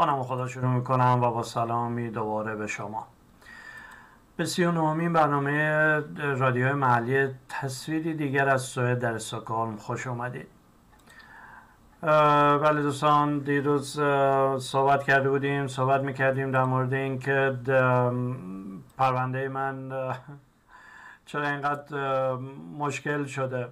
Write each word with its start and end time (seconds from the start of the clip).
با 0.00 0.06
نام 0.06 0.22
خدا 0.22 0.48
شروع 0.48 0.70
می‌کنم 0.70 1.20
و 1.22 1.30
با 1.30 1.42
سلامی 1.42 2.10
دوباره 2.10 2.56
به 2.56 2.66
شما. 2.66 3.06
به 4.36 4.44
سی 4.44 4.64
و 4.64 4.72
برنامه 5.12 5.68
رادیو 6.16 6.76
محلی 6.76 7.28
تصویری 7.48 8.14
دیگر 8.14 8.48
از 8.48 8.62
سوئد 8.62 8.98
در 8.98 9.14
استکهلم 9.14 9.76
خوش 9.76 10.06
اومدید. 10.06 10.46
بله 12.62 12.82
دوستان 12.82 13.38
دیروز 13.38 14.00
صحبت 14.58 15.02
کرده 15.02 15.30
بودیم 15.30 15.66
صحبت 15.66 16.00
می‌کردیم 16.00 16.50
در 16.50 16.64
مورد 16.64 16.92
اینکه 16.92 17.58
پرونده 18.98 19.48
من 19.48 19.92
چرا 21.26 21.48
اینقدر 21.48 22.34
مشکل 22.78 23.24
شده. 23.24 23.68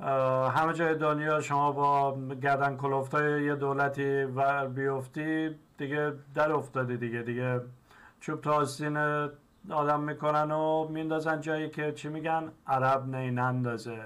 همه 0.00 0.72
جای 0.72 0.94
دنیا 0.94 1.40
شما 1.40 1.72
با 1.72 2.18
گردن 2.42 2.76
کلوفتای 2.76 3.44
یه 3.44 3.54
دولتی 3.54 4.22
و 4.22 4.68
بیفتی 4.68 5.50
دیگه 5.78 6.12
در 6.34 6.52
افتادی 6.52 6.96
دیگه 6.96 7.22
دیگه 7.22 7.60
چوب 8.20 8.40
تا 8.40 8.52
آستین 8.52 8.96
آدم 9.70 10.00
می‌کنن 10.00 10.50
و 10.50 10.88
میندازن 10.88 11.40
جایی 11.40 11.70
که 11.70 11.92
چی 11.92 12.08
میگن؟ 12.08 12.52
عرب 12.66 13.06
نندازه 13.08 13.98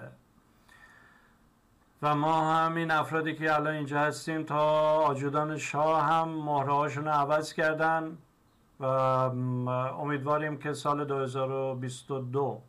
و 2.03 2.15
ما 2.15 2.55
هم 2.55 2.75
این 2.75 2.91
افرادی 2.91 3.35
که 3.35 3.55
الان 3.55 3.75
اینجا 3.75 4.01
هستیم 4.01 4.43
تا 4.43 4.61
آجودان 4.99 5.59
شاه 5.59 6.03
هم 6.03 6.29
مهره 6.29 6.95
رو 6.95 7.09
عوض 7.09 7.53
کردن 7.53 8.19
و 8.81 8.85
امیدواریم 8.85 10.59
که 10.59 10.73
سال 10.73 11.05
2022 11.05 12.63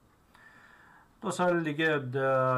دو 1.21 1.31
سال 1.31 1.63
دیگه 1.63 2.01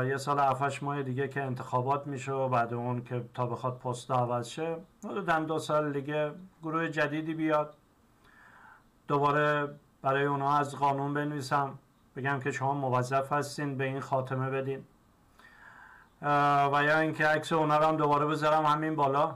یه 0.08 0.18
سال 0.18 0.40
هفتش 0.40 0.84
ماه 0.84 1.04
دیگه 1.04 1.28
که 1.28 1.44
انتخابات 1.44 2.08
میشه 2.08 2.32
و 2.32 2.50
بعد 2.50 2.74
اون 2.74 3.04
که 3.04 3.26
تا 3.34 3.46
بخواد 3.46 3.80
پست 3.80 4.12
عوض 4.12 4.48
شه. 4.48 4.76
حدودا 5.04 5.40
دو 5.40 5.60
سال 5.60 5.94
دیگه 5.94 6.32
گروه 6.62 6.90
جدیدی 6.90 7.34
بیاد. 7.34 7.74
دوباره 9.08 9.76
برای 10.02 10.26
اونها 10.26 10.58
از 10.58 10.76
قانون 10.76 11.14
بنویسم. 11.14 11.80
بگم 12.16 12.40
که 12.40 12.52
شما 12.52 12.74
موظف 12.74 13.34
هستین 13.34 13.78
به 13.78 13.84
این 13.84 14.00
خاتمه 14.00 14.50
بدین. 14.50 14.84
و 16.74 16.84
یا 16.84 17.00
اینکه 17.00 17.28
عکس 17.28 17.54
اونا 17.54 17.78
رو 17.78 17.86
هم 17.86 17.98
دوباره 17.98 18.26
بذارم 18.26 18.66
همین 18.66 18.96
بالا. 18.96 19.36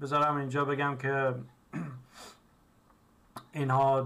بذارم 0.00 0.36
اینجا 0.36 0.64
بگم 0.64 0.96
که 0.96 1.34
اینها 3.52 4.02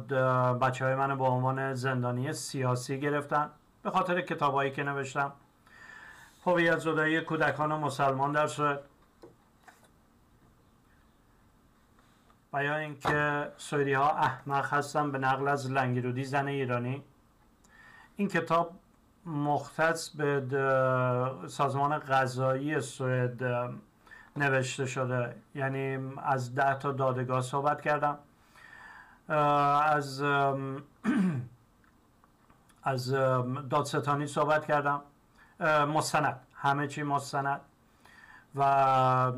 بچه 0.54 0.84
های 0.84 0.94
من 0.94 1.14
با 1.14 1.28
عنوان 1.28 1.74
زندانی 1.74 2.32
سیاسی 2.32 3.00
گرفتن. 3.00 3.50
به 3.82 3.90
خاطر 3.90 4.20
کتابایی 4.20 4.70
که 4.70 4.82
نوشتم. 4.82 5.32
هویت 6.46 6.78
زدایی 6.78 7.20
کودکان 7.20 7.72
مسلمان 7.72 8.32
در 8.32 8.46
سوئد 8.46 8.80
و 12.52 12.64
یا 12.64 12.76
اینکه 12.76 13.48
سوئدی 13.56 13.92
ها 13.92 14.10
احمق 14.10 14.72
هستن 14.72 15.12
به 15.12 15.18
نقل 15.18 15.48
از 15.48 15.70
لنگرودی 15.70 16.24
زن 16.24 16.48
ایرانی. 16.48 17.02
این 18.16 18.28
کتاب 18.28 18.70
مختص 19.26 20.08
به 20.08 20.42
سازمان 21.48 21.98
غذایی 21.98 22.80
سوئد 22.80 23.44
نوشته 24.36 24.86
شده. 24.86 25.36
یعنی 25.54 26.12
از 26.22 26.54
ده 26.54 26.78
تا 26.78 26.92
دادگاه 26.92 27.40
صحبت 27.40 27.82
کردم. 27.82 28.18
از 29.28 30.22
از 32.82 33.10
دادستانی 33.70 34.26
صحبت 34.26 34.66
کردم. 34.66 35.02
مستند. 35.94 36.40
همه 36.54 36.88
چی 36.88 37.02
مستند. 37.02 37.60
و 38.54 39.32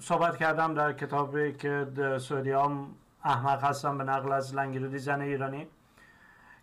صحبت 0.00 0.36
کردم 0.36 0.74
در 0.74 0.92
کتابی 0.92 1.52
که 1.52 1.86
سعودی 2.20 2.50
ها 2.50 2.86
احمق 3.24 3.64
هستن 3.64 3.98
به 3.98 4.04
نقل 4.04 4.32
از 4.32 4.54
لنگرودی 4.54 4.98
زن 4.98 5.20
ایرانی 5.20 5.66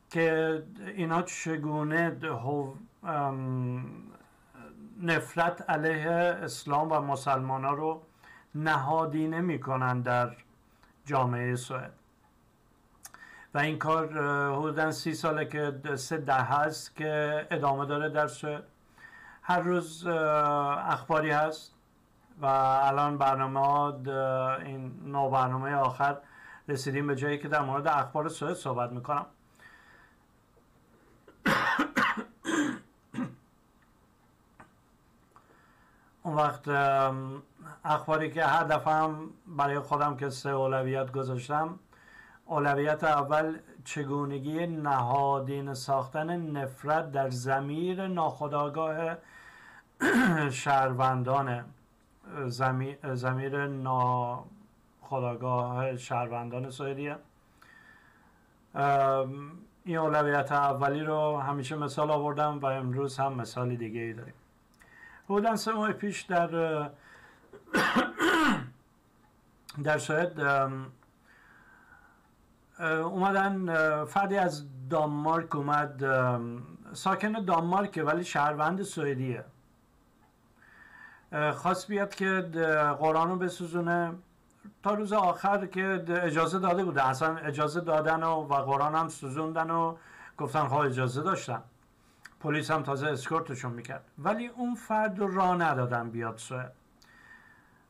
که 0.10 0.64
اینا 0.96 1.22
چگونه 1.22 2.18
نفرت 5.02 5.70
علیه 5.70 6.12
اسلام 6.12 6.92
و 6.92 7.00
مسلمان 7.00 7.66
ها 7.66 7.74
رو 7.74 8.02
نهادینه 8.56 9.42
می‌کنن 9.42 10.02
در 10.02 10.36
جامعه 11.06 11.56
سوئد. 11.56 11.94
و 13.54 13.58
این 13.58 13.80
کار 13.80 14.08
حدودا 14.52 14.92
سی 14.92 15.14
ساله 15.14 15.46
که 15.46 15.96
سه 15.96 16.18
ده 16.18 16.34
هست 16.34 16.96
که 16.96 17.48
ادامه 17.52 17.86
داره 17.86 18.10
در 18.10 18.28
سوئد 18.28 18.64
هر 19.42 19.60
روز 19.60 20.08
اخباری 20.08 21.32
هست 21.32 21.74
و 22.42 22.46
الان 22.46 23.18
برنامه 23.18 23.60
این 24.66 24.94
نو 25.06 25.30
برنامه 25.30 25.76
آخر 25.76 26.18
رسیدیم 26.68 27.08
به 27.08 27.16
جایی 27.16 27.38
که 27.38 27.48
در 27.48 27.62
مورد 27.62 27.88
اخبار 27.88 28.30
سوئد 28.30 28.54
صحبت 28.54 28.92
می‌کنم. 28.92 29.26
اون 36.24 36.36
وقت 36.36 36.68
اخباری 37.86 38.32
که 38.32 38.46
هر 38.46 38.64
دفعه 38.64 38.94
هم 38.94 39.30
برای 39.48 39.80
خودم 39.80 40.18
که 40.18 40.30
سه 40.30 40.50
اولویت 40.50 41.12
گذاشتم 41.12 41.80
اولویت 42.52 43.04
اول 43.04 43.58
چگونگی 43.86 44.68
نهادین 44.68 45.74
ساختن 45.74 46.52
نفرت 46.58 47.12
در 47.12 47.30
زمیر 47.30 48.08
ناخداگاه 48.08 49.18
شهروندان 50.50 51.66
زمیر 53.14 53.68
ناخداگاه 53.68 54.48
شهروندان 55.98 56.70
سوئدیه 56.70 57.18
این 59.86 59.98
اولویت 59.98 60.52
اولی 60.52 61.04
رو 61.04 61.38
همیشه 61.38 61.76
مثال 61.76 62.12
آوردم 62.12 62.60
و 62.60 62.66
امروز 62.66 63.18
هم 63.18 63.34
مثالی 63.34 63.78
دیگه 63.78 64.00
ای 64.00 64.14
داریم. 64.14 64.34
بودن 65.28 65.56
سه 65.56 65.72
ماه 65.72 65.92
پیش 65.92 66.22
در 66.22 66.50
در 69.84 69.98
سوئد 69.98 70.40
اومدن 72.82 73.76
فردی 74.06 74.38
از 74.38 74.66
دانمارک 74.90 75.56
اومد. 75.56 76.04
ساکن 76.94 77.32
دانمارک 77.32 78.04
ولی 78.06 78.24
شهروند 78.24 78.82
سوئدیه. 78.84 79.44
خواست 81.54 81.88
بیاد 81.88 82.16
که 82.16 82.50
قرآن 83.00 83.30
رو 83.30 83.36
بسوزونه. 83.36 84.14
تا 84.84 84.94
روز 84.94 85.14
آخر 85.14 85.66
که 85.66 86.04
اجازه 86.10 86.60
داده 86.60 86.84
بوده. 86.84 87.08
اصلا 87.08 87.38
اجازه 87.38 87.82
دادن 87.82 88.24
و, 88.24 88.30
و 88.30 88.54
قرآن 88.54 88.96
هم 88.96 89.10
سوزوندن 89.10 89.72
و 89.72 89.96
گفتن 90.38 90.68
خواه 90.68 90.86
اجازه 90.86 91.22
داشتن. 91.22 91.62
پلیس 92.40 92.72
هم 92.72 92.84
تازه 92.84 93.08
اسکورتشون 93.08 93.72
می‌کرد. 93.72 94.04
ولی 94.20 94.48
اون 94.48 94.76
فرد 94.76 95.20
رو 95.20 95.36
راه 95.36 95.56
ندادن 95.56 96.10
بیاد 96.10 96.38
سوئد. 96.38 96.72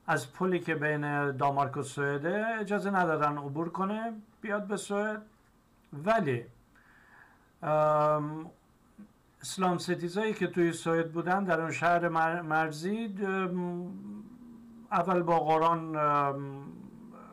از 0.08 0.34
پلی 0.34 0.60
که 0.60 0.76
بین 0.76 1.32
دانمارک 1.32 1.78
و 1.78 1.84
سوئده 1.84 2.46
اجازه 2.60 2.90
ندادن 2.90 3.38
عبور 3.38 3.70
کنه. 3.70 4.14
بیاد 4.42 4.68
به 4.68 4.78
سوئد. 4.78 5.22
ولی 5.94 6.46
اسلام 9.42 9.78
ستیزایی 9.78 10.34
که 10.34 10.48
توی 10.48 10.74
سوئد 10.74 11.12
بودن 11.12 11.44
در 11.44 11.62
اون 11.62 11.72
شهر 11.72 12.10
مرزی 12.42 13.16
اول 14.92 15.22
با 15.22 15.40
قرآن 15.40 15.98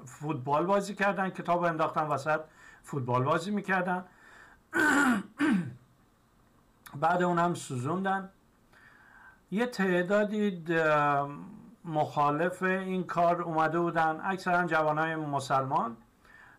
فوتبال 0.05 0.67
بازی 0.67 0.95
کردن 0.95 1.31
کتاب 1.31 1.63
انداختن 1.63 2.03
وسط 2.03 2.41
فوتبال 2.83 3.23
بازی 3.23 3.51
می‌کردن. 3.51 4.05
بعد 7.01 7.23
اون 7.23 7.39
هم 7.39 7.55
سوزوندن. 7.55 8.31
یه 9.51 9.67
تعدادی 9.67 10.65
مخالف 11.85 12.63
این 12.63 13.05
کار 13.05 13.43
اومده 13.43 13.81
بودن. 13.81 14.21
اکثرا 14.25 14.66
جوانای 14.66 15.16
مسلمان. 15.16 15.97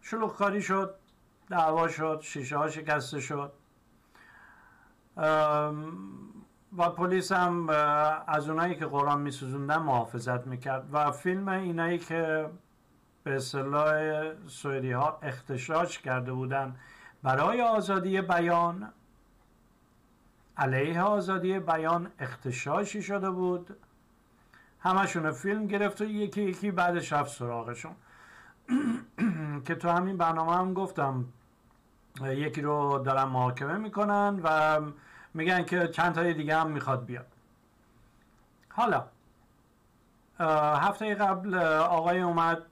شلوغکاری 0.01 0.61
شد 0.61 0.95
دعوا 1.49 1.87
شد 1.87 2.19
شیشه 2.23 2.57
ها 2.57 2.69
شکسته 2.69 3.19
شد. 3.19 3.51
و 6.77 6.89
پلیس 6.89 7.31
هم 7.31 7.69
از 8.27 8.49
اونایی 8.49 8.75
که 8.75 8.85
قرآن 8.85 9.21
میسوزوندن 9.21 9.77
محافظت 9.77 10.47
می‌کرد. 10.47 10.87
و 10.91 11.11
فیلم 11.11 11.47
اینایی 11.47 11.97
که 11.97 12.49
به 13.23 13.35
اصطلاح 13.35 14.47
سوئدی 14.47 14.91
ها 14.91 15.19
اختشاش 15.21 15.99
کرده 15.99 16.33
بودن 16.33 16.75
برای 17.23 17.61
آزادی 17.61 18.21
بیان 18.21 18.93
علیه 20.57 21.01
آزادی 21.01 21.59
بیان 21.59 22.11
اختشاشی 22.19 23.01
شده 23.01 23.29
بود. 23.29 23.77
همشون 24.79 25.31
فیلم 25.31 25.67
گرفت 25.67 26.01
و 26.01 26.05
یکی 26.05 26.41
یکی 26.41 26.71
بعدش 26.71 27.13
رفت 27.13 27.31
سراغشون. 27.31 27.95
که 29.65 29.75
تو 29.75 29.89
همین 29.89 30.17
برنامه 30.17 30.55
هم 30.55 30.73
گفتم 30.73 31.25
یکی 32.21 32.61
رو 32.61 32.99
دارن 33.05 33.23
محاکمه 33.23 33.77
می‌کنن 33.77 34.39
و 34.43 34.79
میگن 35.33 35.63
که 35.65 35.87
چند 35.87 36.15
تای 36.15 36.33
دیگه 36.33 36.55
هم 36.57 36.67
می‌خواد 36.67 37.05
بیاد. 37.05 37.25
حالا 38.69 39.05
هفته 40.79 41.15
قبل 41.15 41.55
آقای 41.77 42.21
اومد 42.21 42.63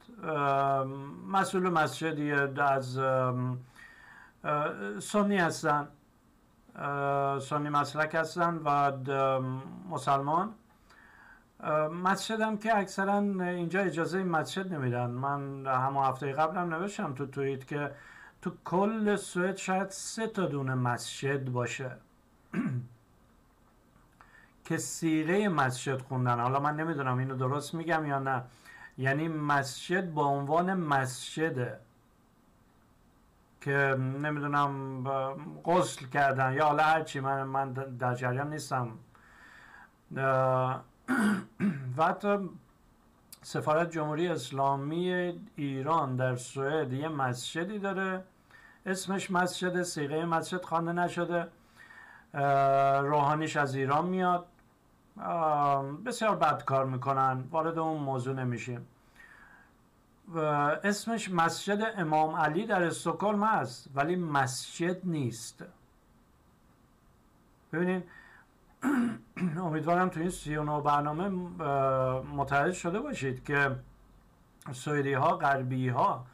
مسئول 1.27 1.69
مسجدی 1.69 2.31
از 2.31 2.99
سنی 4.99 5.38
هستن 5.38 5.88
سنی 7.39 7.69
مسلک 7.69 8.15
هستن 8.15 8.61
و 8.65 8.91
مسلمان. 9.89 10.53
مسجدم 12.04 12.57
که 12.57 12.77
اکثرا 12.77 13.18
اینجا 13.18 13.80
اجازه 13.80 14.24
مسجد 14.24 14.74
نمیدن. 14.74 15.09
من 15.09 15.65
همه 15.65 16.06
هفته 16.06 16.31
قبلم 16.31 16.74
نوشتم 16.74 17.13
تو 17.13 17.25
توییت 17.25 17.68
که 17.68 17.92
تو 18.42 18.51
کل 18.65 19.15
سوئد 19.15 19.56
شاید 19.56 19.89
سه 19.89 20.27
تا 20.27 20.45
دونه 20.45 20.75
مسجد 20.75 21.50
باشه. 21.50 21.92
که 24.65 24.77
سیغه 24.77 25.50
مسجد 25.50 26.01
خوندن. 26.01 26.39
حالا 26.39 26.59
من 26.59 26.75
نمی‌دونم 26.75 27.18
اینو 27.18 27.36
درست 27.36 27.74
میگم 27.74 28.06
یا 28.06 28.19
نه. 28.19 28.44
یعنی 28.98 29.27
مسجد 29.27 30.13
با 30.13 30.25
عنوان 30.25 30.74
مسجده. 30.74 31.80
که 33.62 33.95
نمی‌دونم 34.00 35.04
غسل 35.65 36.06
کردن 36.06 36.54
یا 36.54 36.65
حالا 36.65 36.83
هرچی 36.83 37.19
من, 37.19 37.44
من 37.44 37.74
در 37.74 38.15
جریان 38.15 38.50
نیستم. 38.50 38.92
و 41.98 42.04
حتی 42.04 42.50
سفارت 43.42 43.92
جمهوری 43.92 44.27
اسلامی 44.27 45.33
ایران 45.56 46.15
در 46.15 46.36
سوئد 46.36 46.94
یه 46.94 47.07
مسجدی 47.07 47.80
داره. 47.80 48.24
اسمش 48.86 49.31
مسجد 49.31 49.83
سیغه 49.83 50.25
مسجد 50.25 50.65
خوانده 50.65 50.92
نشده. 50.92 51.48
روحانیش 53.01 53.57
از 53.57 53.75
ایران 53.75 54.06
میاد. 54.06 54.45
بسیار 56.06 56.36
بد 56.36 56.65
کار 56.65 56.86
می‌کنن. 56.86 57.44
وارد 57.51 57.80
اون 57.80 58.01
موضوع 58.01 58.36
نمیشیم. 58.36 58.88
اسمش 60.83 61.31
مسجد 61.31 61.94
امام 61.98 62.36
علی 62.36 62.65
در 62.65 62.83
استکهلم 62.83 63.44
هست 63.44 63.89
ولی 63.95 64.15
مسجد 64.15 64.98
نیست. 65.04 65.63
ببینید 67.74 68.04
امیدوارم 69.67 70.09
تو 70.09 70.19
این 70.19 70.29
سی 70.29 70.57
برنامه 70.57 71.29
متحد 72.35 72.71
شده 72.71 72.99
باشید 72.99 73.43
که 73.43 73.75
سویدی 74.71 75.13
ها 75.13 75.37
غربی 75.37 75.89
ها 75.89 76.25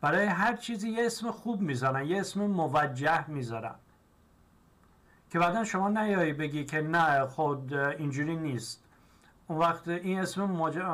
برای 0.00 0.26
هر 0.26 0.56
چیزی 0.56 0.90
یه 0.90 1.06
اسم 1.06 1.30
خوب 1.30 1.60
می‌زنن 1.60 2.06
یه 2.06 2.20
اسم 2.20 2.40
موجه 2.40 3.30
می‌ذارن. 3.30 3.74
که 5.30 5.38
بعدا 5.38 5.64
شما 5.64 5.88
نیایی 5.88 6.32
بگی 6.32 6.64
که 6.64 6.80
نه 6.80 7.26
خود 7.26 7.74
اینجوری 7.74 8.36
نیست. 8.36 8.84
اون 9.46 9.58
وقت 9.58 9.88
این 9.88 10.20
اسم 10.20 10.44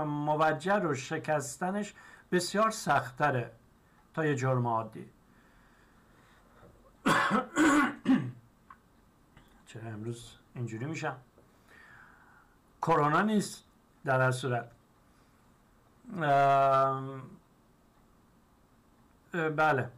موجه 0.05 0.75
رو 0.75 0.95
شکستنش 0.95 1.95
بسیار 2.33 2.71
سختره 2.71 3.51
تا 4.15 4.27
یه 4.27 4.35
جرم 4.35 4.67
عادی. 4.67 5.07
چرا 9.67 9.91
امروز 9.91 10.31
اینجوری 10.57 10.85
میشم 10.85 11.17
کرونا 12.83 13.23
نیست 13.23 13.65
در 14.05 14.21
هر 14.21 14.31
صورت. 14.31 14.71
بله. 19.33 19.91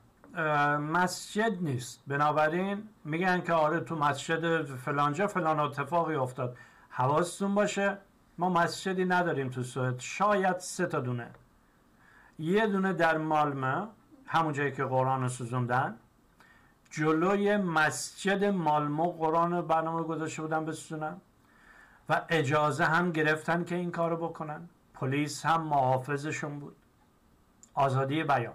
مسجد 0.78 1.62
نیست. 1.62 2.02
بنابراین 2.06 2.88
میگن 3.04 3.40
که 3.40 3.52
آره 3.52 3.80
تو 3.80 3.96
مسجد 3.96 4.64
فلانجا 4.64 5.26
فلان 5.26 5.60
اتفاقی 5.60 6.14
افتاد. 6.14 6.56
حواستون 6.90 7.54
باشه 7.54 7.98
ما 8.38 8.48
مسجدی 8.48 9.04
نداریم 9.04 9.48
تو 9.48 9.62
سوئد. 9.62 9.98
شاید 9.98 10.58
سه 10.58 10.86
تا 10.86 11.00
دونه. 11.00 11.30
یه 12.38 12.66
دونه 12.66 12.92
در 12.92 13.18
مالمه 13.18 13.88
همون 14.26 14.52
جایی 14.52 14.72
که 14.72 14.84
قرآن 14.84 15.22
رو 15.22 15.28
سوزوندن. 15.28 15.96
جلوی 16.90 17.56
مسجد 17.56 18.44
مالمو 18.44 19.12
قرآن 19.12 19.66
برنامه 19.66 20.02
گذاشته 20.02 20.42
بودن 20.42 20.64
بسوزونن 20.64 21.16
و 22.08 22.22
اجازه 22.28 22.84
هم 22.84 23.12
گرفتن 23.12 23.64
که 23.64 23.74
این 23.74 23.90
کارو 23.90 24.16
بکنن. 24.16 24.68
پلیس 24.94 25.46
هم 25.46 25.62
محافظشون 25.62 26.58
بود. 26.58 26.76
آزادی 27.74 28.24
بیان. 28.24 28.54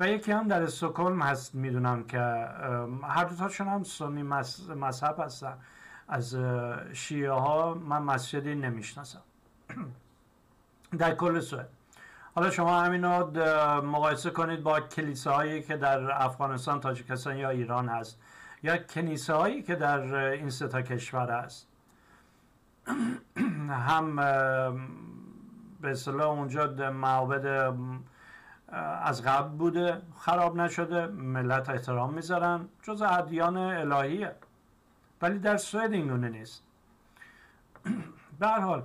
و 0.00 0.08
یکی 0.08 0.32
هم 0.32 0.48
در 0.48 0.62
استکهلم 0.62 1.22
هست 1.22 1.54
می‌دونم 1.54 2.04
که 2.04 2.18
هر 3.02 3.24
دوتاشون 3.24 3.68
هم 3.68 3.84
سنی 3.84 4.22
مذهب 4.74 5.20
هستن. 5.20 5.58
از 6.08 6.36
شیعه 6.92 7.32
ها 7.32 7.74
من 7.74 8.02
مسجدی 8.02 8.54
نمی‌شناسم. 8.54 9.22
در 10.98 11.14
کل 11.14 11.40
سوئد. 11.40 11.68
حالا 12.38 12.50
شما 12.50 12.80
همین 12.80 13.04
رو 13.04 13.30
مقایسه 13.80 14.30
کنید 14.30 14.62
با 14.62 14.80
کلیساهایی 14.80 15.62
که 15.62 15.76
در 15.76 16.22
افغانستان 16.24 16.80
تاجیکستان 16.80 17.36
یا 17.36 17.50
ایران 17.50 17.88
هست 17.88 18.18
یا 18.62 18.76
کنیسه 18.76 19.62
که 19.62 19.74
در 19.74 20.14
این 20.14 20.50
سه 20.50 20.68
تا 20.68 20.82
کشور 20.82 21.30
هست. 21.30 21.68
هم 23.88 24.16
به 25.80 25.90
اصطلاح 25.90 26.26
اونجا 26.26 26.90
معابد 26.90 27.74
از 29.02 29.22
قبل 29.22 29.48
بوده 29.48 30.02
خراب 30.18 30.56
نشده 30.56 31.06
ملت 31.06 31.70
احترام 31.70 32.14
می‌ذارن 32.14 32.68
جز 32.82 33.02
ادیان 33.02 33.56
الهیه. 33.56 34.34
ولی 35.22 35.38
در 35.38 35.56
سوئد 35.56 35.92
اینگونه 35.92 36.28
نیست. 36.28 36.62
به 38.40 38.48
حال 38.48 38.82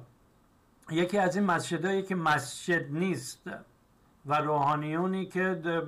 یکی 0.91 1.17
از 1.17 1.35
این 1.35 1.45
مسجدهایی 1.45 2.03
که 2.03 2.15
مسجد 2.15 2.91
نیست 2.91 3.49
و 4.25 4.35
روحانیونی 4.35 5.25
که 5.25 5.41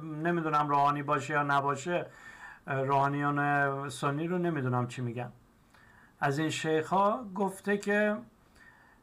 نمی‌دونم 0.04 0.70
روحانی 0.70 1.04
باشه 1.04 1.34
یا 1.34 1.44
نباشه 1.44 2.06
روحانیون 2.68 3.90
سنی 3.90 4.28
رو 4.28 4.38
نمی‌دونم 4.38 4.88
چی 4.88 5.02
میگن. 5.02 5.32
از 6.20 6.40
این 6.40 6.50
شیخ 6.50 6.90
ها 6.90 7.26
گفته 7.36 7.78
که 7.78 8.18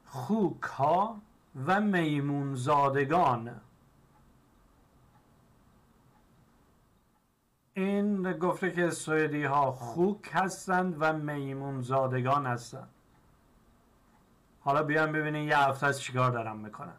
خوک 0.07 0.63
ها 0.63 1.21
و 1.67 1.81
میمون 1.81 2.55
زادگان 2.55 3.61
این 7.75 8.33
گفته 8.33 8.71
که 8.71 8.91
سوئدی 8.91 9.45
ها 9.45 9.73
خوک 9.73 10.31
هستند 10.33 10.97
و 11.01 11.13
میمون 11.13 11.83
زادگان 11.83 12.47
هستند. 12.47 12.89
حالا 14.65 14.83
بیان 14.83 15.13
ببینین 15.13 15.49
یه 15.49 15.59
هفته 15.59 15.87
از 15.87 16.01
چیکار 16.01 16.31
دارم 16.31 16.57
می‌کنن 16.57 16.97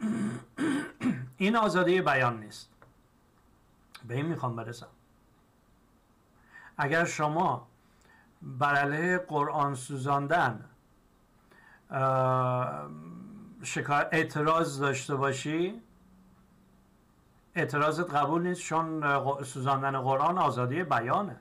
این 1.36 1.56
آزادی 1.56 2.00
بیان 2.00 2.40
نیست. 2.40 2.70
به 4.08 4.14
این 4.14 4.26
می‌خوام 4.26 4.56
برسم. 4.56 4.86
اگر 6.78 7.04
شما 7.04 7.68
بر 8.42 8.74
علیه 8.74 9.18
قرآن 9.18 9.74
سوزاندن 9.74 10.64
اعتراض 14.12 14.80
داشته 14.80 15.14
باشی 15.14 15.82
اعتراضت 17.54 18.14
قبول 18.14 18.42
نیست 18.42 18.60
چون 18.60 19.04
سوزاندن 19.44 20.00
قرآن 20.00 20.38
آزادی 20.38 20.82
بیانه. 20.84 21.36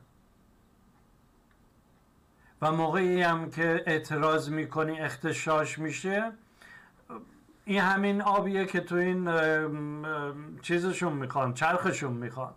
و 2.61 2.71
موقعی 2.71 3.21
هم 3.21 3.49
که 3.49 3.83
اعتراض 3.85 4.49
می‌کنی 4.49 4.99
اختشاش 4.99 5.79
میشه 5.79 6.31
این 7.65 7.81
همین 7.81 8.21
آبیه 8.21 8.65
که 8.65 8.79
تو 8.79 8.95
این 8.95 9.29
چیزشون 10.61 11.13
می‌خوان 11.13 11.53
چرخشون 11.53 12.13
می‌خوان. 12.13 12.53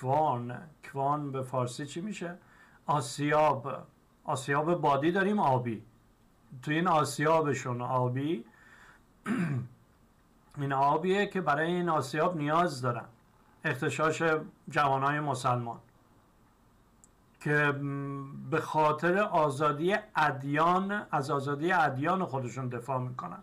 کوان 0.00 0.60
کوان 0.92 1.32
به 1.32 1.42
فارسی 1.42 1.86
چی 1.86 2.00
میشه؟ 2.00 2.38
آسیاب. 2.86 3.86
آسیاب 4.24 4.80
بادی 4.80 5.12
داریم 5.12 5.38
آبی. 5.38 5.82
تو 6.62 6.70
این 6.70 6.88
آسیابشون 6.88 7.82
آبی 7.82 8.44
این 10.58 10.72
آبیه 10.72 11.26
که 11.26 11.40
برای 11.40 11.66
این 11.66 11.88
آسیاب 11.88 12.36
نیاز 12.36 12.82
دارن. 12.82 13.04
اختشاش 13.64 14.22
جوانای 14.70 15.20
مسلمان. 15.20 15.80
که 17.44 17.74
به 18.50 18.60
خاطر 18.60 19.18
آزادی 19.18 19.96
ادیان 20.16 21.06
از 21.10 21.30
آزادی 21.30 21.72
ادیان 21.72 22.24
خودشون 22.24 22.68
دفاع 22.68 23.00
می‌کنن. 23.00 23.42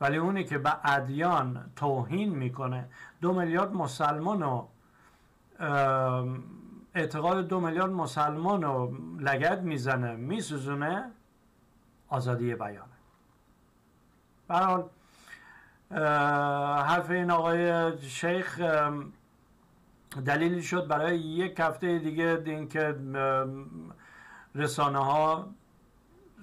ولی 0.00 0.16
اونی 0.16 0.44
که 0.44 0.58
به 0.58 0.72
ادیان 0.84 1.70
توهین 1.76 2.28
می‌کنه 2.28 2.88
دو 3.20 3.32
میلیارد 3.32 3.72
مسلمان 3.72 4.42
رو 4.42 4.68
اعتقاد 6.94 7.48
دو 7.48 7.60
میلیارد 7.60 7.90
مسلمان 7.90 8.62
رو 8.62 8.96
لگد 9.18 9.62
می‌زنه 9.62 10.16
میسوزونه 10.16 11.10
آزادی 12.08 12.54
بیانه. 12.54 12.82
برحال 14.48 14.84
حرف 16.86 17.10
این 17.10 17.30
آقای 17.30 17.92
شیخ 17.98 18.60
دلیلی 20.20 20.62
شد 20.62 20.86
برای 20.86 21.18
یک 21.18 21.60
هفته 21.60 21.98
دیگه 21.98 22.42
اینکه 22.46 22.96
رسانه 24.54 24.98
ها 24.98 25.48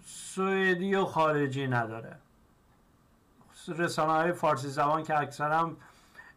سوئدی 0.06 0.96
و 0.96 1.06
خارجی 1.06 1.68
نداره. 1.68 2.16
رسانه 3.68 4.12
های 4.12 4.32
فارسی 4.32 4.68
زبان 4.68 5.04
که 5.04 5.20
اکثرا 5.20 5.72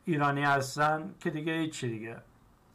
ایرانی 0.05 0.43
هستن 0.43 1.15
که 1.21 1.31
دیگه 1.31 1.53
هیچی 1.53 1.89
دیگه. 1.89 2.17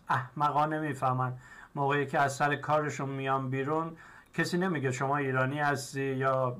احمقا 0.09 0.65
نمی‌فهمن. 0.65 1.33
موقعی 1.75 2.05
که 2.05 2.19
از 2.19 2.35
سر 2.35 2.55
کارشون 2.55 3.09
میان 3.09 3.49
بیرون 3.49 3.97
کسی 4.33 4.57
نمیگه 4.57 4.91
شما 4.91 5.17
ایرانی 5.17 5.59
هستی 5.59 6.15
یا 6.15 6.57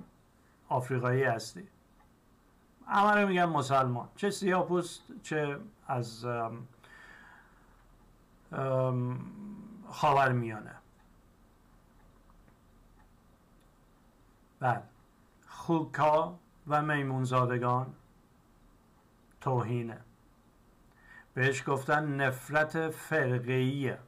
آفریقایی 0.70 1.24
هستی. 1.24 1.68
همه 2.88 3.26
میگن 3.26 3.46
مسلمان. 3.46 4.10
چه 4.16 4.30
سیاه 4.30 4.68
پوست 4.68 5.02
چه 5.24 5.58
از 5.88 6.26
خاور 9.88 10.32
میانه. 10.32 10.76
بعد 14.60 14.90
خوکا 15.48 16.40
و 16.68 16.82
میمونزادگان 16.82 17.96
توهینه. 19.42 20.02
بهش 21.34 21.70
گفتن 21.70 22.22
نفرت 22.22 22.90
فرقیه 22.90 24.00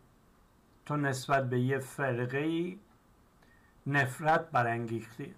تو 0.85 0.97
نسبت 0.97 1.49
به 1.49 1.59
یه 1.59 1.79
فرقه 1.79 2.77
نفرت 3.87 4.51
برانگیختی. 4.51 5.35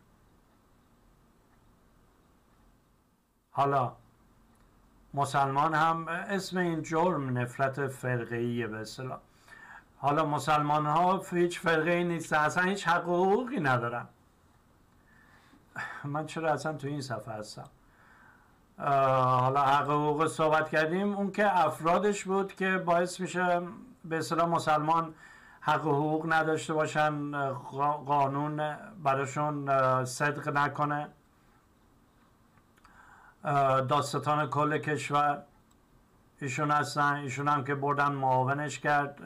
حالا 3.51 3.96
مسلمان 5.13 5.73
هم 5.73 6.07
اسم 6.07 6.57
این 6.57 6.81
جرم 6.81 7.37
نفرت 7.37 7.87
فرقه 7.87 8.67
به 8.67 8.77
اصطلاح. 8.77 9.19
حالا 9.97 10.25
مسلمان 10.25 10.85
ها 10.85 11.21
هیچ 11.31 11.59
فرقه 11.59 12.03
نیست 12.03 12.33
اصلا 12.33 12.63
هیچ 12.63 12.87
حقوقی 12.87 13.59
ندارن. 13.59 14.07
من 16.03 16.25
چرا 16.25 16.53
اصلا 16.53 16.73
تو 16.73 16.87
این 16.87 17.01
صفحه 17.01 17.33
هستم؟ 17.33 17.69
حالا 18.77 19.61
حق 19.61 19.89
حقوق 19.89 20.27
صحبت 20.27 20.69
کردیم. 20.69 21.13
اون 21.13 21.31
که 21.31 21.65
افرادش 21.65 22.23
بود 22.23 22.55
که 22.55 22.77
باعث 22.77 23.19
میشه 23.19 23.61
به 24.05 24.17
اصطلاح 24.17 24.49
مسلمان 24.49 25.13
حق 25.61 25.85
و 25.85 25.91
حقوق 25.91 26.33
نداشته 26.33 26.73
باشن 26.73 27.31
قانون 28.05 28.77
براشون 29.03 29.65
صدق 30.05 30.49
نکنه. 30.49 31.09
داستان 33.43 34.50
کل 34.50 34.77
کشور. 34.77 35.43
ایشون 36.41 36.71
هستن. 36.71 37.13
ایشون 37.13 37.48
هم 37.48 37.63
که 37.63 37.75
بردن 37.75 38.12
معاونش 38.12 38.79
کرد. 38.79 39.21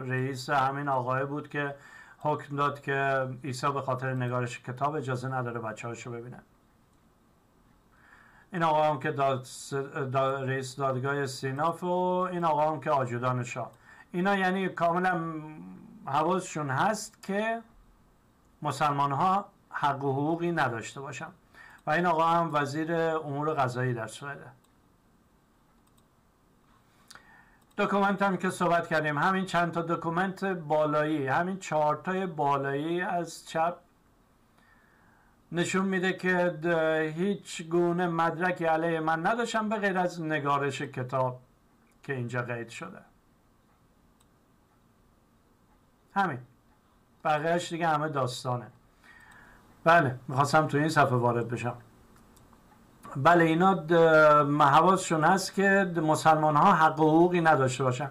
رئیس 0.00 0.50
همین 0.50 0.88
آقای 0.88 1.24
بود 1.24 1.48
که 1.48 1.74
حکم 2.18 2.56
داد 2.56 2.80
که 2.80 3.28
عیسی 3.44 3.72
به 3.72 3.82
خاطر 3.82 4.14
نگارش 4.14 4.60
کتاب 4.60 4.94
اجازه 4.94 5.28
نداره 5.28 5.60
بچه 5.60 5.88
هاشو 5.88 6.10
ببینن. 6.10 6.42
این 8.52 8.62
آقا 8.62 8.82
هم 8.82 9.00
که 9.00 9.10
داد 9.12 9.46
رئیس 10.48 10.76
دادگاه 10.76 11.26
سیناف 11.26 11.84
و 11.84 11.86
این 12.32 12.44
آقا 12.44 12.70
هم 12.72 12.80
که 12.80 12.90
آجودان 12.90 13.44
شاه. 13.44 13.70
اینا 14.12 14.36
یعنی 14.36 14.68
کاملا 14.68 15.20
حواسشون 16.06 16.70
هست 16.70 17.22
که 17.22 17.62
مسلمان 18.62 19.12
ها 19.12 19.48
حق 19.70 20.04
و 20.04 20.12
حقوقی 20.12 20.52
نداشته 20.52 21.00
باشن. 21.00 21.28
و 21.88 21.90
این 21.90 22.06
آقا 22.06 22.24
هم 22.24 22.50
وزیر 22.54 22.94
امور 22.94 23.54
غذایی 23.54 23.94
در 23.94 24.06
سوئده 24.06 24.46
دکومنت 27.78 28.22
هم 28.22 28.36
که 28.36 28.50
صحبت 28.50 28.88
کردیم 28.88 29.18
همین 29.18 29.44
چند 29.44 29.72
تا 29.72 29.82
دکومنت 29.82 30.44
بالایی 30.44 31.26
همین 31.26 31.58
چهارتای 31.58 32.26
بالایی 32.26 33.00
از 33.00 33.48
چپ 33.48 33.76
نشون 35.52 35.84
میده 35.84 36.12
که 36.12 37.12
هیچ 37.16 37.62
گونه 37.62 38.06
مدرکی 38.06 38.64
علیه 38.64 39.00
من 39.00 39.26
نداشتم 39.26 39.68
به 39.68 39.76
غیر 39.76 39.98
از 39.98 40.22
نگارش 40.22 40.82
کتاب 40.82 41.40
که 42.02 42.14
اینجا 42.14 42.42
قید 42.42 42.68
شده. 42.68 43.00
همین. 46.14 46.38
بقیهش 47.24 47.68
دیگه 47.68 47.88
همه 47.88 48.08
داستانه. 48.08 48.66
بله 49.88 50.14
می‌خواستم 50.28 50.66
تو 50.66 50.78
این 50.78 50.88
صفحه 50.88 51.16
وارد 51.16 51.48
بشم. 51.48 51.74
بله 53.16 53.44
اینا 53.44 53.84
حواسشون 54.60 55.24
هست 55.24 55.54
که 55.54 55.92
مسلمان 56.02 56.56
ها 56.56 56.72
حق 56.72 57.00
و 57.00 57.08
حقوقی 57.08 57.40
نداشته 57.40 57.84
باشن. 57.84 58.10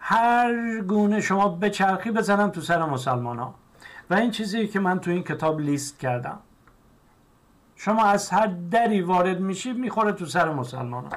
هر 0.00 0.80
گونه 0.80 1.20
شما 1.20 1.48
به 1.48 1.70
چرخی 1.70 2.10
بزنن 2.10 2.50
تو 2.50 2.60
سر 2.60 2.84
مسلمان 2.84 3.38
ها 3.38 3.54
و 4.10 4.14
این 4.14 4.30
چیزی 4.30 4.68
که 4.68 4.80
من 4.80 5.00
تو 5.00 5.10
این 5.10 5.22
کتاب 5.22 5.60
لیست 5.60 5.98
کردم. 5.98 6.38
شما 7.76 8.04
از 8.04 8.30
هر 8.30 8.46
دری 8.70 9.00
وارد 9.00 9.40
میشید 9.40 9.78
می‌خوره 9.78 10.12
تو 10.12 10.26
سر 10.26 10.52
مسلمان 10.52 11.04
ها 11.04 11.16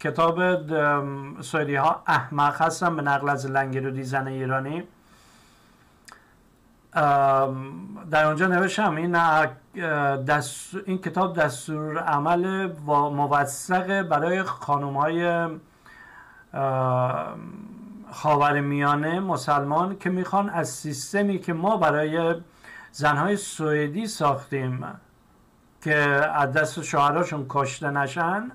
کتاب 0.00 0.40
سویدی 1.40 1.74
ها 1.74 2.02
احمق 2.06 2.62
هستن 2.62 2.96
به 2.96 3.02
نقل 3.02 3.28
از 3.28 3.46
لنگرودی 3.46 4.02
زن 4.02 4.26
ایرانی. 4.26 4.88
در 6.96 8.24
اونجا 8.26 8.46
نوشتم 8.46 8.96
این 8.96 9.16
این 10.86 10.98
کتاب 10.98 11.40
دستور 11.40 11.98
عمل 11.98 12.72
موثق 12.86 14.02
برای 14.02 14.42
خانوم 14.42 14.96
های 14.96 15.48
خاور 18.12 18.60
میانه 18.60 19.20
مسلمان 19.20 19.98
که 19.98 20.10
می‌خوان 20.10 20.50
از 20.50 20.68
سیستمی 20.68 21.38
که 21.38 21.52
ما 21.52 21.76
برای 21.76 22.34
زنهای 22.92 23.36
سوئدی 23.36 24.06
ساختیم 24.06 24.84
که 25.82 25.96
از 26.34 26.52
دست 26.52 26.82
شوهراشون 26.82 27.46
کشته 27.48 27.90
نشن 27.90 28.50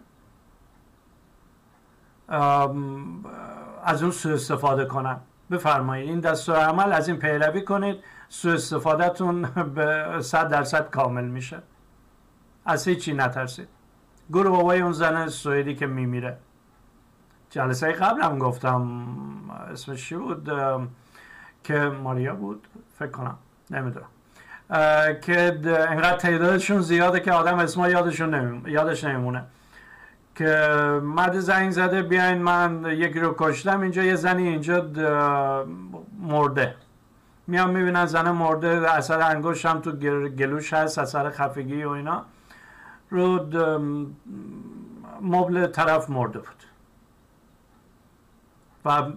از 3.83 4.03
اون 4.03 4.11
سوء 4.11 4.33
استفاده 4.33 4.85
کنن. 4.85 5.17
بفرمایید 5.51 6.09
این 6.09 6.19
دستور 6.19 6.55
عمل 6.55 6.93
از 6.93 7.07
این 7.07 7.17
پیروی 7.17 7.61
کنید. 7.61 8.03
سوء 8.33 8.53
استفادهتون 8.53 9.41
به 9.75 10.17
صد 10.21 10.47
درصد 10.49 10.89
کامل 10.89 11.23
میشه. 11.23 11.61
از 12.65 12.87
هیچی 12.87 13.13
نترسید. 13.13 13.67
گروه 14.29 14.57
بابای 14.57 14.81
اون 14.81 14.91
زن 14.91 15.27
سوئدی 15.27 15.75
که 15.75 15.87
میمیره. 15.87 16.37
جلسه 17.49 17.91
قبل 17.91 18.21
هم 18.21 18.39
گفتم 18.39 19.01
اسمش 19.71 20.09
چی 20.09 20.15
بود؟ 20.15 20.49
که 21.63 21.79
ماریا 21.79 22.35
بود؟ 22.35 22.67
فکر 22.99 23.11
کنم. 23.11 23.37
نمی‌دونم. 23.71 24.07
که 25.21 25.59
اینقدر 25.63 26.17
تعدادشون 26.17 26.81
زیاده 26.81 27.19
که 27.19 27.31
آدم 27.31 27.59
اسما 27.59 27.89
یادشون 27.89 28.35
نمیم. 28.35 28.67
یادش 28.67 29.03
نمیمونه. 29.03 29.43
که 30.35 30.45
مرد 31.03 31.39
زنگ 31.39 31.71
زده 31.71 32.01
بیاین 32.01 32.37
من 32.37 32.85
یکی 32.85 33.19
رو 33.19 33.35
کشتم 33.37 33.81
اینجا 33.81 34.03
یه 34.03 34.15
زنی 34.15 34.47
اینجا 34.47 34.89
مرده. 36.19 36.75
میام 37.47 37.69
می‌بینن 37.69 38.05
زن 38.05 38.31
مرده 38.31 38.67
اثر 38.67 39.21
انگوش 39.21 39.65
هم 39.65 39.79
تو 39.79 39.91
گلوش 40.29 40.73
هست 40.73 40.99
اثر 40.99 41.29
خفگی 41.29 41.83
و 41.83 41.89
اینا. 41.89 42.25
رو 43.09 43.45
مبل 45.21 45.67
طرف 45.67 46.09
مرده 46.09 46.39
بود. 46.39 46.63
و 48.85 49.11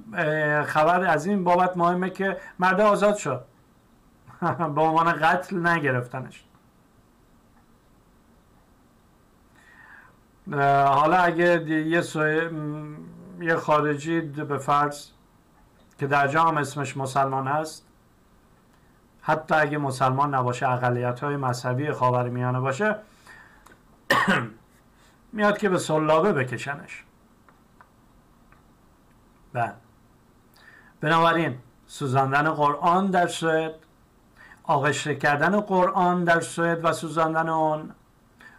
خبر 0.65 1.05
از 1.05 1.27
این 1.27 1.45
بابت 1.45 1.77
مهمه 1.77 2.11
که 2.11 2.37
مرد 2.59 2.81
آزاد 2.81 3.17
شد. 3.17 3.45
به 4.75 4.81
عنوان 4.81 5.13
قتل 5.13 5.67
نگرفتنش. 5.67 6.45
حالا 10.87 11.17
اگه 11.17 11.71
یه, 11.71 12.03
یه 13.41 13.57
خارجی 13.57 14.21
به 14.21 14.59
فرض 14.59 15.07
که 15.99 16.07
در 16.07 16.29
جا 16.29 16.43
هم 16.43 16.57
اسمش 16.57 16.97
مسلمان 16.97 17.47
هست 17.47 17.84
حتی 19.27 19.55
اگه 19.55 19.79
مسلمان 19.79 20.35
نباشه 20.35 20.69
اقلیت 20.69 21.21
های 21.21 21.37
مذهبی 21.37 21.93
خاورمیانه 21.93 22.61
باشه 22.61 22.97
میاد 25.33 25.59
که 25.59 25.69
به 25.69 25.79
سلابه 25.79 26.33
بکشنش. 26.33 27.05
بله. 29.53 29.73
بنابراین 31.01 31.59
سوزاندن 31.87 32.51
قرآن 32.51 33.07
در 33.07 33.27
سوئد 33.27 33.75
آغشته 34.65 35.15
کردن 35.15 35.61
قرآن 35.61 36.25
در 36.25 36.41
سوئد 36.41 36.85
و 36.85 36.93
سوزاندن 36.93 37.49
آن 37.49 37.95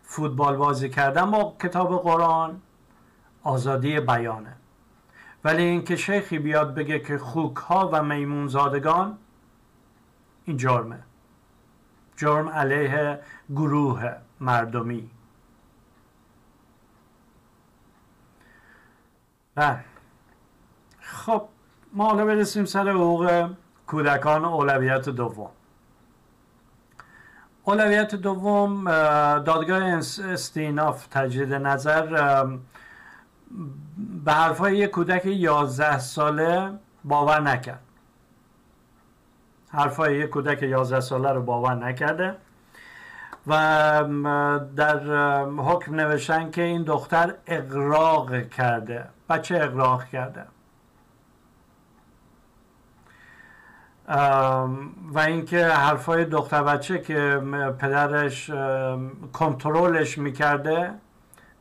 فوتبال 0.03 0.55
بازی 0.55 0.89
کردن 0.89 1.31
با 1.31 1.55
کتاب 1.61 2.03
قرآن 2.03 2.61
آزادی 3.43 3.99
بیانه. 3.99 4.55
ولی 5.43 5.63
اینکه 5.63 5.95
شیخی 5.95 6.39
بیاد 6.39 6.75
بگه 6.75 6.99
که 6.99 7.17
خوک 7.17 7.55
ها 7.57 7.89
و 7.93 8.03
میمون 8.03 8.47
زادگان 8.47 9.17
این 10.45 10.57
جرمه. 10.57 10.99
جرم 12.15 12.49
علیه 12.49 13.19
گروه 13.49 14.13
مردمی. 14.39 15.09
بله. 19.55 19.79
خب 20.99 21.47
ما 21.93 22.05
حالا 22.05 22.25
برسیم 22.25 22.65
سر 22.65 22.89
حقوق 22.89 23.49
کودکان 23.87 24.45
اولویت 24.45 25.09
دوم. 25.09 25.51
اولویت 27.63 28.15
دوم 28.15 28.85
دادگاه 29.39 29.83
استیناف 29.83 31.07
تجدید 31.07 31.53
نظر 31.53 32.05
به 34.25 34.33
حرفای 34.33 34.77
یک 34.77 34.89
کودک 34.89 35.25
11 35.25 35.99
ساله 35.99 36.79
باور 37.03 37.41
نکرد. 37.41 37.84
حرفای 39.75 40.17
یک 40.17 40.29
کودک 40.29 40.63
11 40.63 40.99
ساله 40.99 41.31
رو 41.31 41.41
باور 41.41 41.75
نکرده. 41.75 42.35
و 43.47 43.53
در 44.75 44.99
حکم 45.45 45.95
نوشتن 45.95 46.51
که 46.51 46.61
این 46.61 46.83
دختر 46.83 47.33
اقراق 47.47 48.49
کرده. 48.49 49.05
بچه 49.29 49.55
اقراق 49.55 50.05
کرده؟ 50.05 50.45
و 55.13 55.19
اینکه 55.19 55.65
حرفای 55.65 56.25
دختر 56.25 56.63
بچه 56.63 56.99
که 56.99 57.41
پدرش 57.79 58.51
کنترلش 59.33 60.17
می‌کرده 60.17 60.93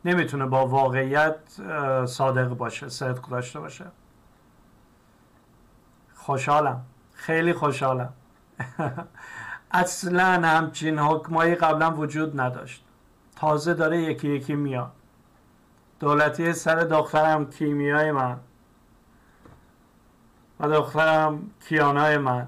نمی‌تونه 0.04 0.46
با 0.46 0.66
واقعیت 0.66 1.36
صادق 2.06 2.48
باشه 2.48 2.88
صدق 2.88 3.28
داشته 3.28 3.60
باشه. 3.60 3.84
خوشحالم. 6.14 6.84
خیلی 7.14 7.52
خوشحالم. 7.52 8.12
اصلا 9.70 10.48
همچین 10.48 10.98
حکمایی 10.98 11.54
قبلا 11.54 11.90
وجود 11.90 12.40
نداشت. 12.40 12.84
تازه 13.36 13.74
داره 13.74 14.02
یکی 14.02 14.28
یکی 14.28 14.54
میاد. 14.54 14.92
دولتی 16.00 16.52
سر 16.52 16.76
دخترم 16.76 17.50
کیمیای 17.50 18.12
من. 18.12 18.36
و 20.60 20.68
دخترم 20.68 21.50
کیانای 21.68 22.18
من. 22.18 22.46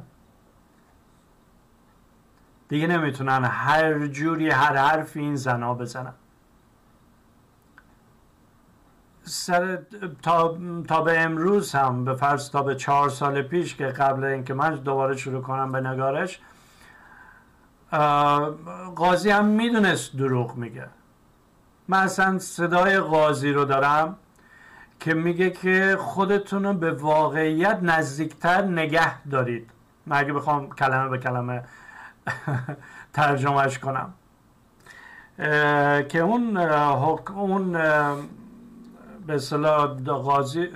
دیگه 2.68 2.86
نمی‌تونن 2.86 3.44
هر 3.44 4.06
جوری 4.06 4.50
هر 4.50 4.76
حرفی 4.76 5.20
این 5.20 5.36
زنا 5.36 5.74
بزنن. 5.74 6.14
سر 9.28 9.78
تا, 10.22 10.58
تا 10.88 11.00
به 11.00 11.20
امروز 11.20 11.72
هم 11.72 12.04
به 12.04 12.14
فرض 12.14 12.50
تا 12.50 12.62
به 12.62 12.74
چهار 12.74 13.08
سال 13.08 13.42
پیش 13.42 13.74
که 13.74 13.86
قبل 13.86 14.24
اینکه 14.24 14.54
من 14.54 14.74
دوباره 14.74 15.16
شروع 15.16 15.42
کنم 15.42 15.72
به 15.72 15.80
نگارش 15.80 16.40
قاضی 18.96 19.30
هم 19.30 19.44
می‌دونست 19.44 20.16
دروغ 20.16 20.56
میگه. 20.56 20.86
من 21.88 21.98
اصلا 21.98 22.38
صدای 22.38 22.98
قاضی 22.98 23.52
رو 23.52 23.64
دارم 23.64 24.16
که 25.00 25.14
میگه 25.14 25.50
که 25.50 25.96
خودتون 26.00 26.64
رو 26.64 26.72
به 26.72 26.92
واقعیت 26.92 27.78
نزدیکتر 27.82 28.62
نگه 28.62 29.28
دارید. 29.28 29.70
من 30.06 30.16
اگه 30.16 30.32
بخوام 30.32 30.70
کلمه 30.70 31.08
به 31.08 31.18
کلمه 31.18 31.62
ترجمهش 33.14 33.78
کنم. 33.78 34.14
که 36.08 36.18
اون 36.18 36.56
اون 37.36 37.76
به 39.26 39.34
اصطلاح 39.34 39.86
قاضی 40.04 40.66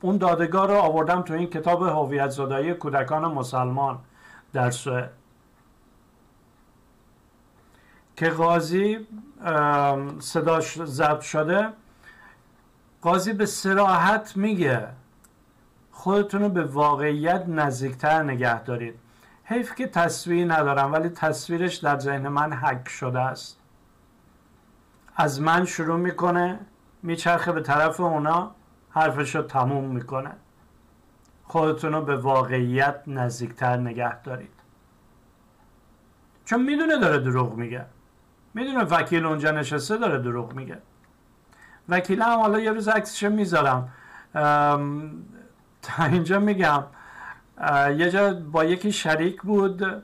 اون 0.00 0.16
دادگاه 0.16 0.66
رو 0.66 0.74
آوردم 0.74 1.22
تو 1.22 1.34
این 1.34 1.46
کتاب 1.46 1.82
هویت 1.82 2.30
زدایی 2.30 2.74
کودکان 2.74 3.24
مسلمان 3.24 3.98
در 4.52 4.70
سوئد. 4.70 5.10
که 8.16 8.30
قاضی 8.30 9.06
صداش 10.18 10.82
ضبط 10.82 11.20
شده 11.20 11.68
قاضی 13.02 13.32
به 13.32 13.46
سراحت 13.46 14.36
میگه 14.36 14.88
خودتون 15.90 16.42
رو 16.42 16.48
به 16.48 16.64
واقعیت 16.64 17.44
نزدیکتر 17.48 18.22
نگه 18.22 18.62
دارید. 18.62 18.94
حیف 19.44 19.74
که 19.74 19.86
تصویر 19.86 20.52
ندارم 20.52 20.92
ولی 20.92 21.08
تصویرش 21.08 21.76
در 21.76 21.98
ذهن 21.98 22.28
من 22.28 22.52
حک 22.52 22.88
شده 22.88 23.20
است. 23.20 23.58
از 25.16 25.40
من 25.40 25.64
شروع 25.64 25.96
می‌کنه 25.96 26.58
میچرخه 27.06 27.52
به 27.52 27.60
طرف 27.60 28.00
اونا 28.00 28.50
حرفش 28.90 29.36
رو 29.36 29.42
تموم 29.42 29.84
می‌کنه. 29.84 30.30
خودتون 31.44 31.92
رو 31.92 32.02
به 32.02 32.16
واقعیت 32.16 33.02
نزدیکتر 33.06 33.76
نگه 33.76 34.22
دارید. 34.22 34.52
چون 36.44 36.62
می‌دونه 36.62 36.98
داره 36.98 37.18
دروغ 37.18 37.54
میگه. 37.54 37.84
می‌دونه 38.54 38.84
وکیل 38.84 39.26
اونجا 39.26 39.50
نشسته 39.50 39.96
داره 39.96 40.18
دروغ 40.18 40.52
میگه. 40.52 40.78
وکیل 41.88 42.22
هم 42.22 42.38
حالا 42.38 42.60
یه 42.60 42.72
روز 42.72 42.88
عکسش 42.88 43.22
می‌ذارم. 43.22 43.92
تا 45.82 46.04
اینجا 46.04 46.38
میگم. 46.40 46.84
یه 47.96 48.10
جا 48.10 48.34
با 48.34 48.64
یکی 48.64 48.92
شریک 48.92 49.42
بود. 49.42 50.02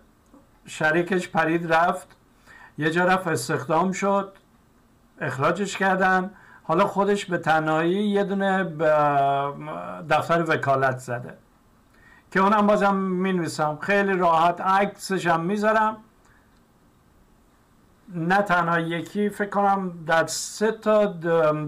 شریکش 0.67 1.29
پرید 1.29 1.73
رفت. 1.73 2.09
یه 2.79 2.91
جا 2.91 3.05
رفت 3.05 3.27
استخدام 3.27 3.93
شد. 3.93 4.33
اخراجش 5.21 5.77
کردن. 5.77 6.31
حالا 6.73 6.87
خودش 6.87 7.25
به 7.25 7.39
تنهایی 7.39 8.09
یه 8.09 8.25
دونه 8.25 8.65
دفتر 10.11 10.45
وکالت 10.49 10.99
زده. 10.99 11.35
که 12.31 12.41
اونم 12.41 12.67
بازم 12.67 12.95
می 12.95 13.49
خیلی 13.81 14.13
راحت 14.13 14.61
عکسش 14.61 15.27
هم 15.27 15.41
می‌ذارم. 15.41 15.97
نه 18.15 18.43
تنها 18.43 18.81
یکی 18.81 19.29
فکر 19.29 19.49
کنم 19.49 19.93
در 20.07 20.27
سه 20.27 20.73
تا 20.73 21.07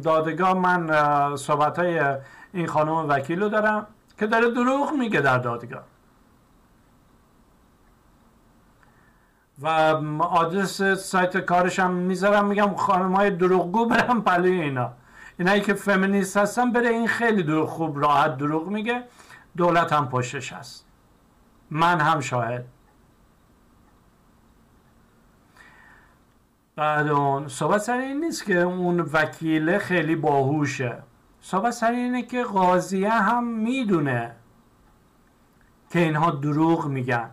دادگاه 0.03 0.55
من 0.55 1.37
صحبت 1.37 1.79
های 1.79 2.03
این 2.53 2.67
خانم 2.67 3.09
وکیل 3.09 3.43
رو 3.43 3.49
دارم 3.49 3.87
که 4.19 4.27
داره 4.27 4.51
دروغ 4.51 4.93
میگه 4.99 5.21
در 5.21 5.39
دادگاه. 5.39 5.83
و 9.63 9.69
آدرس 10.21 10.83
سایت 10.83 11.37
کارش 11.37 11.79
هم 11.79 11.91
می‌ذارم 11.91 12.47
میگم 12.47 12.75
خانم 12.75 13.13
های 13.13 13.31
دروغگو 13.31 13.87
برم 13.87 14.23
پلوی 14.23 14.61
اینا. 14.61 14.93
اینایی 15.39 15.61
که 15.61 15.75
فمینیست 15.75 16.37
هستن 16.37 16.73
بره 16.73 16.89
این 16.89 17.07
خیلی 17.07 17.43
دروغ 17.43 17.69
خوب 17.69 17.99
راحت 17.99 18.37
دروغ 18.37 18.69
میگه. 18.69 19.03
دولت 19.57 19.93
هم 19.93 20.09
پشتش 20.09 20.53
هست. 20.53 20.87
من 21.71 22.01
هم 22.01 22.21
شاهد. 22.21 22.65
بعد 26.77 27.09
اون 27.09 27.49
صحبت 27.49 27.81
سر 27.81 27.99
این 27.99 28.25
نیست 28.25 28.45
که 28.45 28.59
اون 28.59 29.01
وکیله 29.01 29.79
خیلی 29.79 30.17
باهوشه. 30.17 31.03
صحبت 31.41 31.71
سر 31.71 31.91
اینه 31.91 32.23
که 32.23 32.45
قاضیه 32.45 33.11
هم 33.11 33.45
می‌دونه 33.45 34.37
که 35.91 35.99
اینها 35.99 36.31
دروغ 36.31 36.87
میگن. 36.87 37.31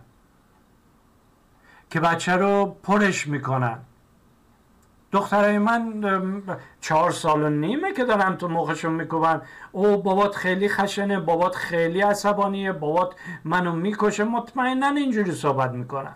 که 1.92 2.00
بچه 2.00 2.36
رو 2.36 2.76
پرش 2.82 3.26
می‌کنن. 3.26 3.78
دخترای 5.12 5.58
من 5.58 6.02
چهار 6.80 7.10
سال 7.10 7.42
و 7.42 7.50
نیمه 7.50 7.92
که 7.92 8.04
دارن 8.04 8.36
تو 8.36 8.48
مخشون 8.48 8.92
میکوبن. 8.92 9.42
او 9.72 10.02
بابات 10.02 10.34
خیلی 10.34 10.68
خشنه 10.68 11.20
بابات 11.20 11.54
خیلی 11.54 12.00
عصبانیه 12.00 12.72
بابات 12.72 13.14
منو 13.44 13.72
می‌کشه 13.72 14.24
مطمئنا 14.24 14.86
اینجوری 14.86 15.32
صحبت 15.32 15.70
می‌کنن. 15.70 16.14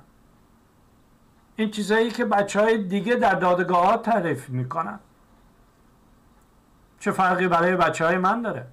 این 1.56 1.70
چیزایی 1.70 2.10
که 2.10 2.24
بچه 2.24 2.60
های 2.60 2.78
دیگه 2.78 3.14
در 3.14 3.34
دادگاه 3.34 3.86
ها 3.86 3.96
تعریف 3.96 4.48
می‌کنن. 4.48 4.98
چه 7.00 7.10
فرقی 7.10 7.48
برای 7.48 7.76
بچه 7.76 8.06
های 8.06 8.18
من 8.18 8.42
داره؟ 8.42 8.66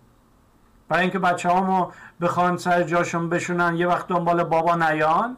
برای 0.90 1.02
اینکه 1.02 1.20
بچه 1.20 1.50
هامو 1.50 1.92
بخوان 2.22 2.58
سر 2.58 2.84
جاشون 2.84 3.30
بشونن 3.30 3.76
یه 3.76 3.88
وقت 3.88 4.08
دنبال 4.08 4.44
بابا 4.44 4.76
نیان؟ 4.76 5.38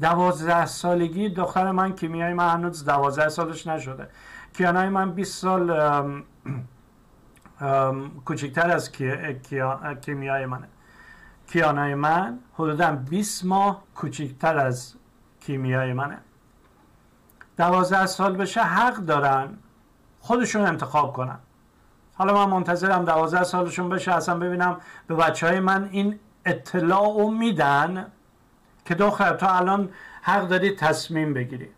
دوازده 0.00 0.66
سالگی 0.66 1.28
دختر 1.28 1.70
من 1.70 1.94
کیمیای 1.94 2.34
من 2.34 2.48
هنوز 2.48 2.84
دوازده 2.84 3.28
سالش 3.28 3.66
نشده. 3.66 4.08
کیانای 4.56 4.88
من 4.88 5.12
20 5.12 5.42
سال 5.42 6.24
کوچکتر 8.24 8.70
از 8.70 8.92
کیمیای 10.02 10.46
منه. 10.46 10.68
کیانای 11.46 11.94
من 11.94 12.38
حدودا 12.54 12.92
20 12.92 13.44
ماه 13.44 13.82
کوچکتر 13.94 14.58
از 14.58 14.94
کیمیای 15.40 15.92
منه. 15.92 16.18
دوازده 17.56 18.06
سال 18.06 18.36
بشه 18.36 18.60
حق 18.60 18.96
دارن 18.96 19.58
خودشون 20.20 20.62
انتخاب 20.62 21.12
کنن. 21.12 21.38
حالا 22.14 22.46
من 22.46 22.52
منتظرم 22.52 23.04
دوازده 23.04 23.44
سالشون 23.44 23.88
بشه 23.88 24.12
اصلا 24.12 24.38
ببینم 24.38 24.80
به 25.06 25.14
بچه 25.14 25.46
های 25.48 25.60
من 25.60 25.88
این 25.92 26.18
اطلاع 26.44 27.30
میدن. 27.30 28.06
که 28.86 28.94
دختر 28.94 29.34
تو 29.36 29.46
الان 29.48 29.88
حق 30.22 30.48
داری 30.48 30.70
تصمیم 30.70 31.34
بگیری. 31.34 31.68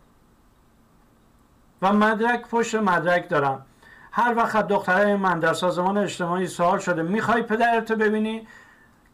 و 1.81 1.93
مدرک 1.93 2.47
پشت 2.47 2.75
مدرک 2.75 3.29
دارم. 3.29 3.65
هر 4.11 4.33
وقت 4.37 4.67
دخترای 4.67 5.15
من 5.15 5.39
در 5.39 5.53
سازمان 5.53 5.97
اجتماعی 5.97 6.47
سوال 6.47 6.79
شده 6.79 7.01
می‌خوای 7.01 7.43
پدرتو 7.43 7.95
ببینی؟ 7.95 8.47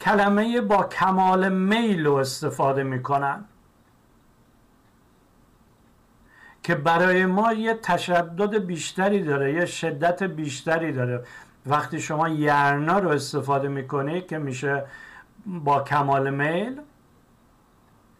کلمه 0.01 0.61
با 0.61 0.83
کمال 0.83 1.49
میل 1.49 2.05
رو 2.05 2.13
استفاده 2.13 2.83
می‌کنن. 2.83 3.45
که 6.63 6.75
برای 6.75 7.25
ما 7.25 7.53
یه 7.53 7.73
تشدد 7.73 8.57
بیشتری 8.65 9.23
داره 9.23 9.53
یه 9.53 9.65
شدت 9.65 10.23
بیشتری 10.23 10.91
داره. 10.91 11.23
وقتی 11.65 12.01
شما 12.01 12.29
یرنا 12.29 12.99
رو 12.99 13.09
استفاده 13.09 13.67
می‌کنی 13.67 14.21
که 14.21 14.37
میشه 14.37 14.85
با 15.45 15.79
کمال 15.83 16.29
میل 16.29 16.81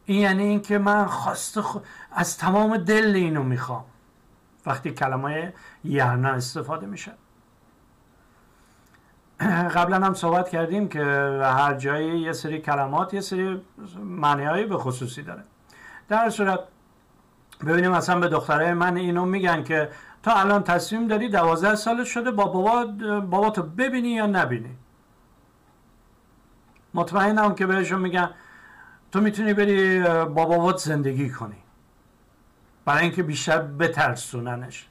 این 0.06 0.22
یعنی 0.22 0.44
اینکه 0.44 0.78
من 0.78 1.06
خواست 1.06 1.60
از 2.12 2.38
تمام 2.38 2.78
دل 2.78 3.16
اینو 3.16 3.44
می‌خوام. 3.44 3.86
وقتی 4.66 4.92
کلمه 4.92 5.54
یرنا 5.84 6.30
استفاده 6.30 6.86
میشه. 6.86 7.12
قبلا 9.76 10.06
هم 10.06 10.14
صحبت 10.14 10.50
کردیم 10.50 10.90
که 10.90 11.04
هر 11.44 11.74
جایی 11.74 12.20
یه 12.20 12.34
سری 12.34 12.62
کلمات 12.62 13.14
یه 13.14 13.22
سری 13.22 13.62
معنی 14.04 14.66
به 14.66 14.78
خصوصی 14.78 15.24
داره. 15.24 15.44
در 16.10 16.30
صورت 16.30 16.60
ببینیم 17.68 17.92
مثلا 17.92 18.20
به 18.20 18.28
دختره 18.28 18.74
من 18.74 18.98
اینو 18.98 19.26
میگن 19.26 19.64
که 19.64 19.90
تا 20.24 20.34
الان 20.34 20.64
تصمیم 20.64 21.08
داری 21.08 21.30
دوازده 21.30 21.76
سال 21.76 22.04
شده 22.04 22.32
با 22.32 22.46
بابا 22.46 22.86
بابا 23.20 23.50
تو 23.50 23.64
ببینی 23.64 24.10
یا 24.10 24.26
نبینی؟ 24.26 24.78
مطمئنم 26.94 27.56
که 27.56 27.66
بهشون 27.66 28.00
میگن 28.00 28.30
تو 29.12 29.22
می‌تونی 29.22 29.54
بری 29.54 30.04
با 30.04 30.46
بابات 30.46 30.78
زندگی 30.78 31.30
کنی. 31.30 31.58
برای 32.86 33.02
اینکه 33.02 33.24
بیشتر 33.24 33.62
بترسوننش. 33.62 34.88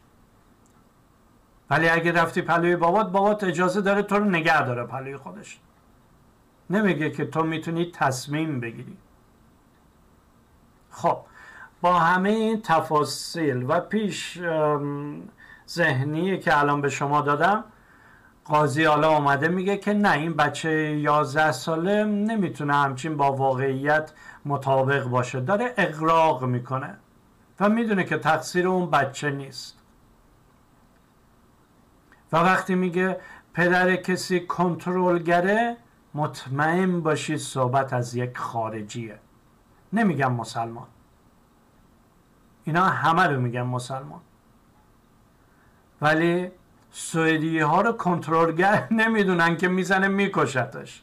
ولی 1.70 1.88
اگه 1.88 2.12
رفتی 2.12 2.42
پلوی 2.42 2.76
بابات 2.76 3.12
بابات 3.12 3.44
اجازه 3.44 3.80
داره 3.80 4.02
تو 4.02 4.16
رو 4.16 4.24
نگه 4.24 4.66
داره 4.66 4.84
پلوی 4.84 5.16
خودش. 5.16 5.60
نمیگه 6.70 7.10
که 7.10 7.26
تو 7.26 7.42
می‌تونی 7.42 7.90
تصمیم 7.90 8.60
بگیری. 8.60 8.96
خب 10.90 11.18
با 11.80 11.98
همه 11.98 12.28
این 12.28 12.62
تفاصیل 12.62 13.64
و 13.68 13.80
پیش 13.80 14.40
ذهنی 15.68 16.38
که 16.38 16.58
الان 16.58 16.80
به 16.80 16.88
شما 16.88 17.20
دادم 17.20 17.64
قاضی 18.44 18.84
حالا 18.84 19.16
اومده 19.16 19.48
میگه 19.48 19.76
که 19.76 19.92
نه 19.92 20.12
این 20.12 20.32
بچه 20.32 20.70
11 20.70 21.52
ساله 21.52 22.04
نمی‌تونه 22.04 22.74
همچین 22.74 23.16
با 23.16 23.32
واقعیت 23.32 24.12
مطابق 24.44 25.04
باشه. 25.04 25.40
داره 25.40 25.74
اقراق 25.76 26.44
می‌کنه 26.44 26.96
و 27.60 27.68
می‌دونه 27.68 28.04
که 28.04 28.18
تقصیر 28.18 28.68
اون 28.68 28.90
بچه 28.90 29.30
نیست. 29.30 29.78
و 32.32 32.36
وقتی 32.36 32.74
میگه 32.74 33.20
پدر 33.54 33.96
کسی 33.96 34.46
کنترلگره 34.46 35.76
مطمئن 36.14 37.00
باشید 37.00 37.36
صحبت 37.36 37.92
از 37.92 38.14
یک 38.14 38.38
خارجیه. 38.38 39.18
نمیگم 39.92 40.32
مسلمان. 40.32 40.86
اینا 42.64 42.84
همه 42.84 43.22
رو 43.22 43.40
میگن 43.40 43.62
مسلمان. 43.62 44.20
ولی 46.00 46.50
سوئدی 46.96 47.58
ها 47.58 47.80
رو 47.80 47.92
کنترلگر 47.92 48.88
نمی‌دونن 49.00 49.56
که 49.56 49.68
می‌زنه 49.68 50.08
میکشتش. 50.08 51.02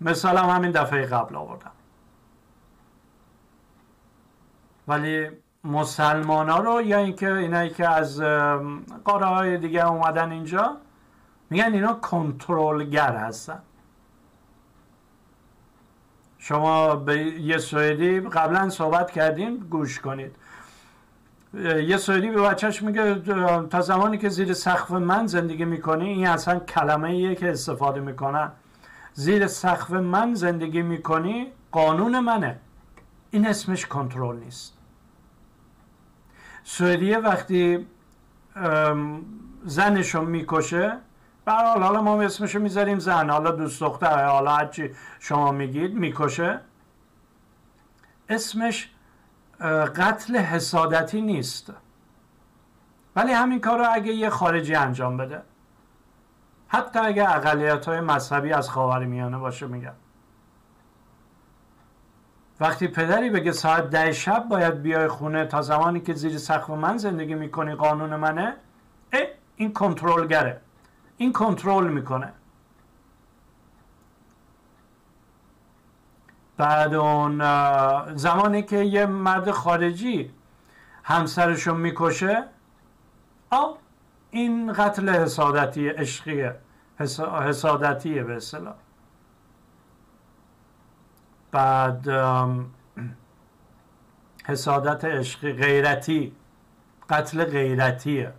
مثال 0.00 0.36
هم 0.36 0.48
همین 0.48 0.70
دفعه 0.70 1.06
قبل 1.06 1.36
آوردم. 1.36 1.70
ولی 4.88 5.28
مسلمان 5.64 6.48
ها 6.48 6.58
رو 6.58 6.82
یا 6.82 6.98
اینکه 6.98 7.32
اینایی 7.32 7.70
که 7.70 7.88
از 7.88 8.20
قاره 9.04 9.26
های 9.26 9.58
دیگه 9.58 9.86
اومدن 9.86 10.32
اینجا 10.32 10.76
میگن 11.50 11.72
اینا 11.72 11.94
کنترلگر 11.94 13.16
هستن. 13.16 13.62
شما 16.38 16.96
به 16.96 17.18
یه 17.18 17.58
سوئدی 17.58 18.20
قبلا 18.20 18.70
صحبت 18.70 19.10
کردیم 19.10 19.56
گوش 19.56 20.00
کنید. 20.00 20.36
یه 21.64 21.96
سوئدی 21.96 22.30
به 22.30 22.42
بچهش 22.42 22.82
میگه 22.82 23.14
تا 23.70 23.80
زمانی 23.80 24.18
که 24.18 24.28
زیر 24.28 24.52
سقف 24.52 24.90
من 24.90 25.26
زندگی 25.26 25.64
می‌کنی 25.64 26.08
این 26.08 26.26
اصلا 26.26 26.58
کلمه 26.58 27.10
ایه 27.10 27.34
که 27.34 27.50
استفاده 27.50 28.00
می‌کنن 28.00 28.52
زیر 29.12 29.46
سقف 29.46 29.90
من 29.90 30.34
زندگی 30.34 30.82
می‌کنی 30.82 31.52
قانون 31.72 32.20
منه. 32.20 32.58
این 33.30 33.46
اسمش 33.46 33.86
کنترل 33.86 34.36
نیست. 34.36 34.78
سوئدیه 36.64 37.18
وقتی 37.18 37.86
زنشو 39.64 40.22
می‌کشه 40.22 40.92
برحال 41.44 41.82
حالا 41.82 42.02
ما 42.02 42.22
اسمشو 42.22 42.58
می‌ذاریم 42.58 42.98
زن. 42.98 43.30
حالا 43.30 43.50
دوست 43.50 43.80
دختر 43.80 44.24
حالا 44.24 44.50
هرچی 44.50 44.90
شما 45.20 45.52
میگید 45.52 45.94
می‌کشه. 45.94 46.60
اسمش 48.28 48.90
قتل 49.96 50.36
حسادتی 50.36 51.20
نیست. 51.20 51.72
ولی 53.16 53.32
همین 53.32 53.60
کار 53.60 53.78
رو 53.78 53.86
اگه 53.92 54.12
یه 54.12 54.30
خارجی 54.30 54.74
انجام 54.74 55.16
بده. 55.16 55.42
حتی 56.68 56.98
اگه 56.98 57.30
اقلیت 57.36 57.88
های 57.88 58.00
مذهبی 58.00 58.52
از 58.52 58.70
خاور 58.70 59.04
میانه 59.04 59.38
باشه 59.38 59.66
میگم 59.66 59.92
وقتی 62.60 62.88
پدری 62.88 63.30
بگه 63.30 63.52
ساعت 63.52 63.90
ده 63.90 64.12
شب 64.12 64.48
باید 64.48 64.82
بیای 64.82 65.08
خونه 65.08 65.46
تا 65.46 65.62
زمانی 65.62 66.00
که 66.00 66.14
زیر 66.14 66.38
سقف 66.38 66.70
من 66.70 66.96
زندگی 66.96 67.34
می‌کنی 67.34 67.74
قانون 67.74 68.16
منه 68.16 68.56
اه 69.12 69.22
این 69.56 69.72
کنترلگره. 69.72 70.60
این 71.16 71.32
کنترل 71.32 71.88
می‌کنه. 71.88 72.32
بعد 76.56 76.94
اون 76.94 77.38
زمانی 78.16 78.62
که 78.62 78.76
یه 78.76 79.06
مرد 79.06 79.50
خارجی 79.50 80.30
همسرشو 81.04 81.74
می‌کشه 81.74 82.44
آه 83.50 83.78
این 84.30 84.72
قتل 84.72 85.08
حسادتی 85.08 85.88
عشقیه 85.88 86.56
حسادتیه 87.40 88.22
به 88.22 88.36
اصطلاح. 88.36 88.74
بعد 91.50 92.08
حسادت 94.46 95.04
عشقی 95.04 95.52
غیرتی 95.52 96.36
قتل 97.10 97.44
غیرتیه. 97.44 98.32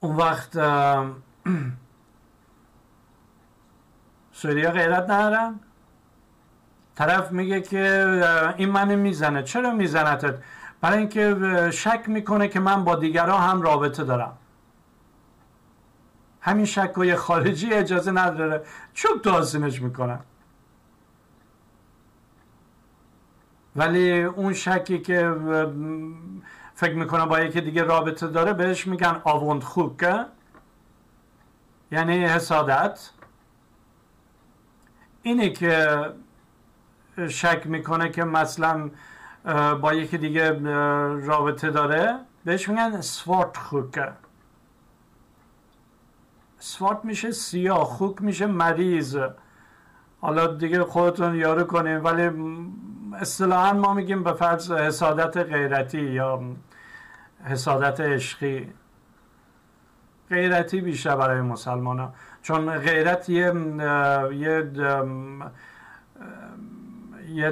اون 0.00 0.16
وقت 0.16 0.58
سوریا 4.38 4.70
غیرت 4.70 5.10
ندارن؟ 5.10 5.60
طرف 6.94 7.32
میگه 7.32 7.60
که 7.60 8.54
این 8.56 8.70
منو 8.70 8.96
می‌زنه. 8.96 9.42
چرا 9.42 9.70
میزنتت؟ 9.70 10.34
برای 10.80 10.98
اینکه 10.98 11.36
شک 11.72 12.04
می‌کنه 12.06 12.48
که 12.48 12.60
من 12.60 12.84
با 12.84 12.94
دیگران 12.94 13.40
هم 13.40 13.62
رابطه 13.62 14.04
دارم. 14.04 14.38
همین 16.40 16.64
شک 16.64 16.98
و 16.98 17.04
یه 17.04 17.16
خارجی 17.16 17.72
اجازه 17.72 18.10
نداره. 18.10 18.62
چوب 18.94 19.22
تو 19.22 19.30
آسیمش 19.30 19.82
می‌کنن. 19.82 20.20
ولی 23.76 24.22
اون 24.22 24.52
شکی 24.52 24.98
که 24.98 25.34
فکر 26.74 26.94
می‌کنه 26.94 27.26
با 27.26 27.40
یکی 27.40 27.60
دیگه 27.60 27.82
رابطه 27.82 28.26
داره 28.26 28.52
بهش 28.52 28.86
میگن 28.86 29.20
آوند 29.24 29.62
خوکه 29.62 30.26
یعنی 31.92 32.24
حسادت. 32.24 33.10
اینه 35.28 35.50
که 35.50 36.00
شک 37.28 37.62
می‌کنه 37.66 38.08
که 38.08 38.24
مثلا 38.24 38.90
با 39.80 39.94
یکی 39.94 40.18
دیگه 40.18 40.50
رابطه 41.26 41.70
داره. 41.70 42.18
بهش 42.44 42.68
میگن 42.68 43.00
سوارت 43.00 43.56
خوکه 43.56 44.12
سوارت 46.58 47.04
میشه 47.04 47.30
سیاه 47.30 47.84
خوک 47.84 48.22
میشه 48.22 48.46
مریض. 48.46 49.18
حالا 50.20 50.46
دیگه 50.46 50.84
خودتون 50.84 51.34
یارو 51.34 51.64
کنیم 51.64 52.04
ولی 52.04 52.30
اصطلاحا 53.20 53.72
ما 53.72 53.94
میگیم 53.94 54.22
به 54.22 54.32
فرض 54.32 54.72
حسادت 54.72 55.36
غیرتی 55.36 56.00
یا 56.00 56.42
حسادت 57.44 58.00
عشقی. 58.00 58.72
غیرتی 60.30 60.80
بیشتر 60.80 61.16
برای 61.16 61.40
مسلمان 61.40 61.98
ها 61.98 62.14
چون 62.42 62.78
غیرت 62.78 63.28
یه 63.28 63.52
یه 64.32 64.70
یه 67.28 67.50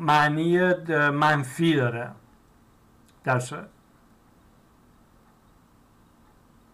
معنی 0.00 0.74
منفی 1.10 1.76
داره 1.76 2.10
در 3.24 3.42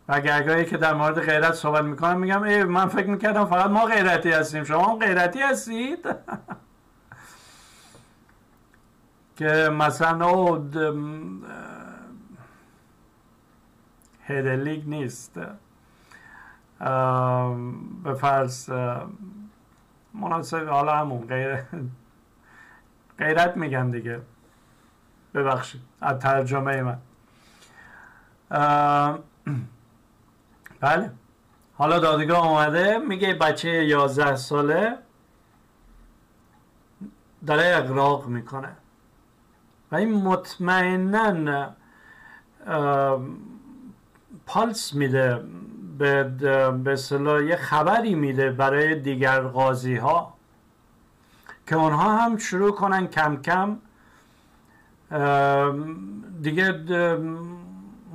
و 0.08 0.20
گرگاهی 0.20 0.64
که 0.64 0.76
در 0.76 0.94
مورد 0.94 1.20
غیرت 1.20 1.54
صحبت 1.54 1.84
می‌کنم 1.84 2.18
میگم 2.18 2.42
ای 2.42 2.64
من 2.64 2.86
فکر 2.88 3.06
می‌کردم 3.06 3.44
فقط 3.44 3.70
ما 3.70 3.84
غیرتی 3.84 4.30
هستیم. 4.30 4.64
شما 4.64 4.86
هم 4.86 4.98
غیرتی 4.98 5.40
هستید؟ 5.40 6.08
که 9.36 9.70
مثلا 9.78 10.26
او 10.26 10.70
هدلیگ 14.30 14.88
نیست. 14.88 15.40
به 18.04 18.14
فرض 18.20 18.70
مناسب 20.14 20.68
حالا 20.68 20.96
همون 20.96 21.26
غیر 21.26 21.58
غیرت 23.18 23.56
میگن 23.56 23.90
دیگه. 23.90 24.20
ببخشید 25.34 25.80
از 26.00 26.18
ترجمه 26.18 26.82
من. 26.82 26.98
بله. 30.80 31.10
حالا 31.74 31.98
دادگاه 31.98 32.46
اومده 32.46 32.98
میگه 32.98 33.34
بچه 33.34 33.68
یازده 33.68 34.36
ساله 34.36 34.98
داره 37.46 37.76
اقراق 37.76 38.26
می‌کنه. 38.26 38.76
و 39.92 39.96
این 39.96 40.14
مطمئنا 40.14 41.70
پالس 44.50 44.94
میده 44.94 45.44
به 45.98 46.24
به 46.84 46.98
یه 47.48 47.56
خبری 47.56 48.14
میده 48.14 48.50
برای 48.50 48.94
دیگر 48.94 49.40
قاضی 49.40 49.96
ها 49.96 50.34
که 51.66 51.76
اونها 51.76 52.16
هم 52.16 52.36
شروع 52.36 52.72
کنن 52.72 53.06
کم 53.06 53.36
کم 53.36 53.76
دیگه 56.42 56.72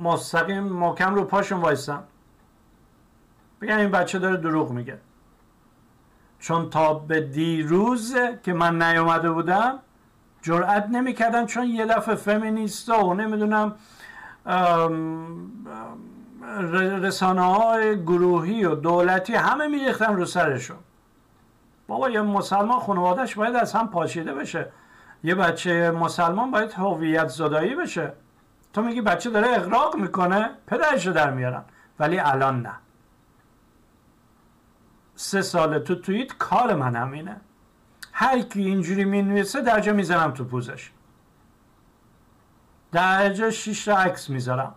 مستقیم 0.02 0.62
محکم 0.62 1.14
رو 1.14 1.24
پاشون 1.24 1.60
وایستن. 1.60 2.02
بگن 3.60 3.78
این 3.78 3.90
بچه 3.90 4.18
داره 4.18 4.36
دروغ 4.36 4.70
میگه. 4.70 4.98
چون 6.40 6.70
تا 6.70 6.94
به 6.94 7.20
دیروز 7.20 8.16
که 8.42 8.52
من 8.52 8.82
نیومده 8.82 9.30
بودم 9.30 9.78
جرأت 10.42 10.86
نمی‌کردن 10.86 11.46
چون 11.46 11.66
یه 11.66 11.86
دفعه 11.86 12.14
فمینیستا 12.14 13.06
و 13.06 13.14
نمی‌دونم 13.14 13.74
رسانه 17.02 17.54
های 17.54 18.02
گروهی 18.02 18.64
و 18.64 18.74
دولتی 18.74 19.34
همه 19.34 19.66
میریختن 19.66 20.16
رو 20.16 20.24
سرشون 20.24 20.76
بابا 21.88 22.10
یه 22.10 22.20
مسلمان 22.20 22.80
خانوادهش 22.80 23.34
باید 23.34 23.56
از 23.56 23.72
هم 23.72 23.88
پاشیده 23.88 24.34
بشه. 24.34 24.68
یه 25.24 25.34
بچه 25.34 25.90
مسلمان 25.90 26.50
باید 26.50 26.72
هویت 26.72 27.28
زدایی 27.28 27.74
بشه. 27.74 28.12
تو 28.72 28.82
میگی 28.82 29.00
بچه 29.00 29.30
داره 29.30 29.48
اقراق 29.50 29.96
می‌کنه 29.96 30.50
پدرش 30.66 31.06
در 31.06 31.30
میارن 31.30 31.64
ولی 31.98 32.18
الان 32.18 32.62
نه. 32.62 32.72
سه 35.14 35.42
سال 35.42 35.78
تو 35.78 35.94
توییت 35.94 36.32
کار 36.38 36.74
من 36.74 36.96
همینه 36.96 37.40
هر 38.12 38.40
کی 38.40 38.64
اینجوری 38.64 39.04
می‌نویسه 39.04 39.60
درجا 39.60 39.92
می‌زنم 39.92 40.30
تو 40.30 40.44
پوزش. 40.44 40.90
درجا 42.92 43.50
شیش 43.50 43.88
عکس 43.88 44.30
می‌ذارم. 44.30 44.74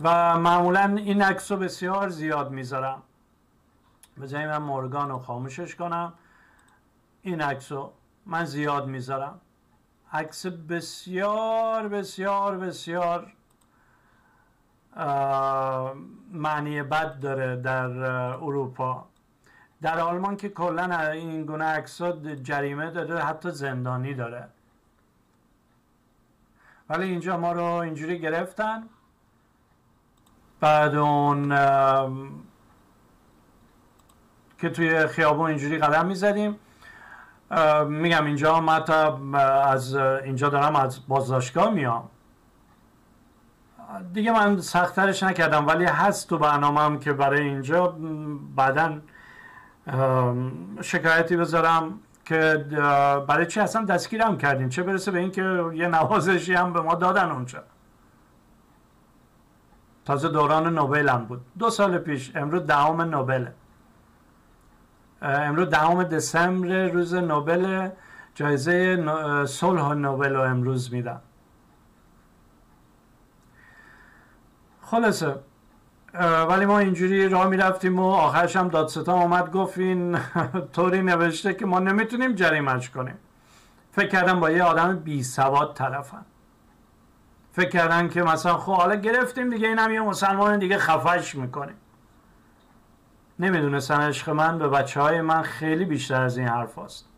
و 0.00 0.38
معمولا 0.38 0.94
این 0.96 1.22
عکس 1.22 1.52
رو 1.52 1.58
بسیار 1.58 2.08
زیاد 2.08 2.50
می‌ذارم. 2.50 3.02
بذاری 4.22 4.46
من 4.46 4.58
مورگان 4.58 5.08
رو 5.08 5.18
خاموشش 5.18 5.74
کنم 5.74 6.12
این 7.22 7.40
عکس 7.40 7.72
رو 7.72 7.92
من 8.26 8.44
زیاد 8.44 8.86
می‌ذارم. 8.86 9.40
عکس 10.12 10.46
بسیار 10.46 11.88
بسیار 11.88 12.58
بسیار 12.58 13.32
معنی 16.32 16.82
بد 16.82 17.18
داره 17.20 17.56
در 17.56 17.90
اروپا. 18.34 19.06
در 19.82 20.00
آلمان 20.00 20.36
که 20.36 20.48
کلا 20.48 21.10
این 21.10 21.44
گونه 21.44 21.64
عکس 21.64 22.02
جریمه 22.42 22.90
داره 22.90 23.24
حتی 23.24 23.50
زندانی 23.50 24.14
داره. 24.14 24.48
ولی 26.88 27.10
اینجا 27.10 27.36
ما 27.36 27.52
رو 27.52 27.64
اینجوری 27.64 28.18
گرفتن. 28.18 28.88
بعد 30.60 30.94
اون 30.94 31.48
که 34.60 34.70
توی 34.70 35.06
خیابون 35.06 35.48
اینجوری 35.48 35.78
قدم 35.78 36.06
می‌زدیم. 36.06 36.56
میگم 37.88 38.24
اینجا 38.24 38.60
من 38.60 38.82
از 39.40 39.96
اینجا 39.96 40.48
دارم 40.48 40.76
از 40.76 41.08
بازداشتگاه 41.08 41.70
میام. 41.70 42.08
دیگه 44.12 44.32
من 44.32 44.60
سختترش 44.60 45.22
نکردم 45.22 45.66
ولی 45.66 45.84
هست 45.84 46.28
تو 46.28 46.38
برنامه 46.38 46.98
که 46.98 47.12
برای 47.12 47.40
اینجا 47.40 47.96
بعدا 48.56 48.98
شکایتی 50.80 51.36
بذارم 51.36 52.00
که 52.24 52.66
برای 53.28 53.46
چی 53.46 53.60
اصلا 53.60 53.84
دستگیرم 53.84 54.38
کردین؟ 54.38 54.68
چه 54.68 54.82
برسه 54.82 55.10
به 55.10 55.18
اینکه 55.18 55.42
یه 55.74 55.88
نوازشی 55.88 56.54
هم 56.54 56.72
به 56.72 56.80
ما 56.80 56.94
دادن 56.94 57.30
اونجا. 57.30 57.62
تازه 60.08 60.28
دوران 60.28 60.74
نوبل 60.74 61.08
هم 61.08 61.24
بود. 61.24 61.40
دو 61.58 61.70
سال 61.70 61.98
پیش. 61.98 62.36
امروز 62.36 62.62
دهم 62.62 63.00
نوبل. 63.02 63.46
امروز 65.22 65.68
دهم 65.68 66.02
دسامبر 66.02 66.86
روز 66.86 67.14
نوبل. 67.14 67.88
جایزه 68.34 69.04
صلح 69.46 69.92
نوبل 69.92 70.34
رو 70.34 70.40
امروز 70.40 70.92
میدم. 70.92 71.20
خلاصه. 74.82 75.34
ولی 76.48 76.66
ما 76.66 76.78
اینجوری 76.78 77.28
راه 77.28 77.46
می‌رفتیم 77.46 77.98
و 77.98 78.10
آخرش 78.10 78.56
هم 78.56 78.68
دادستان 78.68 79.22
اومد 79.22 79.52
گفت 79.52 79.78
این 79.78 80.18
طوری 80.74 81.02
نوشته 81.02 81.54
که 81.54 81.66
ما 81.66 81.78
نمی‌تونیم 81.78 82.34
جریمش 82.34 82.90
کنیم. 82.90 83.18
فکر 83.92 84.08
کردم 84.08 84.40
با 84.40 84.50
یه 84.50 84.62
آدم 84.62 84.98
بی 84.98 85.22
سواد 85.22 85.74
طرفن 85.74 86.24
فکر 87.58 87.68
کردن 87.68 88.08
که 88.08 88.22
مثلا 88.22 88.56
خب 88.56 88.76
حالا 88.76 88.94
گرفتیم 88.94 89.50
دیگه 89.50 89.68
این 89.68 89.78
هم 89.78 89.92
یه 89.92 90.00
مسلمان 90.00 90.58
دیگه 90.58 90.78
خفش 90.78 91.34
می‌کنیم 91.34 91.76
نمی‌دونستن 93.38 94.00
عشق 94.00 94.30
من 94.30 94.58
به 94.58 94.68
بچه 94.68 95.00
های 95.00 95.20
من 95.20 95.42
خیلی 95.42 95.84
بیشتر 95.84 96.22
از 96.22 96.38
این 96.38 96.48
حرف 96.48 96.78
هست. 96.78 97.08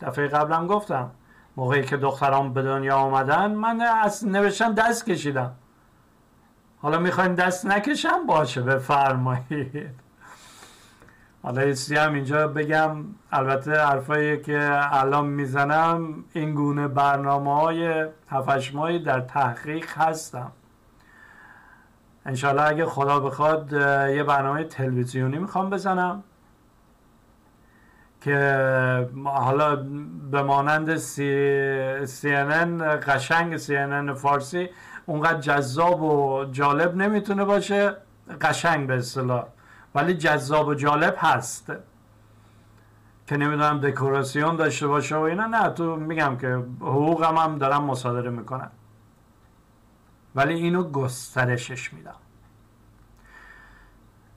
دفعه 0.00 0.28
قبلم 0.28 0.66
گفتم 0.66 1.10
موقعی 1.56 1.82
که 1.82 1.96
دخترام 1.96 2.52
به 2.52 2.62
دنیا 2.62 2.96
آمدن 2.96 3.54
من 3.54 3.80
از 3.80 4.26
نوشتن 4.28 4.72
دست 4.72 5.06
کشیدم. 5.06 5.52
حالا 6.82 6.98
می‌خواین 6.98 7.34
دست 7.34 7.66
نکشم؟ 7.66 8.26
باشه 8.26 8.62
بفرمایید. 8.62 10.01
حالا 11.42 11.60
ایستی 11.60 11.96
هم 11.96 12.14
اینجا 12.14 12.48
بگم. 12.48 13.04
البته 13.32 13.80
حرفایی 13.80 14.40
که 14.40 14.80
الان 14.92 15.26
می‌زنم 15.26 16.24
این 16.32 16.54
گونه 16.54 16.88
برنامه 16.88 17.60
های 17.60 18.06
هفشمایی 18.30 18.98
در 18.98 19.20
تحقیق 19.20 19.86
هستم. 19.96 20.52
انشالله 22.26 22.62
اگه 22.62 22.86
خدا 22.86 23.20
بخواد 23.20 23.72
یه 24.16 24.22
برنامه 24.22 24.64
تلویزیونی 24.64 25.38
می‌خوام 25.38 25.70
بزنم 25.70 26.22
که 28.20 29.08
حالا 29.24 29.76
به 30.30 30.42
مانند 30.42 30.96
سی, 30.96 32.06
سی 32.06 32.34
قشنگ 33.06 33.56
سی 33.56 33.76
فارسی 34.14 34.68
اونقدر 35.06 35.40
جذاب 35.40 36.02
و 36.02 36.44
جالب 36.44 36.96
نمی‌تونه 36.96 37.44
باشه. 37.44 37.96
قشنگ 38.40 38.86
به 38.86 38.94
اصطلاح. 38.94 39.44
ولی 39.94 40.14
جذاب 40.14 40.68
و 40.68 40.74
جالب 40.74 41.14
هست. 41.18 41.72
که 43.26 43.36
نمی‌دونم 43.36 43.80
دکوراسیون 43.80 44.56
داشته 44.56 44.86
باشه 44.86 45.16
و 45.16 45.20
اینا 45.20 45.46
نه 45.46 45.68
تو 45.68 45.96
میگم 45.96 46.36
که 46.36 46.64
حقوقم 46.80 47.36
هم 47.36 47.58
دارم 47.58 47.84
مصادره 47.84 48.30
می‌کنم. 48.30 48.70
ولی 50.34 50.54
اینو 50.54 50.82
گسترشش 50.82 51.92
میدم. 51.92 52.14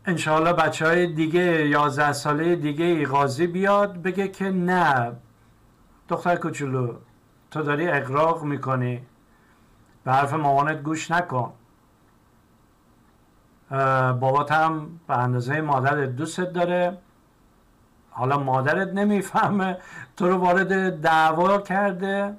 انشاءالله 0.05 0.53
بچه 0.53 0.85
های 0.85 1.13
دیگه 1.13 1.67
یازده 1.67 2.13
ساله 2.13 2.55
دیگه 2.55 3.05
قاضی 3.05 3.47
بیاد 3.47 4.01
بگه 4.01 4.27
که 4.27 4.49
نه 4.49 5.11
دختر 6.09 6.35
کوچولو 6.35 6.95
تو 7.51 7.61
داری 7.61 7.87
اقراق 7.87 8.43
می‌کنی. 8.43 9.05
به 10.03 10.13
حرف 10.13 10.33
مامانت 10.33 10.81
گوش 10.81 11.11
نکن. 11.11 11.53
بابات 14.19 14.51
هم 14.51 14.99
به 15.07 15.17
اندازه 15.17 15.61
مادرت 15.61 16.09
دوستت 16.09 16.53
داره. 16.53 16.97
حالا 18.11 18.37
مادرت 18.37 18.87
نمی‌فهمه. 18.87 19.77
تو 20.17 20.27
رو 20.29 20.37
وارد 20.37 21.01
دعوا 21.01 21.57
کرده. 21.57 22.33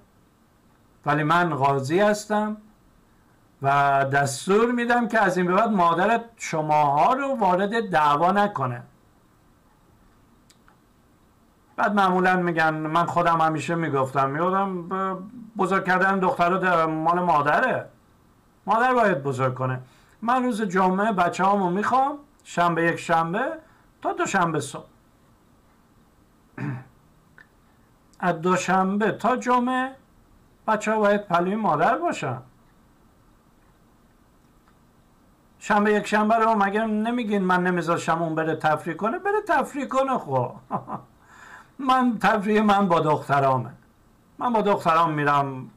ولی 1.07 1.23
من 1.23 1.55
قاضی 1.55 2.01
هستم 2.01 2.57
و 3.63 3.69
دستور 4.13 4.73
میدم 4.73 5.09
که 5.09 5.21
از 5.23 5.37
این 5.37 5.47
به 5.47 5.55
بعد 5.55 5.71
مادرت 5.71 6.25
شماها 6.37 7.13
رو 7.13 7.37
وارد 7.37 7.91
دعوا 7.91 8.33
نکنه. 8.33 8.83
بعد 11.77 11.95
معمولا 11.95 12.37
میگن 12.37 12.75
من 12.75 13.05
خودم 13.07 13.41
همیشه 13.41 13.75
می‌گفتم 13.75 14.31
می‌گفتم 14.31 14.89
بزرگ 15.57 15.85
کردن 15.85 16.19
دختر 16.19 16.87
مال 16.87 17.21
مادره. 17.21 17.87
مادر 18.67 18.95
باید 18.95 19.23
بزرگ 19.23 19.55
کنه. 19.55 19.81
من 20.23 20.43
روز 20.45 20.63
جمعه 20.63 21.13
بچه 21.13 21.45
هامو 21.45 21.71
می‌خوام 21.71 22.19
شنبه 22.45 22.85
یک 22.85 22.97
شنبه 22.97 23.53
تا 24.03 24.13
دوشنبه 24.13 24.61
صبح. 24.61 24.87
از 28.21 28.41
دوشنبه 28.41 29.13
تا 29.13 29.37
جمعه 29.37 29.93
بچه 30.67 30.93
ها 30.93 30.99
باید 30.99 31.29
پلوی 31.29 31.55
مادر 31.55 31.99
باشن. 31.99 32.39
شنبه 35.59 35.93
یک 35.93 36.07
شنبه 36.07 36.35
رو 36.35 36.55
مگه 36.55 36.87
نمیگین 36.87 37.43
من 37.43 37.63
نمیذاشم 37.63 38.23
اون 38.23 38.35
بره 38.35 38.57
تفریح 38.57 38.97
کنه؟ 38.97 39.19
بره 39.19 39.41
تفریح 39.49 39.87
کنه 39.87 40.19
خب. 40.19 40.53
من 41.79 42.19
تفریح 42.19 42.63
من 42.63 42.89
با 42.89 43.01
دخترامه. 43.01 43.71
من 44.39 44.53
با 44.53 44.63
دخترام 44.63 45.13
میرم 45.13 45.71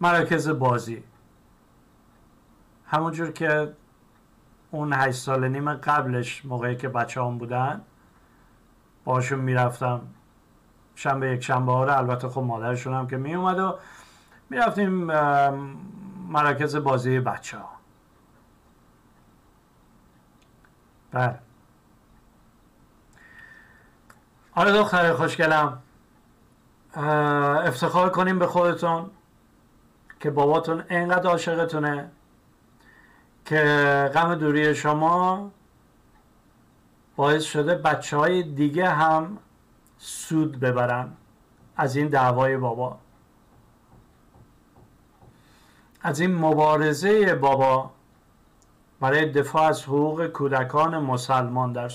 مراکز 0.00 0.48
بازی. 0.48 1.04
همونجور 2.92 3.30
که 3.30 3.72
اون 4.70 4.92
هشت 4.92 5.18
سال 5.18 5.48
نیم 5.48 5.74
قبلش 5.74 6.44
موقعی 6.44 6.76
که 6.76 6.88
بچه 6.88 7.22
هم 7.22 7.38
بودن 7.38 7.82
باشون 9.04 9.38
می‌رفتم 9.38 10.00
شنبه 10.94 11.30
یک 11.30 11.44
شنبه 11.44 11.72
ها 11.72 11.96
البته 11.96 12.28
خب 12.28 12.40
مادرشون 12.40 12.94
هم 12.94 13.06
که 13.06 13.16
می 13.16 13.34
اومد 13.34 13.58
و 13.58 13.78
می‌رفتیم 14.50 14.90
مراکز 16.28 16.76
بازی 16.76 17.20
بچه 17.20 17.58
ها. 17.58 17.68
بله. 21.10 21.38
آره 24.54 24.72
دختر 24.72 25.12
خوشگلم. 25.12 25.78
افتخار 27.66 28.10
کنیم 28.10 28.38
به 28.38 28.46
خودتون 28.46 29.10
که 30.20 30.30
باباتون 30.30 30.84
اینقدر 30.90 31.30
عاشقتونه. 31.30 32.10
که 33.44 34.10
غم 34.14 34.34
دوری 34.34 34.74
شما 34.74 35.50
باعث 37.16 37.42
شده 37.42 37.74
بچه 37.74 38.16
های 38.16 38.42
دیگه 38.42 38.88
هم 38.88 39.38
سود 39.98 40.60
ببرن 40.60 41.12
از 41.76 41.96
این 41.96 42.08
دعوای 42.08 42.56
بابا. 42.56 42.98
از 46.02 46.20
این 46.20 46.34
مبارزه 46.34 47.34
بابا 47.34 47.90
برای 49.00 49.26
دفاع 49.26 49.62
از 49.62 49.82
حقوق 49.82 50.26
کودکان 50.26 50.98
مسلمان 50.98 51.72
در 51.72 51.90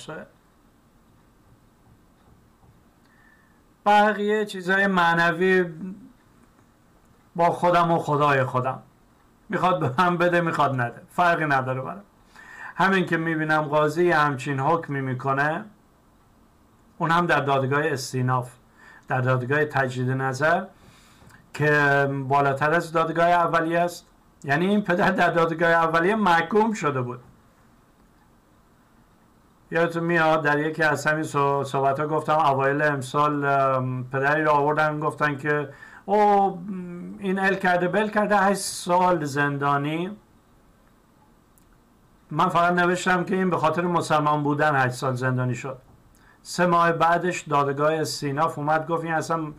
بقیه 3.85 4.45
چیزهای 4.45 4.87
معنوی 4.87 5.65
با 7.35 7.51
خودم 7.51 7.91
و 7.91 7.97
خدای 7.97 8.43
خودم. 8.43 8.83
می‌خواد 9.49 9.79
به 9.79 9.91
من 9.97 10.17
بده 10.17 10.41
می‌خواد 10.41 10.81
نده. 10.81 11.01
فرقی 11.09 11.45
نداره 11.45 11.81
برم 11.81 12.03
همین 12.75 13.05
که 13.05 13.17
می‌بینم 13.17 13.61
قاضی 13.61 14.11
همچین 14.11 14.59
حکمی 14.59 15.01
می‌کنه 15.01 15.65
اون 16.97 17.11
هم 17.11 17.25
در 17.25 17.39
دادگاه 17.39 17.81
استیناف 17.85 18.51
در 19.07 19.21
دادگاه 19.21 19.65
تجدید 19.65 20.09
نظر 20.09 20.63
که 21.53 22.07
بالاتر 22.27 22.73
از 22.73 22.91
دادگاه 22.91 23.27
اولیه 23.27 23.79
است. 23.79 24.05
یعنی 24.43 24.67
این 24.67 24.81
پدر 24.81 25.11
در 25.11 25.29
دادگاه 25.29 25.69
اولیه 25.69 26.15
محکوم 26.15 26.73
شده 26.73 27.01
بود. 27.01 27.19
یادتون 29.71 30.03
میاد 30.03 30.43
در 30.43 30.59
یکی 30.59 30.83
از 30.83 31.07
همین 31.07 31.23
صحبت 31.63 31.99
ها 31.99 32.07
گفتم 32.07 32.39
اوایل 32.39 32.81
امسال 32.81 33.41
پدری 34.11 34.43
رو 34.43 34.51
آوردن 34.51 34.99
گفتن 34.99 35.37
که 35.37 35.69
او 36.05 36.59
این 37.19 37.39
ال 37.39 37.55
کرده 37.55 37.87
بل 37.87 38.09
کرده 38.09 38.37
هشت 38.37 38.59
سال 38.59 39.23
زندانی. 39.25 40.17
من 42.31 42.49
فقط 42.49 42.73
نوشتم 42.73 43.23
که 43.23 43.35
این 43.35 43.49
به 43.49 43.57
خاطر 43.57 43.81
مسلمان 43.81 44.43
بودن 44.43 44.75
هشت 44.75 44.95
سال 44.95 45.15
زندانی 45.15 45.55
شد. 45.55 45.77
سه 46.41 46.65
ماه 46.65 46.91
بعدش 46.91 47.41
دادگاه 47.41 48.03
سیناف 48.03 48.57
اومد 48.57 48.87
گفت 48.87 49.03
این 49.03 49.13
اصلا 49.13 49.53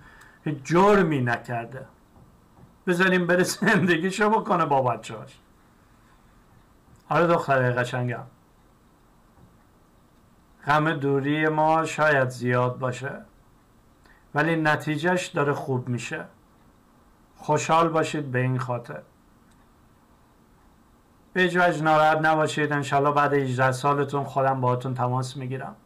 جرمی 0.64 1.20
نکرده. 1.20 1.86
بذاریم 2.86 3.26
بره 3.26 3.42
زندگیشو 3.60 4.30
بکنه 4.30 4.64
با 4.64 4.82
بچه 4.82 5.16
هاش 5.16 5.38
آره 7.08 7.26
دختره 7.26 7.72
قشنگم. 7.72 8.24
غم 10.66 10.92
دوری 10.92 11.48
ما 11.48 11.84
شاید 11.84 12.28
زیاد 12.28 12.78
باشه 12.78 13.22
ولی 14.34 14.56
نتیجهش 14.56 15.26
داره 15.26 15.52
خوب 15.52 15.88
میشه. 15.88 16.24
خوشحال 17.38 17.88
باشید 17.88 18.30
به 18.30 18.38
این 18.38 18.58
خاطر. 18.58 19.02
به 21.32 21.46
وجه 21.46 21.82
ناراحت 21.82 22.18
نباشید 22.18 22.72
انشالله 22.72 23.10
بعد 23.10 23.32
18 23.34 23.72
سالتون 23.72 24.24
خودم 24.24 24.60
باهاتون 24.60 24.94
تماس 24.94 25.36
می‌گیرم. 25.36 25.76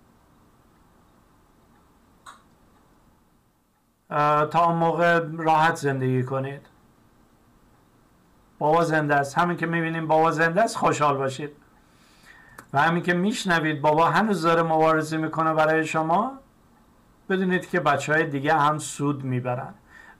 تا 4.51 4.65
اون 4.67 4.77
موقع 4.77 5.27
راحت 5.37 5.77
زندگی 5.77 6.23
کنید. 6.23 6.67
بابا 8.59 8.85
زنده 8.85 9.15
است. 9.15 9.39
همین 9.39 9.57
که 9.57 9.67
می‌بینیم 9.67 10.07
بابا 10.07 10.31
زنده 10.31 10.63
است 10.63 10.77
خوشحال 10.77 11.17
باشید. 11.17 11.51
و 12.73 12.81
همین 12.83 13.03
که 13.03 13.15
میشنوید 13.15 13.83
بابا 13.83 14.11
هنوز 14.11 14.43
داره 14.43 14.63
مبارزه 14.63 15.17
می‌کنه 15.17 15.55
برای 15.55 15.85
شما 15.85 16.33
بدونید 17.29 17.69
که 17.69 17.81
بچه 17.81 18.13
های 18.13 18.27
دیگه 18.27 18.55
هم 18.55 18.79
سود 18.79 19.25
می‌برن. 19.25 19.75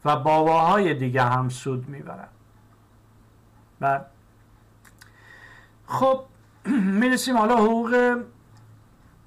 و 0.05 0.17
باباهای 0.17 0.95
دیگه 0.95 1.23
هم 1.23 1.49
سود 1.49 1.89
می‌برن 1.89 2.29
و 3.81 4.01
خب 5.87 6.25
می‌رسیم 6.67 7.37
حالا 7.37 7.57
حقوق 7.57 8.23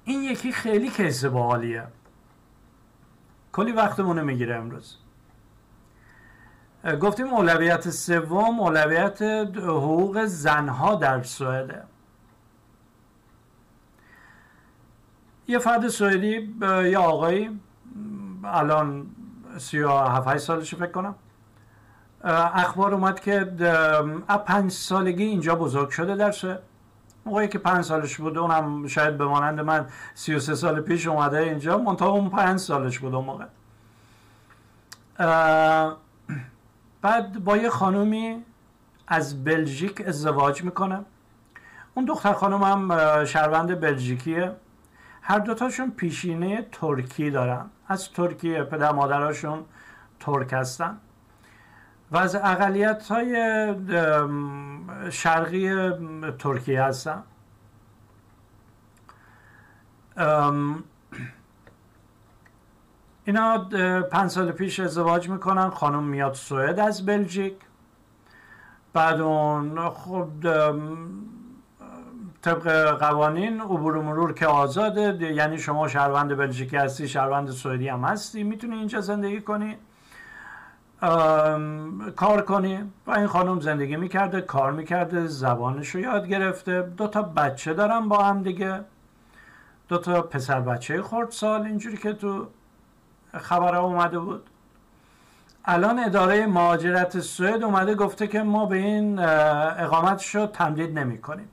این 0.04 0.22
یکی 0.22 0.52
خیلی 0.52 0.90
کیس 0.90 1.24
باحالیه. 1.24 1.86
کلی 3.52 3.72
وقتمونه 3.72 4.22
می‌گیره 4.22 4.56
امروز. 4.56 4.96
گفتیم 7.00 7.26
اولویت 7.26 7.90
سوم 7.90 8.60
اولویت 8.60 9.22
حقوق 9.56 10.24
زنها 10.24 10.94
در 10.94 11.22
سوئده. 11.22 11.84
یه 15.48 15.58
فرد 15.58 15.88
سوئدی 15.88 16.54
یه 16.62 16.98
آقایی 16.98 17.60
الان 18.44 19.06
سی 19.58 19.80
و 19.80 19.90
هفت 19.90 20.38
سالش 20.38 20.74
فکر 20.74 20.92
کنم. 20.92 21.14
اخبار 22.54 22.94
اومد 22.94 23.20
که 23.20 23.44
پنج 24.46 24.70
سالگی 24.70 25.24
اینجا 25.24 25.54
بزرگ 25.54 25.88
شده 25.88 26.16
در 26.16 26.32
سوئد 26.32 26.62
موقعی 27.26 27.48
که 27.48 27.58
پنج 27.58 27.84
سالش 27.84 28.16
بود 28.16 28.38
اونم 28.38 28.86
شاید 28.86 29.18
به 29.18 29.24
مانند 29.24 29.60
من 29.60 29.86
سی 30.14 30.34
و 30.34 30.38
سه 30.38 30.54
سال 30.54 30.80
پیش 30.80 31.06
اومده 31.06 31.38
اینجا 31.38 31.78
منتها 31.78 32.08
اون 32.08 32.30
پنج 32.30 32.60
سالش 32.60 32.98
بود 32.98 33.14
اون 33.14 33.24
موقع. 33.24 33.44
بعد 37.02 37.44
با 37.44 37.56
یه 37.56 37.70
خانومی 37.70 38.44
از 39.08 39.44
بلژیک 39.44 40.02
ازدواج 40.06 40.64
می‌کنه. 40.64 41.04
اون 41.94 42.04
دختر 42.04 42.32
خانم 42.32 42.62
هم 42.62 43.24
شهروند 43.24 43.80
بلژیکیه. 43.80 44.52
هر 45.22 45.38
دوتاشون 45.38 45.90
پیشینه 45.90 46.66
ترکی 46.72 47.30
دارن. 47.30 47.66
از 47.88 48.12
ترکیه 48.12 48.62
پدر 48.62 48.92
مادراشون 48.92 49.64
ترک 50.20 50.52
هستن. 50.52 50.98
و 52.10 52.16
از 52.16 52.34
اقلیت 52.34 53.06
های 53.06 53.74
شرقی 55.10 55.90
ترکیه 56.38 56.82
هستن. 56.82 57.22
اینا 63.24 63.58
پنج 64.12 64.30
سال 64.30 64.52
پیش 64.52 64.80
ازدواج 64.80 65.28
می‌کنن. 65.28 65.70
خانم 65.70 66.04
میاد 66.04 66.34
سوئد 66.34 66.80
از 66.80 67.06
بلژیک. 67.06 67.56
بعد 68.92 69.20
اون 69.20 69.90
خب 69.90 70.28
طبق 72.46 72.98
قوانین 72.98 73.60
عبور 73.60 74.02
مرور 74.02 74.32
که 74.32 74.46
آزاده 74.46 75.32
یعنی 75.34 75.58
شما 75.58 75.88
شهروند 75.88 76.36
بلژیکی 76.36 76.76
هستی 76.76 77.08
شهروند 77.08 77.50
سوئدی 77.50 77.88
هم 77.88 78.04
هستی 78.04 78.42
می‌تونی 78.42 78.76
اینجا 78.76 79.00
زندگی 79.00 79.40
کنی 79.40 79.76
کار 82.16 82.42
کنی. 82.42 82.92
و 83.06 83.10
این 83.10 83.26
خانم 83.26 83.60
زندگی 83.60 83.96
می‌کرده 83.96 84.40
کار 84.40 84.72
می‌کرده 84.72 85.26
زبانش 85.26 85.88
رو 85.88 86.00
یاد 86.00 86.26
گرفته. 86.26 86.82
دو 86.82 87.08
تا 87.08 87.22
بچه 87.22 87.74
دارم 87.74 88.08
با 88.08 88.24
هم 88.24 88.42
دیگه. 88.42 88.80
دو 89.88 89.98
تا 89.98 90.22
پسر 90.22 90.60
بچه 90.60 91.02
خورد 91.02 91.30
سال 91.30 91.62
اینجوری 91.62 91.96
که 91.96 92.12
تو 92.12 92.46
خبر 93.38 93.74
اومده 93.74 94.18
بود. 94.18 94.42
الان 95.64 95.98
اداره 96.04 96.46
مهاجرت 96.46 97.20
سوئد 97.20 97.62
اومده 97.64 97.94
گفته 97.94 98.26
که 98.26 98.42
ما 98.42 98.66
به 98.66 98.76
این 98.76 99.18
اقامتش 99.18 100.34
رو 100.34 100.46
تمدید 100.46 100.98
نمی 100.98 101.18
کنیم 101.18 101.48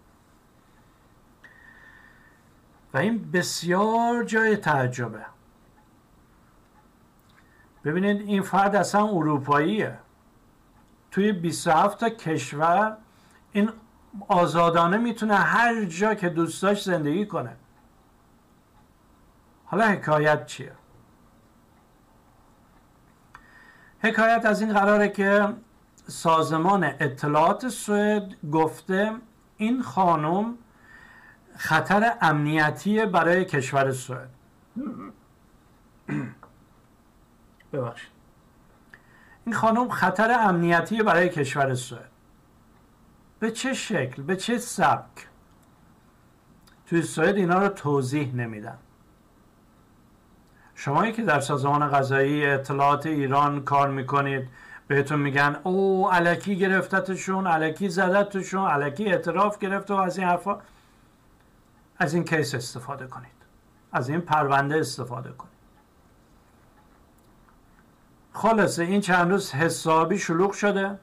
و 2.94 2.98
این 2.98 3.32
بسیار 3.32 4.24
جای 4.24 4.58
تعجبه. 4.58 5.26
ببینید 7.84 8.22
این 8.22 8.42
فرد 8.42 8.76
اصلا 8.76 9.08
اروپاییه. 9.08 9.98
توی 11.12 11.32
27 11.32 12.00
تا 12.00 12.10
کشور 12.10 12.98
این 13.52 13.70
آزادانه 14.28 14.98
می‌تونه 14.98 15.36
هر 15.36 15.86
جا 15.86 16.14
که 16.16 16.30
دوست 16.30 16.64
داشت 16.64 16.86
زندگی 16.86 17.26
کنه. 17.26 17.56
حالا 19.66 19.86
حکایت 19.86 20.46
چیه؟ 20.46 20.72
حکایت 24.00 24.46
از 24.46 24.62
این 24.62 24.74
قراره 24.74 25.10
که 25.10 25.54
سازمان 26.08 26.84
اطلاعات 26.84 27.70
سوئد 27.70 28.36
گفته 28.52 29.12
این 29.58 29.82
خانم 29.82 30.58
خطر 31.56 32.14
امنیتی 32.22 33.06
برای 33.06 33.46
کشور 33.46 33.92
سوئد. 33.92 34.30
ببخشید. 37.74 38.12
این 39.46 39.56
خانم 39.56 39.90
خطر 39.90 40.32
امنیتی 40.40 41.04
برای 41.04 41.30
کشور 41.30 41.76
سوئد. 41.76 42.10
به 43.40 43.52
چه 43.52 43.74
شکل 43.74 44.22
به 44.24 44.36
چه 44.36 44.58
سبک؟ 44.58 45.28
توی 46.86 47.02
سوئد 47.02 47.36
اینا 47.36 47.60
رو 47.60 47.68
توضیح 47.68 48.36
نمیدن. 48.36 48.78
شمایی 50.76 51.12
که 51.12 51.24
در 51.24 51.40
سازمان 51.40 51.90
غذایی 51.90 52.46
اطلاعات 52.46 53.06
ایران 53.06 53.64
کار 53.64 53.90
می‌کنید 53.90 54.48
بهتون 54.88 55.20
میگن 55.20 55.60
او 55.64 56.10
علکی 56.12 56.56
گرفتتشون 56.56 57.48
علکی 57.48 57.90
زدتشون 57.90 58.70
علکی 58.70 59.06
اعتراف 59.06 59.60
گرفت 59.60 59.92
و 59.92 59.94
از 59.94 60.18
این 60.18 60.28
حرفا. 60.28 60.58
از 61.98 62.14
این 62.14 62.24
کیس 62.24 62.56
استفاده 62.56 63.08
کنید. 63.08 63.32
از 63.92 64.10
این 64.10 64.22
پرونده 64.22 64.80
استفاده 64.80 65.32
کنید. 65.32 65.54
خلاصه 68.34 68.84
این 68.84 69.02
چند 69.02 69.32
روز 69.32 69.52
حسابی 69.52 70.20
شلوغ 70.20 70.52
شده. 70.52 71.00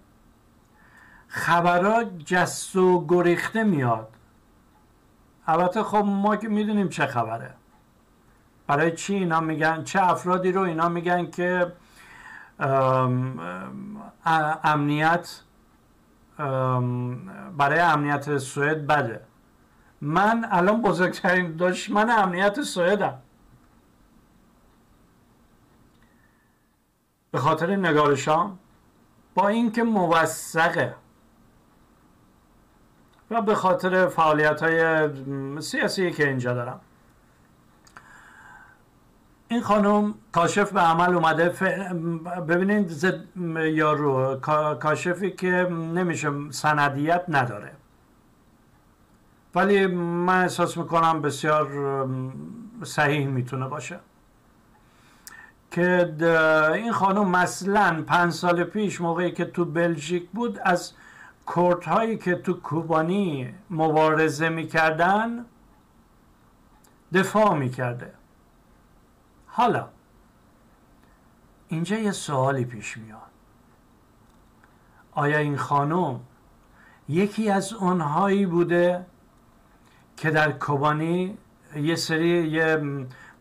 خبرها 1.29 2.05
جست 2.05 2.77
و 2.77 3.07
گریخته 3.09 3.65
میاد. 3.65 4.09
البته 5.47 5.83
خب 5.83 5.97
ما 5.97 6.37
که 6.37 6.49
می‌دونیم 6.49 6.89
چه 6.89 7.07
خبره. 7.07 7.55
برای 8.67 8.93
چی 8.93 9.15
اینا 9.15 9.41
میگن؟ 9.41 9.85
چه 9.85 10.03
افرادی 10.03 10.53
رو 10.53 10.61
اینا 10.61 10.89
میگن 10.89 11.31
که 11.31 11.73
امنیت 14.65 15.41
برای 17.59 17.81
امنیت 17.81 18.39
سوئد 18.39 18.87
بده. 18.87 19.21
من 20.01 20.49
الان 20.51 20.83
بزرگترین 20.83 21.57
دشمن 21.59 22.11
امنیت 22.11 22.63
سوئدم. 22.63 23.19
به 27.31 27.39
خاطر 27.39 27.77
نگارشان 27.77 28.59
با 29.35 29.49
اینکه 29.49 29.83
موثقه 29.83 30.95
و 33.31 33.43
به 33.43 33.55
خاطر 33.55 34.09
فعالیت 34.09 34.63
های 34.63 35.09
سیاسی 35.61 36.11
که 36.11 36.29
اینجا 36.29 36.55
دارم. 36.55 36.81
این 39.49 39.63
خانم 39.63 40.15
کاشف 40.33 40.73
به 40.73 40.81
عمل 40.81 41.15
اومده. 41.15 41.49
ببینید 42.49 42.89
زد 42.89 43.39
یارو 43.57 44.37
کاشفی 44.81 45.31
که 45.31 45.51
نمیشه 45.71 46.51
سندیت 46.51 47.25
نداره. 47.29 47.80
ولی 49.55 49.87
من 49.87 50.43
احساس 50.43 50.77
می‌کنم 50.77 51.23
بسیار 51.23 51.69
صحیح 52.83 53.27
می‌تونه 53.27 53.69
باشه. 53.69 54.01
که 55.71 56.15
این 56.75 56.93
خانم 56.93 57.29
مثلا 57.29 58.05
پنج 58.07 58.33
سال 58.33 58.65
پیش 58.65 59.01
موقعی 59.01 59.33
که 59.33 59.45
تو 59.45 59.65
بلژیک 59.65 60.29
بود 60.31 60.59
از 60.63 60.93
کورت 61.47 61.89
هایی 61.89 62.19
که 62.19 62.35
تو 62.35 62.53
کوبانی 62.53 63.55
مبارزه 63.71 64.49
می‌کردن 64.49 65.45
دفاع 67.15 67.55
می‌کرده. 67.55 68.13
حالا 69.47 69.89
اینجا 71.69 71.97
یه 71.97 72.13
سوالی 72.13 72.65
پیش 72.65 72.97
میاد. 72.97 73.21
آیا 75.13 75.39
این 75.39 75.57
خانم 75.57 76.21
یکی 77.09 77.51
از 77.51 77.73
اونهایی 77.73 78.47
بوده 78.47 79.07
که 80.21 80.31
در 80.31 80.53
کوبانی 80.53 81.39
یه 81.77 81.97
سری 81.97 82.49
یه 82.49 82.83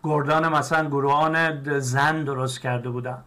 گردان 0.04 0.48
مثلا 0.48 0.90
گروهان 0.90 1.64
زن 1.80 2.24
درست 2.24 2.62
کرده 2.62 2.90
بودن. 2.90 3.24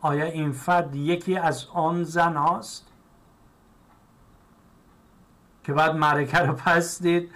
آیا 0.00 0.24
این 0.24 0.52
فرد 0.52 0.94
یکی 0.94 1.36
از 1.36 1.66
آن 1.72 2.04
زن 2.04 2.36
هاست؟ 2.36 2.86
که 5.64 5.72
بعد 5.72 5.96
معرکه 5.96 6.38
رو 6.38 6.52
پس 6.52 7.02
دید 7.02 7.30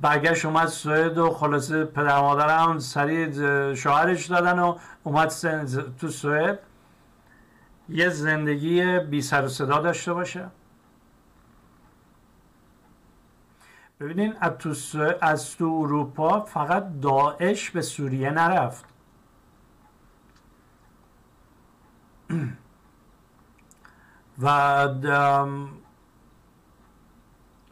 برگشت 0.00 0.44
اومد 0.44 0.66
سوئد 0.66 1.18
و 1.18 1.30
خلاصه 1.30 1.84
پدر 1.84 2.20
مادر 2.20 2.58
هم 2.58 2.78
سریع 2.78 3.74
شوهرش 3.74 4.26
دادن 4.26 4.58
و 4.58 4.76
اومد 5.02 5.28
تو 6.00 6.08
سوئد. 6.08 6.58
یه 7.88 8.08
زندگی 8.08 8.98
بی 8.98 9.22
سر 9.22 9.44
و 9.44 9.48
صدا 9.48 9.78
داشته 9.78 10.12
باشه. 10.12 10.50
ببینین 14.00 14.34
از 15.20 15.56
تو, 15.56 15.64
اروپا 15.64 16.40
فقط 16.40 17.00
داعش 17.02 17.70
به 17.70 17.82
سوریه 17.82 18.30
نرفت. 18.30 18.84
و 24.42 24.88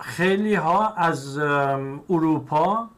خیلی 0.01 0.55
ها 0.55 0.89
از 0.89 1.39
اروپا 2.09 2.89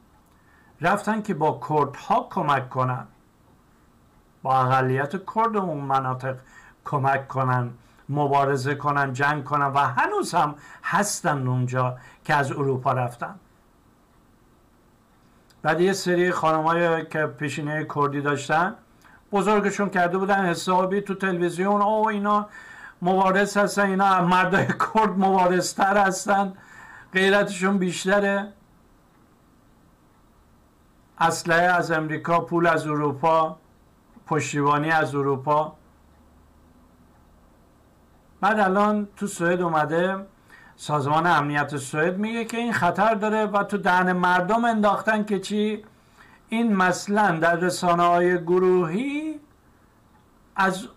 رفتن 0.80 1.22
که 1.22 1.34
با 1.34 1.60
کرد 1.68 1.96
ها 1.96 2.26
کمک 2.30 2.70
کنن. 2.70 3.06
با 4.42 4.60
اقلیت 4.60 5.34
کرد 5.34 5.56
اون 5.56 5.84
مناطق 5.84 6.36
کمک 6.84 7.28
کنن. 7.28 7.70
مبارزه 8.10 8.74
کنن 8.74 9.12
جنگ 9.12 9.44
کنن 9.44 9.66
و 9.66 9.78
هنوز 9.78 10.34
هم 10.34 10.54
هستن 10.82 11.46
اونجا 11.46 11.96
که 12.24 12.34
از 12.34 12.52
اروپا 12.52 12.92
رفتن. 12.92 13.34
بعد 15.62 15.80
یه 15.80 15.92
سری 15.92 16.30
خانمایی 16.30 17.06
که 17.06 17.26
پیشینه 17.26 17.86
کردی 17.94 18.20
داشتن 18.20 18.74
بزرگشون 19.32 19.90
کرده 19.90 20.18
بودن 20.18 20.46
حسابی 20.46 21.00
تو 21.00 21.14
تلویزیون 21.14 21.82
او 21.82 22.08
اینا 22.08 22.48
مبارز 23.02 23.56
هستن 23.56 23.86
اینا 23.86 24.24
مردای 24.24 24.66
کرد 24.66 25.10
مبارزتر 25.18 25.96
هستن 25.96 26.52
غیرتشون 27.12 27.78
بیشتره. 27.78 28.52
اسلحه 31.18 31.62
از 31.62 31.90
امریکا 31.90 32.40
پول 32.40 32.66
از 32.66 32.86
اروپا 32.86 33.56
پشتیبانی 34.26 34.90
از 34.90 35.14
اروپا. 35.14 35.76
بعد 38.40 38.60
الان 38.60 39.08
تو 39.16 39.26
سوئد 39.26 39.60
اومده 39.60 40.26
سازمان 40.76 41.26
امنیت 41.26 41.76
سوئد 41.76 42.18
میگه 42.18 42.44
که 42.44 42.56
این 42.56 42.72
خطر 42.72 43.14
داره 43.14 43.46
و 43.46 43.64
تو 43.64 43.76
دهن 43.78 44.12
مردم 44.12 44.64
انداختن 44.64 45.24
که 45.24 45.38
چی؟ 45.38 45.84
این 46.48 46.76
مثلا 46.76 47.38
در 47.38 47.56
رسانه 47.56 48.02
های 48.02 48.42
گروهی 48.42 49.40
از 50.56 50.88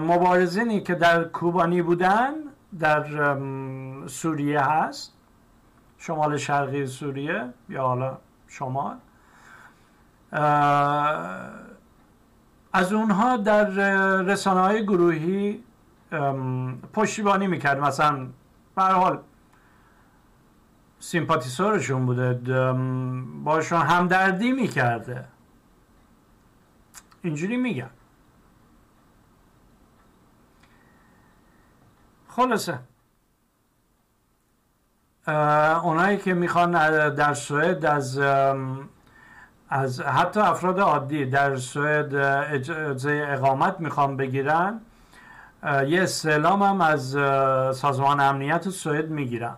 مبارزینی 0.00 0.80
که 0.80 0.94
در 0.94 1.24
کوبانی 1.24 1.82
بودن 1.82 2.30
در 2.78 3.36
سوریه 4.06 4.60
هست 4.60 5.12
شمال 5.98 6.36
شرقی 6.36 6.86
سوریه 6.86 7.48
یا 7.68 7.82
حالا 7.82 8.18
شمال 8.48 8.96
از 12.72 12.92
اونها 12.92 13.36
در 13.36 13.64
رسانه 14.20 14.60
های 14.60 14.82
گروهی 14.82 15.64
پشتیبانی 16.92 17.46
می‌کرد. 17.46 17.78
مثلا 17.80 18.26
به 18.76 18.82
حال 18.82 19.22
سیمپاتیسورشون 20.98 22.06
بوده. 22.06 22.34
باشون 23.44 23.80
همدردی 23.80 24.52
می‌کرده. 24.52 25.24
اینجوری 27.22 27.56
میگن. 27.56 27.90
خلاصه. 32.28 32.78
اونایی 35.82 36.18
که 36.18 36.34
می‌خوان 36.34 36.70
در 37.14 37.34
سوئد 37.34 37.86
از 37.86 38.18
از 39.68 40.00
حتی 40.00 40.40
افراد 40.40 40.80
عادی 40.80 41.26
در 41.26 41.56
سوئد 41.56 42.14
اجازه 42.14 43.26
اقامت 43.28 43.80
می‌خوان 43.80 44.16
بگیرن. 44.16 44.80
یه 45.62 46.02
استعلام 46.02 46.62
هم 46.62 46.80
از 46.80 47.10
سازمان 47.76 48.20
امنیت 48.20 48.70
سوئد 48.70 49.10
می‌گیرن 49.10 49.56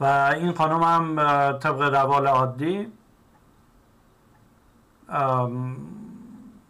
و 0.00 0.04
این 0.34 0.52
خانم 0.52 0.82
هم 0.82 1.16
طبق 1.58 1.80
روال 1.80 2.26
عادی 2.26 2.92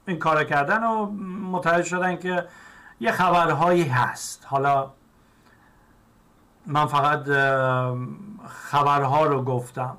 این 0.06 0.18
کار 0.18 0.44
کردن 0.44 0.84
و 0.84 1.06
متوجه 1.50 1.88
شدن 1.88 2.16
که 2.16 2.46
یه 3.00 3.12
خبرهایی 3.12 3.84
هست. 3.84 4.46
حالا 4.46 4.90
من 6.66 6.86
فقط 6.86 7.24
خبرها 8.48 9.26
رو 9.26 9.42
گفتم. 9.42 9.96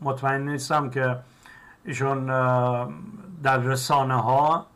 مطمئن 0.00 0.48
نیستم 0.48 0.90
که 0.90 1.18
ایشون 1.84 2.30
در 3.44 3.58
رسانه 3.58 4.14
ها 4.14 4.66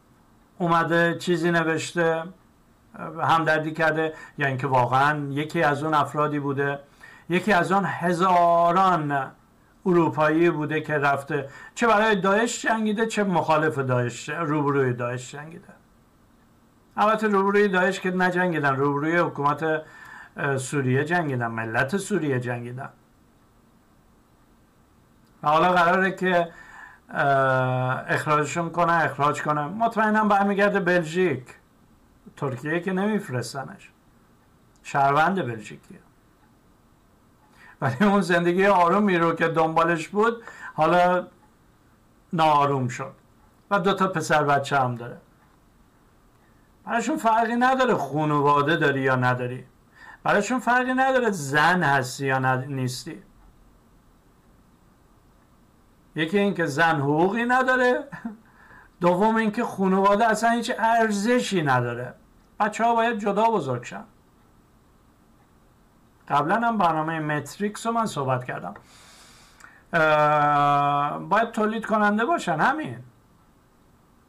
اومده 0.59 1.19
چیزی 1.19 1.51
نوشته 1.51 2.23
همدردی 3.21 3.73
کرده 3.73 4.15
یا 4.39 4.47
اینکه 4.47 4.67
واقعا 4.67 5.27
یکی 5.31 5.63
از 5.63 5.83
اون 5.83 5.95
افرادی 5.95 6.39
بوده. 6.39 6.79
یکی 7.29 7.53
از 7.53 7.73
اون 7.73 7.85
هزاران 7.87 9.33
اروپایی 9.87 10.51
بوده 10.51 10.81
که 10.81 10.99
رفته. 10.99 11.49
چه 11.75 11.87
برای 11.87 12.21
داعش 12.21 12.63
جنگیده 12.63 13.07
چه 13.07 13.25
مخالف 13.25 13.79
داعش 13.79 14.29
روبروی 14.29 14.93
داعش 14.93 15.33
جنگیده. 15.33 15.73
البته 16.97 17.29
روبروی 17.29 17.69
داعش 17.69 18.01
که 18.01 18.11
نجنگیدن 18.11 18.77
روبروی 18.77 19.17
حکومت 19.17 19.83
سوریه 20.57 21.05
جنگیدن 21.05 21.47
ملت 21.47 21.97
سوریه 21.97 22.41
جنگیدن. 22.41 22.89
حالا 25.43 25.73
قراره 25.73 26.11
که 26.13 26.49
اخراجشون 27.09 28.71
کنه 28.71 28.93
اخراج 28.93 29.43
کنه. 29.43 29.67
مطمئنا 29.67 30.25
برمیگرده 30.25 30.81
بلژیک. 30.81 31.45
ترکیه 32.37 32.81
که 32.81 32.93
نمیفرستنش. 32.93 33.91
شهروند 34.83 35.47
بلژیکیه. 35.47 35.99
ولی 37.81 37.97
اون 38.01 38.21
زندگی 38.21 38.67
آرومی 38.67 39.19
رو 39.19 39.33
که 39.33 39.49
دنبالش 39.49 40.09
بود 40.09 40.43
حالا 40.75 41.27
ناآروم 42.33 42.89
شد. 42.89 43.13
و 43.71 43.79
دو 43.79 43.95
تا 43.95 44.09
پسر 44.09 44.45
بچه 44.45 44.79
هم 44.79 44.95
داره. 44.95 45.17
برایشون 46.85 47.17
فرقی 47.17 47.57
نداره 47.57 47.95
خانواده 47.95 48.77
داری 48.77 49.01
یا 49.01 49.17
نداری. 49.17 49.65
برایشون 50.23 50.59
فرقی 50.59 50.95
نداره 50.95 51.31
زن 51.31 51.83
هستی 51.83 52.27
یا 52.27 52.55
نیستی. 52.55 53.23
یکی 56.19 56.39
اینکه 56.39 56.67
زن 56.67 57.01
حقوقی 57.01 57.45
نداره 57.45 58.05
دوم 59.01 59.37
اینکه 59.37 59.65
خانواده 59.65 60.27
اصلا 60.27 60.51
هیچ 60.51 60.73
ارزشی 60.79 61.63
نداره. 61.63 62.15
بچه 62.61 62.85
ها 62.85 62.95
باید 62.95 63.19
جدا 63.19 63.45
بزرگ 63.45 63.83
شن. 63.85 64.05
قبلا 66.29 66.55
هم 66.55 66.79
برنامه 66.79 67.21
متریکس 67.21 67.87
رو 67.87 67.93
من 67.93 68.07
صحبت 68.07 68.45
کردم. 68.45 68.75
باید 71.29 71.51
تولید 71.53 71.87
کننده 71.87 72.25
باشن 72.25 72.61
همین. 72.61 72.99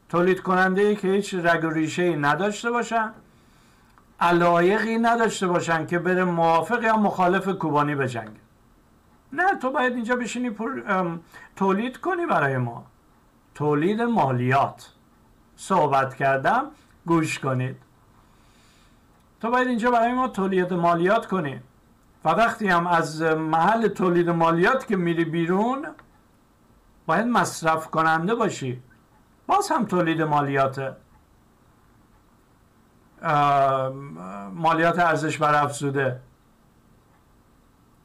تولید 0.08 0.40
کننده 0.40 0.82
ای 0.82 0.96
که 0.96 1.08
هیچ 1.08 1.34
رگ 1.34 1.64
و 1.64 1.70
ریشه 1.70 2.02
ای 2.02 2.16
نداشته 2.16 2.70
باشن 2.70 3.12
علایقی 4.20 4.98
نداشته 4.98 5.46
باشن 5.46 5.86
که 5.86 5.98
بره 5.98 6.24
موافق 6.24 6.82
یا 6.82 6.96
مخالف 6.96 7.48
کوبانی 7.48 7.94
بجنگه 7.94 8.39
نه 9.32 9.54
تو 9.54 9.70
باید 9.70 9.94
اینجا 9.94 10.16
بشینی 10.16 10.56
تولید 11.56 11.96
کنی 12.00 12.26
برای 12.26 12.56
ما. 12.56 12.86
تولید 13.54 14.02
مالیات. 14.02 14.92
صحبت 15.56 16.14
کردم 16.14 16.64
گوش 17.06 17.38
کنید. 17.38 17.76
تو 19.40 19.50
باید 19.50 19.68
اینجا 19.68 19.90
برای 19.90 20.12
ما 20.12 20.28
تولید 20.28 20.72
مالیات 20.72 21.26
کنی. 21.26 21.60
و 22.24 22.28
وقتی 22.28 22.68
هم 22.68 22.86
از 22.86 23.22
محل 23.22 23.88
تولید 23.88 24.30
مالیات 24.30 24.86
که 24.86 24.96
میری 24.96 25.24
بیرون 25.24 25.86
باید 27.06 27.26
مصرف 27.26 27.86
کننده 27.86 28.34
باشی. 28.34 28.82
باز 29.46 29.70
هم 29.70 29.84
تولید 29.84 30.22
مالیات 30.22 30.96
مالیات 34.54 34.98
ارزش 34.98 35.38
بر 35.38 35.64
افزوده 35.64 36.20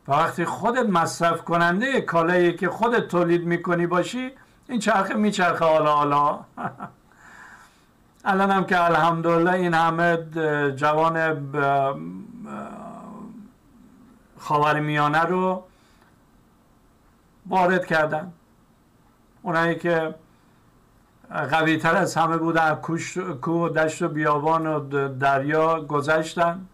و 0.07 0.11
وقتی 0.11 0.45
خودت 0.45 0.89
مصرف 0.89 1.41
کننده 1.41 2.01
کالایی 2.01 2.53
که 2.53 2.69
خودت 2.69 3.07
تولید 3.07 3.45
می‌کنی 3.45 3.87
باشی 3.87 4.31
این 4.69 4.79
چرخه 4.79 5.13
میچرخه. 5.13 5.65
حالا 5.65 5.95
حالا. 5.95 6.39
الان 8.25 8.51
هم 8.51 8.65
که 8.65 8.83
الحمدلله 8.83 9.51
این 9.51 9.73
همه 9.73 10.17
جوان 10.75 11.17
خاور 14.39 14.79
میانه 14.79 15.21
رو 15.21 15.63
وارد 17.45 17.85
کردن. 17.85 18.33
اونایی 19.41 19.75
که 19.75 20.15
قوی 21.29 21.77
تر 21.77 21.95
از 21.95 22.15
همه 22.15 22.37
بودن 22.37 22.75
کوه 23.41 23.69
دشت 23.69 24.01
و 24.01 24.07
بیابان 24.07 24.67
و 24.67 25.07
دریا 25.07 25.81
گذشتن. 25.81 26.65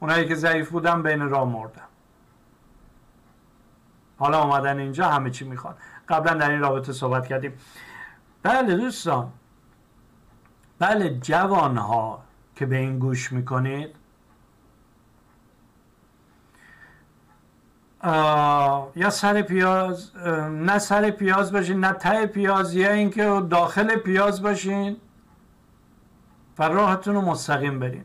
اونایی 0.00 0.28
که 0.28 0.34
ضعیف 0.34 0.68
بودن 0.68 1.02
بین 1.02 1.28
راه 1.28 1.44
مردن. 1.44 1.85
حالا 4.18 4.38
آمدن 4.38 4.78
اینجا 4.78 5.08
همه 5.08 5.30
چی 5.30 5.44
می‌خوان. 5.44 5.74
قبلا 6.08 6.34
در 6.34 6.50
این 6.50 6.60
رابطه 6.60 6.92
صحبت 6.92 7.26
کردیم. 7.26 7.52
بله 8.42 8.76
دوستان. 8.76 9.32
بله 10.78 11.18
جوان 11.18 11.76
ها 11.76 12.22
که 12.56 12.66
به 12.66 12.76
این 12.76 12.98
گوش 12.98 13.32
می‌کنید. 13.32 13.96
یا 18.96 19.10
سر 19.10 19.42
پیاز 19.42 20.16
نه 20.50 20.78
سر 20.78 21.10
پیاز 21.10 21.52
باشین 21.52 21.80
نه 21.80 21.92
ته 21.92 22.26
پیاز 22.26 22.74
یا 22.74 22.92
اینکه 22.92 23.42
داخل 23.50 23.96
پیاز 23.96 24.42
باشین. 24.42 24.96
و 26.58 26.62
راهتون 26.62 27.14
رو 27.14 27.20
مستقیم 27.20 27.78
برین. 27.78 28.04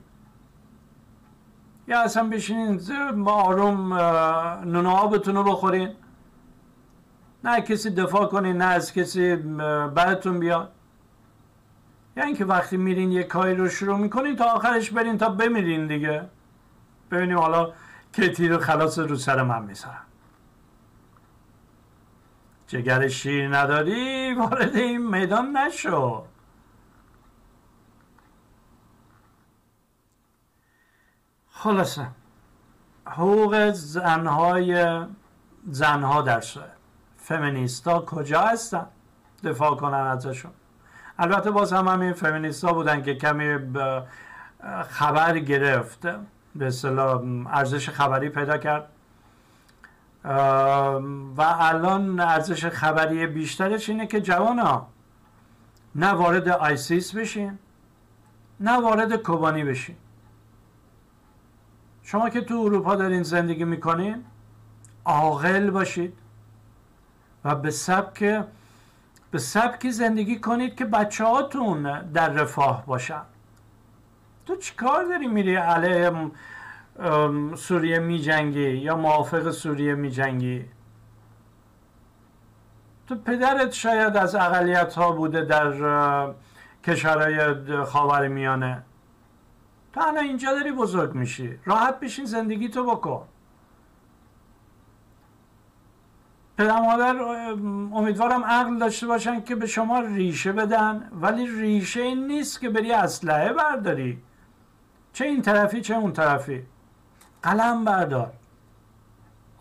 یا 1.87 2.01
اصلا 2.01 2.29
بشینین 2.29 2.81
با 3.23 3.33
آروم 3.33 3.93
نون 4.65 4.85
رو 5.25 5.43
بخورین. 5.43 5.95
نه 7.43 7.61
کسی 7.61 7.89
دفاع 7.89 8.25
کنین 8.25 8.57
نه 8.57 8.65
از 8.65 8.93
کسی 8.93 9.35
براتون 9.95 10.39
بیاد. 10.39 10.71
یا 12.17 12.23
اینکه 12.23 12.45
وقتی 12.45 12.77
میرین 12.77 13.11
یه 13.11 13.23
کاری 13.23 13.55
رو 13.55 13.69
شروع 13.69 13.97
می‌کنین 13.97 14.35
تا 14.35 14.45
آخرش 14.45 14.91
برین 14.91 15.17
تا 15.17 15.29
بمیرین 15.29 15.87
دیگه. 15.87 16.29
ببینیم 17.11 17.39
حالا 17.39 17.73
که 18.13 18.29
تیر 18.29 18.57
خلاص 18.57 18.99
رو 18.99 19.15
سر 19.15 19.43
من 19.43 19.63
می‌ذارم. 19.63 20.05
جگر 22.67 23.07
شیر 23.07 23.57
نداری 23.57 24.33
وارد 24.33 24.75
این 24.75 25.09
میدان 25.09 25.57
نشو. 25.57 26.25
خلاصه 31.49 32.07
حقوق 33.05 33.71
زنهای 33.71 35.01
زنها 35.67 36.21
در 36.21 36.41
سوئد 36.41 36.80
فمینیستا 37.21 37.99
کجا 37.99 38.41
هستن؟ 38.41 38.85
دفاع 39.43 39.75
کنن 39.75 39.93
ازشون. 39.93 40.51
البته 41.19 41.51
باز 41.51 41.73
هم 41.73 41.87
همین 41.87 42.13
فمینیستا 42.13 42.73
بودن 42.73 43.01
که 43.01 43.15
کمی 43.15 43.57
خبر 44.89 45.39
گرفت. 45.39 46.07
به 46.55 46.67
اصطلاح 46.67 47.21
ارزش 47.47 47.89
خبری 47.89 48.29
پیدا 48.29 48.57
کرد. 48.57 48.87
و 51.37 51.41
الان 51.41 52.19
ارزش 52.19 52.65
خبری 52.65 53.27
بیشترش 53.27 53.89
اینه 53.89 54.07
که 54.07 54.21
جوان 54.21 54.59
ها 54.59 54.87
نه 55.95 56.11
وارد 56.11 56.49
آیسیس 56.49 57.15
بشین 57.15 57.59
نه 58.59 58.81
وارد 58.81 59.15
کوبانی 59.15 59.63
بشین. 59.63 59.95
شما 62.03 62.29
که 62.29 62.41
تو 62.41 62.53
اروپا 62.53 62.95
دارین 62.95 63.23
زندگی 63.23 63.63
می‌کنین 63.63 64.23
عاقل 65.05 65.69
باشید. 65.69 66.17
و 67.45 67.55
به 67.55 67.71
سبک 67.71 68.45
به 69.31 69.37
سبکی 69.39 69.91
زندگی 69.91 70.39
کنید 70.39 70.75
که 70.75 70.85
بچه 70.85 71.25
هاتون 71.25 72.01
در 72.01 72.29
رفاه 72.29 72.85
باشن. 72.85 73.21
تو 74.45 74.55
چیکار 74.55 75.03
داری 75.03 75.27
میری 75.27 75.55
علیه 75.55 76.31
سوریه 77.55 77.99
میجنگی 77.99 78.69
یا 78.69 78.95
موافق 78.95 79.51
سوریه 79.51 79.95
میجنگی؟ 79.95 80.65
تو 83.07 83.15
پدرت 83.15 83.71
شاید 83.71 84.17
از 84.17 84.35
اقلیت 84.35 84.93
ها 84.93 85.11
بوده 85.11 85.45
در 85.45 85.73
کشورهای 86.83 87.83
خاور 87.83 88.27
میانه 88.27 88.83
تو 89.93 90.01
اینجا 90.21 90.53
داری 90.53 90.71
بزرگ 90.71 91.15
میشی. 91.15 91.59
راحت 91.65 91.99
بشین 91.99 92.25
زندگی 92.25 92.69
تو 92.69 92.85
بکن. 92.85 93.27
پدر 96.61 96.79
مادر 96.79 97.21
امیدوارم 97.93 98.43
عقل 98.43 98.77
داشته 98.79 99.07
باشن 99.07 99.41
که 99.41 99.55
به 99.55 99.67
شما 99.67 99.99
ریشه 99.99 100.51
بدن 100.51 101.09
ولی 101.21 101.47
ریشه 101.47 102.01
این 102.01 102.27
نیست 102.27 102.61
که 102.61 102.69
بری 102.69 102.91
اسلحه 102.91 103.53
برداری. 103.53 104.23
چه 105.13 105.25
این 105.25 105.41
طرفی 105.41 105.81
چه 105.81 105.95
اون 105.95 106.13
طرفی. 106.13 106.63
قلم 107.43 107.85
بردار. 107.85 108.33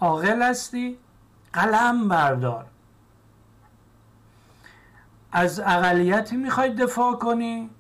عاقل 0.01 0.43
هستی؟ 0.43 0.99
قلم 1.53 2.09
بردار. 2.09 2.67
از 5.33 5.61
اقلیتی 5.61 6.37
می‌خوای 6.37 6.75
دفاع 6.75 7.15
کنی؟ 7.15 7.71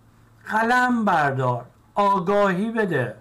قلم 0.46 1.04
بردار. 1.04 1.64
آگاهی 1.94 2.70
بده. 2.70 3.16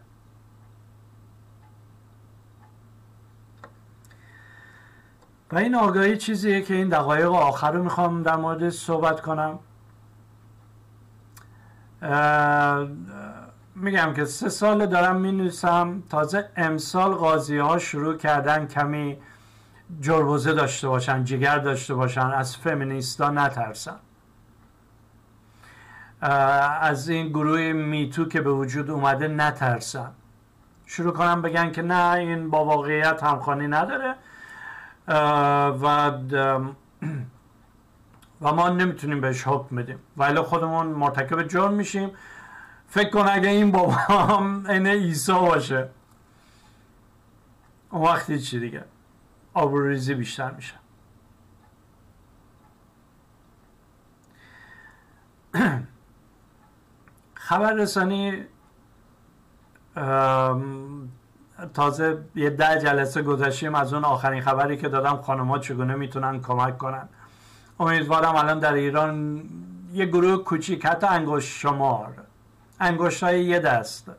و 5.51 5.57
این 5.57 5.75
آگاهی 5.75 6.17
چیزیه 6.17 6.61
که 6.61 6.73
این 6.73 6.89
دقایق 6.89 7.31
آخر 7.31 7.71
رو 7.71 7.83
می‌خوام 7.83 8.23
در 8.23 8.35
مورد 8.35 8.69
صحبت 8.69 9.21
کنم. 9.21 9.59
میگم 13.75 14.13
که 14.13 14.25
سه 14.25 14.49
سال 14.49 14.85
دارم 14.85 15.15
می 15.15 15.51
تازه 16.09 16.49
امسال 16.55 17.11
قاضی 17.11 17.57
ها 17.57 17.79
شروع 17.79 18.17
کردن 18.17 18.67
کمی 18.67 19.17
جربوزه 20.01 20.53
داشته 20.53 20.87
باشن 20.87 21.23
جگر 21.23 21.57
داشته 21.57 21.93
باشن 21.93 22.27
از 22.27 22.57
فمینیستا 22.57 23.29
نترسن. 23.29 23.95
از 26.81 27.09
این 27.09 27.29
گروه 27.29 27.73
میتو 27.73 28.25
که 28.25 28.41
به 28.41 28.51
وجود 28.51 28.91
اومده 28.91 29.27
نترسن. 29.27 30.11
شروع 30.85 31.13
کنم 31.13 31.41
بگن 31.41 31.71
که 31.71 31.81
نه 31.81 32.13
این 32.13 32.49
با 32.49 32.65
واقعیت 32.65 33.23
همخوانی 33.23 33.67
نداره. 33.67 34.15
و 35.09 36.11
و 38.41 38.53
ما 38.53 38.69
نمی‌تونیم 38.69 39.21
بهش 39.21 39.47
حکم 39.47 39.75
بدیم 39.75 39.99
ولی 40.17 40.41
خودمون 40.41 40.87
مرتکب 40.87 41.47
جرم 41.47 41.73
میشیم 41.73 42.11
فکر 42.87 43.09
کن 43.09 43.25
اگه 43.29 43.49
این 43.49 43.71
بابا 43.71 43.93
هم 43.93 44.67
عیسی 44.67 45.33
باشه 45.33 45.89
اون 47.89 48.01
وقتی 48.01 48.39
چی 48.39 48.59
دیگه 48.59 48.85
آبروریزی 49.53 50.13
بیشتر 50.13 50.51
میشه 50.51 50.73
خبررسانی 57.33 58.45
تازه 61.73 62.17
یه 62.35 62.49
ده 62.49 62.79
جلسه 62.79 63.21
گذشتیم 63.21 63.75
از 63.75 63.93
اون 63.93 64.03
آخرین 64.03 64.41
خبری 64.41 64.77
که 64.77 64.89
دادم 64.89 65.21
خانمها 65.21 65.59
چگونه 65.59 65.95
می‌تونن 65.95 66.41
کمک 66.41 66.77
کنن؟ 66.77 67.09
امیدوارم 67.79 68.35
الان 68.35 68.59
در 68.59 68.73
ایران 68.73 69.43
یه 69.93 70.05
گروه 70.05 70.43
کوچیک 70.43 70.85
حتی 70.85 71.07
انگشت 71.07 71.57
شمار. 71.57 72.13
انگشت 72.79 73.23
های 73.23 73.45
یه 73.45 73.59
دست 73.59 74.11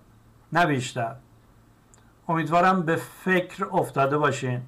نه 0.53 0.67
بیشتر. 0.67 1.15
امیدوارم 2.29 2.83
به 2.83 2.97
فکر 2.97 3.65
افتاده 3.65 4.19
باشین. 4.19 4.63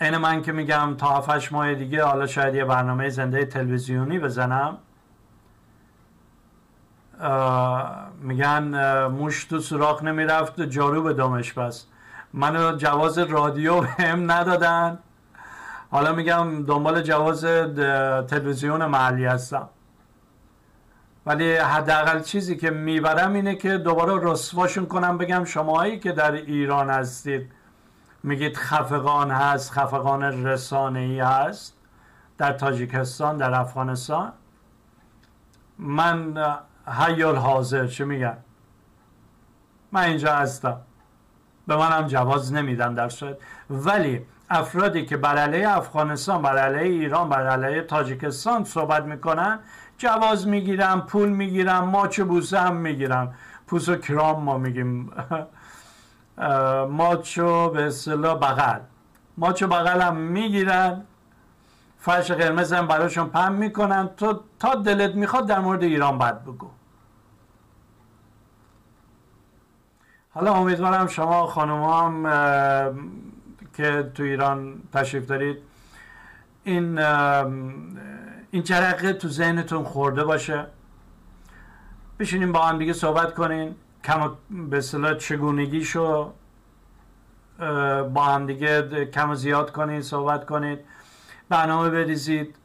این 0.00 0.16
من 0.16 0.42
که 0.42 0.52
میگم 0.52 0.94
تا 0.98 1.06
7 1.16 1.52
ماه 1.52 1.74
دیگه 1.74 2.04
حالا 2.04 2.26
شاید 2.26 2.54
یه 2.54 2.64
برنامه 2.64 3.08
زنده 3.08 3.44
تلویزیونی 3.44 4.18
بزنم. 4.18 4.78
میگن 8.26 9.06
موش 9.06 9.44
تو 9.44 9.60
سوراخ 9.60 10.02
نمی‌رفت 10.02 10.60
جارو 10.60 11.02
به 11.02 11.12
دامش 11.12 11.52
بس 11.52 11.86
منو 12.32 12.76
جواز 12.76 13.18
رادیو 13.18 13.80
هم 13.98 14.30
ندادن. 14.30 14.98
حالا 15.90 16.12
میگم 16.12 16.64
دنبال 16.64 17.02
جواز 17.02 17.44
تلویزیون 18.26 18.86
محلی 18.86 19.24
هستم. 19.24 19.68
ولی 21.26 21.56
حداقل 21.56 22.20
چیزی 22.20 22.56
که 22.56 22.70
می‌برم 22.70 23.32
اینه 23.32 23.54
که 23.54 23.78
دوباره 23.78 24.32
رسواشون 24.32 24.86
کنم 24.86 25.18
بگم 25.18 25.44
شماهایی 25.44 25.98
که 25.98 26.12
در 26.12 26.32
ایران 26.32 26.90
هستید. 26.90 27.52
میگید 28.22 28.56
خفقان 28.56 29.30
هست 29.30 29.72
خفقان 29.72 30.46
رسانه 30.46 30.98
ای 30.98 31.20
هست. 31.20 31.74
در 32.38 32.52
تاجیکستان 32.52 33.36
در 33.36 33.54
افغانستان. 33.54 34.32
من 35.78 36.34
حیال 36.88 37.36
حاضر 37.36 37.86
چه 37.86 38.04
میگن؟ 38.04 38.36
من 39.92 40.02
اینجا 40.02 40.34
هستم. 40.34 40.80
به 41.66 41.76
منم 41.76 42.06
جواز 42.06 42.52
نمیدن 42.52 42.94
در 42.94 43.08
صورت. 43.08 43.36
ولی 43.70 44.26
افرادی 44.50 45.06
که 45.06 45.16
بر 45.16 45.38
علیه 45.38 45.76
افغانستان 45.76 46.42
بر 46.42 46.58
علیه 46.58 46.82
ایران 46.82 47.28
بر 47.28 47.46
علیه 47.46 47.82
تاجیکستان 47.82 48.64
صحبت 48.64 49.04
می‌کنن 49.04 49.58
جواز 49.98 50.48
می‌گیرم 50.48 51.00
پول 51.00 51.28
می‌گیرم 51.28 51.84
ماچ 51.84 52.20
بوسه 52.20 52.60
هم 52.60 52.76
می‌گیرم 52.76 53.34
پوس 53.66 53.88
و 53.88 53.96
کرام 53.96 54.42
ما 54.42 54.58
میگیم. 54.58 55.10
ماچو 56.90 57.70
به 57.70 57.86
اصطلاح 57.86 58.34
بغل. 58.34 58.80
ماچو 59.36 59.66
بغل 59.66 60.00
هم 60.00 60.16
می‌گیرن. 60.16 61.02
فرش 61.98 62.30
قرمز 62.30 62.72
هم 62.72 62.86
براشون 62.86 63.28
پم 63.28 63.52
می‌کنن. 63.52 64.08
تو 64.16 64.40
تا 64.58 64.74
دلت 64.74 65.14
می‌خواد 65.14 65.46
در 65.46 65.58
مورد 65.58 65.82
ایران 65.82 66.18
بد 66.18 66.42
بگو. 66.42 66.70
حالا 70.36 70.52
امیدوارم 70.54 71.06
شما 71.06 71.46
خانم 71.46 71.82
هم 71.82 72.26
که 73.76 74.10
تو 74.14 74.22
ایران 74.22 74.82
تشریف 74.92 75.26
دارید 75.26 75.58
این 76.64 76.98
این 78.50 78.62
جرقه 78.62 79.12
تو 79.12 79.28
ذهنتون 79.28 79.84
خورده 79.84 80.24
باشه. 80.24 80.66
بشینیم 82.18 82.52
با 82.52 82.60
هم 82.60 82.78
دیگه 82.78 82.92
صحبت 82.92 83.34
کنین. 83.34 83.74
کم 84.04 84.30
به 84.50 84.78
اصطلاح 84.78 85.14
چگونگیشو 85.14 86.32
با 88.14 88.24
هم 88.24 88.46
دیگه 88.46 89.04
کم 89.06 89.34
زیاد 89.34 89.72
کنید 89.72 90.02
صحبت 90.02 90.46
کنید 90.46 90.78
برنامه 91.48 91.90
بریزید. 91.90 92.56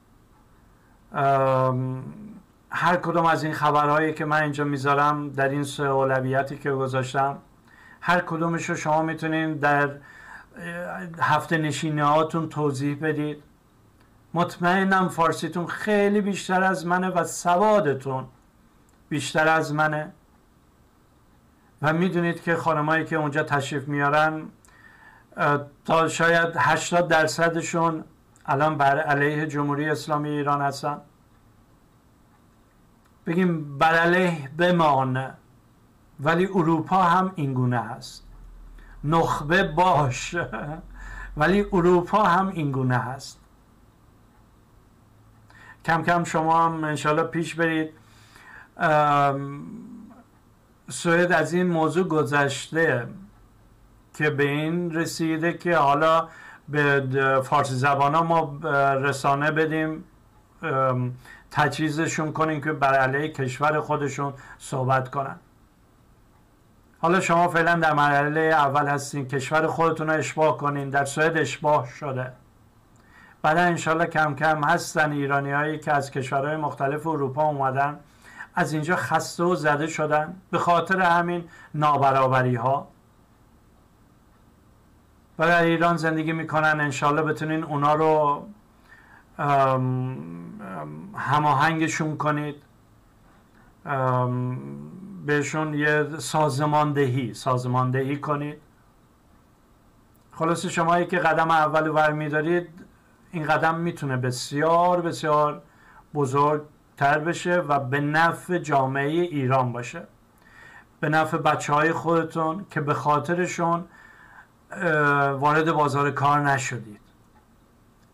هر 2.72 2.96
کدوم 2.96 3.26
از 3.26 3.44
این 3.44 3.54
خبرهایی 3.54 4.14
که 4.14 4.26
من 4.26 4.42
اینجا 4.42 4.64
می‌ذارم 4.64 5.30
در 5.30 5.50
این 5.50 5.64
سه 5.64 5.84
اولویتی 5.84 6.58
که 6.58 6.72
گذاشتم 6.72 7.38
هر 8.02 8.20
کدومش 8.20 8.70
رو 8.70 8.76
شما 8.76 9.02
می‌تونید 9.02 9.60
در 9.60 9.92
هفته 11.20 11.58
نشینه 11.58 12.04
هاتون 12.04 12.50
توضیح 12.50 12.98
بدید. 13.02 13.44
مطمئنم 14.34 15.10
فارسیتون 15.10 15.68
خیلی 15.68 16.22
بیشتر 16.22 16.64
از 16.64 16.88
منه 16.88 17.10
و 17.10 17.24
سوادتون 17.24 18.26
بیشتر 19.10 19.48
از 19.48 19.74
منه. 19.74 20.12
و 21.82 21.94
می‌دونید 21.94 22.44
که 22.44 22.56
خانمایی 22.56 23.06
که 23.06 23.16
اونجا 23.16 23.44
تشریف 23.44 23.88
میارن 23.88 24.44
تا 25.86 26.08
شاید 26.08 26.56
80 26.58 27.08
درصدشون 27.08 28.04
الان 28.46 28.78
بر 28.78 29.00
علیه 29.00 29.48
جمهوری 29.48 29.90
اسلامی 29.90 30.30
ایران 30.30 30.62
هستن. 30.62 31.02
بگیم 33.26 33.78
بر 33.78 33.94
علیه 33.94 34.50
بمانه. 34.58 35.34
ولی 36.22 36.46
اروپا 36.46 37.04
هم 37.04 37.32
اینگونه 37.36 37.80
هست 37.80 38.28
نخبه 39.04 39.64
باش. 39.64 40.36
ولی 41.38 41.66
اروپا 41.74 42.24
هم 42.24 42.48
اینگونه 42.48 42.98
هست 42.98 43.40
کم 45.86 46.04
کم 46.04 46.24
شما 46.24 46.66
هم 46.66 46.84
انشالله 46.84 47.24
پیش 47.24 47.56
برید. 47.56 47.90
سوئد 50.90 51.32
از 51.32 51.54
این 51.54 51.68
موضوع 51.68 52.08
گذشته 52.08 53.08
که 54.14 54.30
به 54.30 54.44
این 54.44 54.96
رسیده 54.96 55.54
که 55.54 55.76
حالا 55.76 56.28
به 56.70 57.42
فارسی 57.44 57.76
زبان 57.76 58.16
ها 58.16 58.24
ما 58.24 58.60
رسانه 58.96 59.52
بدیم. 59.52 60.04
تجهیزشون 61.52 62.32
کنیم 62.32 62.62
که 62.62 62.72
بر 62.74 62.94
علیه 62.94 63.30
کشور 63.30 63.80
خودشون 63.80 64.34
صحبت 64.58 65.12
کنن. 65.12 65.36
حالا 67.02 67.20
شما 67.20 67.48
فعلا 67.48 67.76
در 67.76 67.94
مرحله 67.94 68.40
اول 68.40 68.88
هستین 68.88 69.28
کشور 69.28 69.68
خودتون 69.68 70.10
رو 70.10 70.18
اشباه 70.18 70.58
کنین 70.58 70.90
در 70.90 71.06
سوئد 71.06 71.38
اشباه 71.38 71.88
شده. 72.00 72.32
بعدا 73.42 73.62
انشالله 73.62 74.06
کم 74.06 74.36
کم 74.36 74.64
هستن 74.64 75.12
ایرانی 75.12 75.52
هایی 75.52 75.80
که 75.80 75.94
از 75.94 76.12
کشورهای 76.12 76.58
مختلف 76.58 77.08
اروپا 77.08 77.44
اومدن 77.44 78.00
از 78.56 78.74
اینجا 78.74 78.96
خسته 78.96 79.44
و 79.44 79.56
زده 79.56 79.88
شدن 79.88 80.36
به 80.52 80.58
خاطر 80.58 81.02
همین 81.02 81.44
نابرابری 81.74 82.56
ها 82.56 82.88
و 85.40 85.48
در 85.48 85.64
ایران 85.64 85.98
زندگی 85.98 86.32
می‌کنن 86.32 86.80
انشالله 86.80 87.22
بتونین 87.22 87.64
اونا 87.64 87.94
رو 87.94 88.46
هماهنگشون 91.16 92.18
کنید. 92.18 92.56
بهشون 95.26 95.74
یه 95.74 96.08
سازماندهی 96.18 97.34
سازماندهی 97.34 98.18
کنید. 98.20 98.58
خلاصه 100.32 100.70
شمایی 100.70 101.06
که 101.06 101.20
قدم 101.20 101.52
اول 101.52 101.88
ور 101.88 102.12
میدارید 102.12 102.70
این 103.32 103.44
قدم 103.44 103.76
می‌تونه 103.76 104.18
بسیار 104.18 105.02
بسیار 105.02 105.62
بزرگتر 106.14 107.20
بشه 107.20 107.56
و 107.56 107.80
به 107.80 108.00
نفع 108.00 108.58
جامعه 108.58 109.10
ایران 109.10 109.72
باشه. 109.74 110.08
به 111.00 111.10
نفع 111.10 111.38
بچه 111.38 111.74
های 111.74 111.92
خودتون 111.92 112.66
که 112.70 112.82
به 112.82 112.94
خاطرشون 112.94 113.86
وارد 115.34 115.72
بازار 115.72 116.12
کار 116.12 116.40
نشدید. 116.40 117.00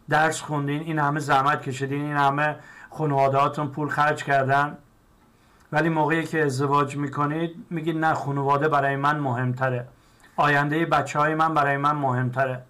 درس 0.09 0.41
خوندین 0.41 0.81
این 0.81 0.99
همه 0.99 1.19
زحمت 1.19 1.61
کشیدین 1.61 2.01
این 2.01 2.17
همه 2.17 2.55
خانوادهاتون 2.89 3.67
پول 3.67 3.89
خرج 3.89 4.23
کردن. 4.23 4.77
ولی 5.71 5.89
موقعی 5.89 6.23
که 6.23 6.45
ازدواج 6.45 6.97
می‌کنید 6.97 7.65
میگید 7.69 7.97
نه 7.97 8.13
خانواده 8.13 8.67
برای 8.67 8.95
من 8.95 9.19
مهمتره. 9.19 9.87
آینده 10.35 10.85
بچه 10.85 11.19
های 11.19 11.35
من 11.35 11.53
برای 11.53 11.77
من 11.77 11.91
مهمتره. 11.91 12.63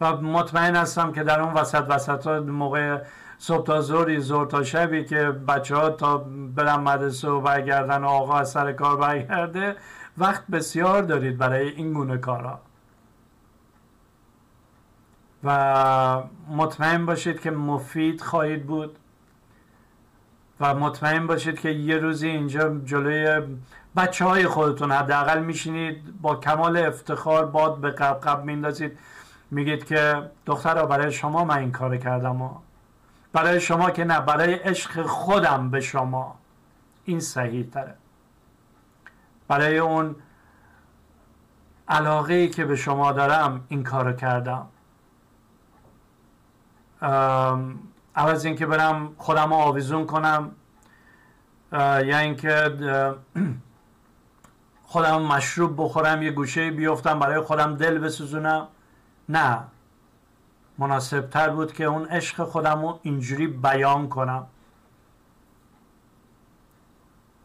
و 0.00 0.16
مطمئن 0.16 0.76
هستم 0.76 1.12
که 1.12 1.22
در 1.22 1.40
اون 1.40 1.54
وسط 1.54 1.84
وسط 1.88 2.26
ها 2.26 2.40
موقع 2.40 2.98
صبح 3.38 3.66
تا 3.66 3.80
زوری 3.80 4.20
زور 4.20 4.46
تا 4.46 4.62
شبی 4.62 5.04
که 5.04 5.30
بچه 5.30 5.76
ها 5.76 5.90
تا 5.90 6.18
برن 6.56 6.80
مدرسه 6.80 7.28
و 7.28 7.40
برگردن 7.40 8.04
و 8.04 8.08
آقا 8.08 8.38
از 8.38 8.50
سر 8.50 8.72
کار 8.72 8.96
برگرده 8.96 9.76
وقت 10.18 10.46
بسیار 10.46 11.02
دارید 11.02 11.38
برای 11.38 11.68
این 11.68 11.92
گونه 11.92 12.18
کارها 12.18 12.60
و 15.44 16.22
مطمئن 16.48 17.06
باشید 17.06 17.40
که 17.40 17.50
مفید 17.50 18.20
خواهید 18.20 18.66
بود. 18.66 18.98
و 20.62 20.74
مطمئن 20.74 21.26
باشید 21.26 21.60
که 21.60 21.68
یه 21.68 21.96
روزی 21.96 22.28
اینجا 22.28 22.78
جلوی 22.84 23.42
بچه 23.96 24.24
های 24.24 24.46
خودتون 24.46 24.92
حداقل 24.92 25.42
میشینید 25.42 26.20
با 26.20 26.36
کمال 26.36 26.76
افتخار 26.76 27.46
باد 27.46 27.80
به 27.80 27.90
قب 27.90 28.20
قب 28.20 28.44
میندازید. 28.44 28.98
میگید 29.50 29.84
که 29.84 30.30
دخترها 30.46 30.86
برای 30.86 31.12
شما 31.12 31.44
من 31.44 31.58
این 31.58 31.72
کار 31.72 31.96
کردم 31.96 32.42
و 32.42 32.50
برای 33.32 33.60
شما 33.60 33.90
که 33.90 34.04
نه 34.04 34.20
برای 34.20 34.54
عشق 34.54 35.02
خودم 35.06 35.70
به 35.70 35.80
شما. 35.80 36.38
این 37.04 37.20
صحیح 37.20 37.70
تره 37.72 37.94
برای 39.48 39.78
اون 39.78 40.16
علاقه 41.88 42.34
ای 42.34 42.48
که 42.48 42.64
به 42.64 42.76
شما 42.76 43.12
دارم 43.12 43.64
این 43.68 43.82
کارو 43.82 44.12
کردم. 44.12 44.66
عوض 48.16 48.44
اینکه 48.44 48.66
برم 48.66 49.14
خودم 49.18 49.48
رو 49.48 49.54
آویزون 49.54 50.06
کنم 50.06 50.50
یا 51.72 52.18
اینکه 52.18 52.74
خودم 54.92 55.22
مشروب 55.22 55.74
بخورم 55.76 56.22
یه 56.22 56.30
گوشه 56.30 56.70
بیفتم 56.70 57.18
برای 57.18 57.40
خودم 57.40 57.76
دل 57.76 57.98
بسوزونم. 57.98 58.68
نه. 59.28 59.58
مناسب 60.78 61.30
تر 61.30 61.50
بود 61.50 61.72
که 61.72 61.84
اون 61.84 62.04
عشق 62.04 62.44
خودم 62.44 62.82
رو 62.82 62.98
اینجوری 63.02 63.46
بیان 63.46 64.08
کنم. 64.08 64.46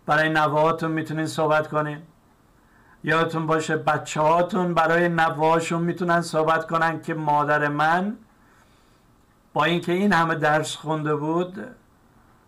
برای 0.05 0.29
نوهاتون 0.29 0.91
می‌تونین 0.91 1.27
صحبت 1.27 1.67
کنین. 1.67 2.01
یادتون 3.03 3.47
باشه 3.47 3.77
بچه 3.77 4.21
هاتون 4.21 4.73
برای 4.73 5.09
نوهاشون 5.09 5.81
می‌تونن 5.81 6.21
صحبت 6.21 6.67
کنن 6.67 7.01
که 7.01 7.13
مادر 7.13 7.67
من 7.67 8.17
با 9.57 9.63
اینکه 9.63 9.91
این 9.91 10.13
همه 10.13 10.35
درس 10.35 10.75
خونده 10.75 11.15
بود 11.15 11.67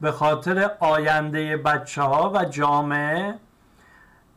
به 0.02 0.12
خاطر 0.12 0.72
آینده 0.80 1.58
بچه 1.58 2.02
ها 2.02 2.32
و 2.36 2.46
جامعه 2.46 3.36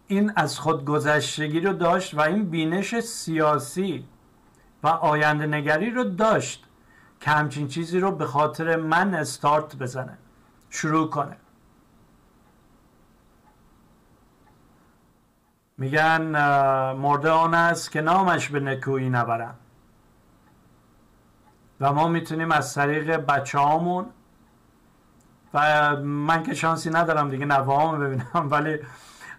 این 0.07 0.33
از 0.37 0.59
خود 0.59 0.85
گذشتگی 0.85 1.61
رو 1.61 1.73
داشت 1.73 2.15
و 2.15 2.21
این 2.21 2.51
بینش 2.51 3.01
سیاسی 3.01 4.05
و 4.83 4.89
آینده 4.89 5.47
نگری 5.47 5.91
رو 5.91 6.05
داشت 6.05 6.65
که 7.21 7.31
همچین 7.31 7.69
چیزی 7.69 8.01
رو 8.01 8.13
به 8.13 8.27
خاطر 8.27 8.77
من 8.77 9.15
استارت 9.15 9.77
بزنه 9.77 10.19
شروع 10.71 11.11
کنه. 11.11 11.37
میگن 15.79 16.23
مرده 16.93 17.31
آن 17.31 17.55
است 17.55 17.91
که 17.91 18.01
نامش 18.01 18.49
به 18.49 18.61
نکویی 18.61 19.11
نبرن 19.11 19.55
و 21.83 21.93
ما 21.93 22.09
می‌تونیم 22.09 22.53
از 22.53 22.75
طریق 22.75 23.17
بچه 23.17 23.59
هامون 23.59 24.07
و 25.55 25.97
من 25.97 26.43
که 26.43 26.55
شانسی 26.55 26.91
ندارم 26.91 27.29
دیگه 27.31 27.47
نوه 27.47 27.99
ببینم 27.99 28.51
ولی 28.51 28.79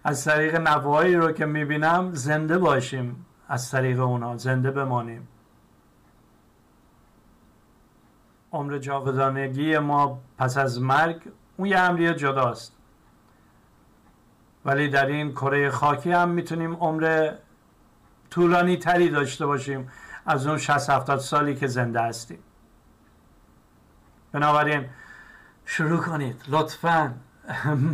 از 0.04 0.26
طریق 0.26 0.56
نوایی 0.56 1.16
رو 1.16 1.32
که 1.32 1.46
می‌بینم 1.46 2.12
زنده 2.14 2.58
باشیم 2.58 3.26
از 3.48 3.72
طریق 3.72 4.00
اونا 4.00 4.38
زنده 4.38 4.72
بمانیم. 4.72 5.28
عمر 8.52 8.78
جاودانگی 8.78 9.78
ما 9.78 10.20
پس 10.38 10.58
از 10.58 10.82
مرگ 10.82 11.22
اون 11.58 11.68
یه 11.68 11.80
امری 11.80 12.14
جداست. 12.14 12.76
ولی 14.66 14.90
در 14.90 15.06
این 15.06 15.32
کره 15.32 15.70
خاکی 15.70 16.12
هم 16.12 16.30
می‌تونیم 16.30 16.76
عمر 16.76 17.32
طولانی 18.30 18.78
تری 18.78 19.10
داشته 19.10 19.46
باشیم. 19.46 19.90
از 20.26 20.48
اون 20.48 20.58
60 20.58 20.90
70 20.90 21.20
سالی 21.20 21.56
که 21.56 21.68
زنده 21.68 22.02
هستیم. 22.02 22.40
بنابراین 24.32 24.86
شروع 25.66 26.00
کنید. 26.00 26.44
لطفا. 26.48 27.14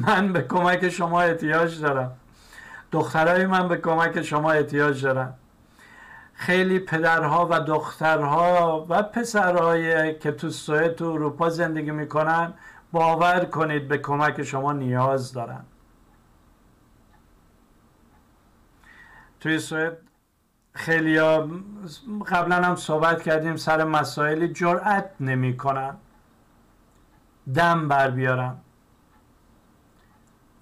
من 0.08 0.34
به 0.34 0.42
کمک 0.42 0.90
شما 0.90 1.22
احتیاج 1.22 1.82
دارم. 1.82 2.12
دخترای 2.92 3.46
من 3.46 3.68
به 3.68 3.78
کمک 3.78 4.22
شما 4.22 4.52
احتیاج 4.52 5.04
دارم. 5.04 5.34
خیلی 6.34 6.80
پدرها 6.80 7.48
و 7.52 7.60
دخترها 7.60 8.86
و 8.90 9.04
پسرهایی 9.04 10.20
که 10.20 10.32
تو 10.32 10.50
سوئد 10.50 10.96
تو 10.96 11.06
اروپا 11.06 11.50
زندگی 11.50 11.92
می‌کنن 11.92 12.54
باور 12.92 13.46
کنید 13.46 13.88
به 13.88 13.98
کمک 13.98 14.44
شما 14.44 14.74
نیاز 14.74 15.34
دارن. 15.34 15.64
توی 19.40 19.60
سوئد 19.60 19.98
خیلی 20.74 21.20
قبلا 22.28 22.56
هم 22.56 22.76
صحبت 22.76 23.24
کردیم 23.24 23.56
سر 23.56 23.84
مسائلی 23.84 24.48
جرأت 24.48 25.10
نمی‌کنن 25.20 25.96
دم 27.56 27.88
بر 27.88 28.10
بیارن. 28.10 28.56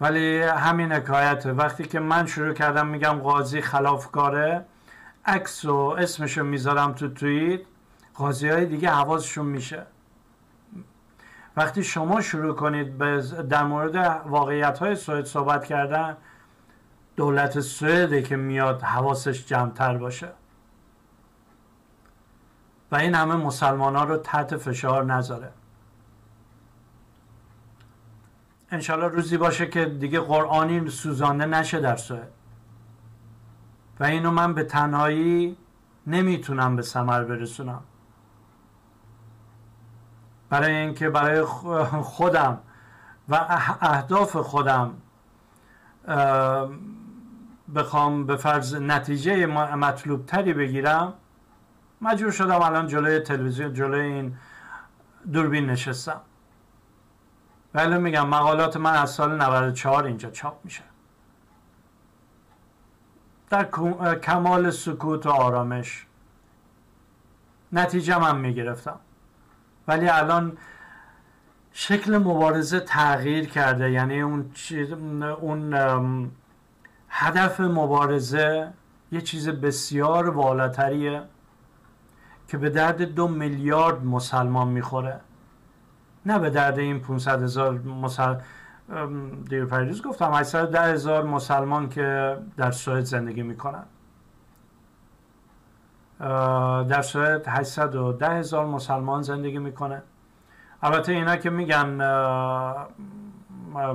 ولی 0.01 0.41
همین 0.41 0.91
حکایته. 0.91 1.51
وقتی 1.53 1.83
که 1.83 1.99
من 1.99 2.25
شروع 2.25 2.53
کردم 2.53 2.87
میگم 2.87 3.19
قاضی 3.19 3.61
خلافکاره 3.61 4.65
عکس 5.25 5.65
و 5.65 5.75
اسمشو 5.75 6.43
می‌ذارم 6.43 6.93
تو 6.93 7.07
توییت 7.07 7.61
قاضی 8.13 8.49
های 8.49 8.65
دیگه 8.65 8.89
حواسشون 8.89 9.45
میشه. 9.45 9.85
وقتی 11.57 11.83
شما 11.83 12.21
شروع 12.21 12.55
کنید 12.55 12.97
به 12.97 13.21
در 13.49 13.63
مورد 13.63 13.95
واقعیت 14.25 14.79
های 14.79 14.95
صحبت 15.25 15.65
کردن 15.65 16.17
دولت 17.17 17.59
سوئده 17.59 18.21
که 18.21 18.35
میاد 18.35 18.81
حواسش 18.81 19.45
جمعتر 19.45 19.97
باشه. 19.97 20.29
و 22.91 22.95
این 22.95 23.15
همه 23.15 23.35
مسلمان 23.35 23.95
ها 23.95 24.03
رو 24.03 24.17
تحت 24.17 24.57
فشار 24.57 25.05
نذاره. 25.05 25.51
انشالله 28.71 29.07
روزی 29.07 29.37
باشه 29.37 29.67
که 29.67 29.85
دیگه 29.85 30.19
قرآنی 30.19 30.89
سوزانده 30.89 31.45
نشه 31.45 31.79
در 31.79 31.95
سوئد. 31.95 32.31
و 33.99 34.03
اینو 34.03 34.31
من 34.31 34.53
به 34.53 34.63
تنهایی 34.63 35.57
نمی‌تونم 36.07 36.75
به 36.75 36.81
ثمر 36.81 37.23
برسونم. 37.23 37.81
برای 40.49 40.75
اینکه 40.75 41.09
برای 41.09 41.43
خودم 42.03 42.59
و 43.29 43.45
اهداف 43.81 44.35
خودم 44.35 44.93
بخوام 47.75 48.25
به 48.25 48.35
فرض 48.35 48.75
نتیجه 48.75 49.45
مطلوب 49.45 50.25
تری 50.25 50.53
بگیرم 50.53 51.13
مجبور 52.01 52.31
شدم 52.31 52.61
الان 52.61 52.87
جلوی 52.87 53.19
تلویزیون 53.19 53.73
جلوی 53.73 54.05
این 54.05 54.37
دوربین 55.33 55.65
نشستم. 55.65 56.21
ولی 57.73 57.97
میگم 57.97 58.27
مقالات 58.27 58.77
من 58.77 58.93
از 58.93 59.11
سال 59.11 59.41
94 59.41 60.05
اینجا 60.05 60.29
چاپ 60.29 60.65
میشه. 60.65 60.83
در 63.49 63.69
کمال 64.15 64.71
سکوت 64.71 65.25
و 65.25 65.29
آرامش 65.29 66.05
نتیجه 67.73 68.17
من 68.17 68.37
می‌گرفتم. 68.37 68.99
ولی 69.87 70.09
الان 70.09 70.57
شکل 71.71 72.17
مبارزه 72.17 72.79
تغییر 72.79 73.45
کرده. 73.45 73.91
یعنی 73.91 74.21
اون, 74.21 74.51
اون 75.23 76.31
هدف 77.19 77.59
مبارزه 77.59 78.73
یه 79.11 79.21
چیز 79.21 79.49
بسیار 79.49 80.29
والاتریه 80.29 81.23
که 82.47 82.57
به 82.57 82.69
درد 82.69 83.01
دو 83.01 83.27
میلیارد 83.27 84.05
مسلمان 84.05 84.67
می‌خوره. 84.67 85.19
نه 86.25 86.39
به 86.39 86.49
درد 86.49 86.79
این 86.79 86.99
500 86.99 87.43
هزار 87.43 87.79
مسل... 87.79 88.35
دیر 89.49 89.65
پریروز 89.65 90.01
گفتم 90.01 90.33
810 90.33 90.81
هزار 90.81 91.23
مسلمان 91.23 91.89
که 91.89 92.37
در 92.57 92.71
سوئد 92.71 93.03
زندگی 93.03 93.43
می‌کنن. 93.43 93.83
در 96.89 97.01
سوئد 97.01 97.47
810 97.47 98.29
هزار 98.29 98.65
مسلمان 98.65 99.21
زندگی 99.21 99.59
می‌کنه. 99.59 100.01
البته 100.83 101.11
اینا 101.11 101.35
که 101.35 101.49
میگن 101.49 101.97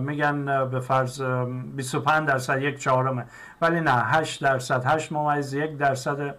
میگن 0.01 0.69
به 0.69 0.81
فرض 0.81 1.23
25 1.23 2.29
درصد 2.29 2.63
یک 2.63 2.79
چهارمه. 2.79 3.27
ولی 3.61 3.81
نه 3.81 3.91
8 3.91 4.43
درصد. 4.43 4.85
8 4.85 5.13
ممیز 5.13 5.55
یک 5.55 5.77
درصد 5.77 6.35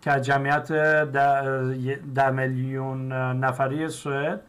که 0.00 0.20
جمعیت 0.20 0.72
در 2.14 2.30
میلیون 2.30 3.12
نفری 3.12 3.88
سوئد 3.88 4.40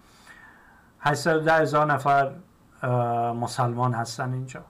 810 0.99 1.53
هزار 1.53 1.93
نفر 1.93 2.31
مسلمان 3.33 3.93
هستن 3.93 4.33
اینجا. 4.33 4.61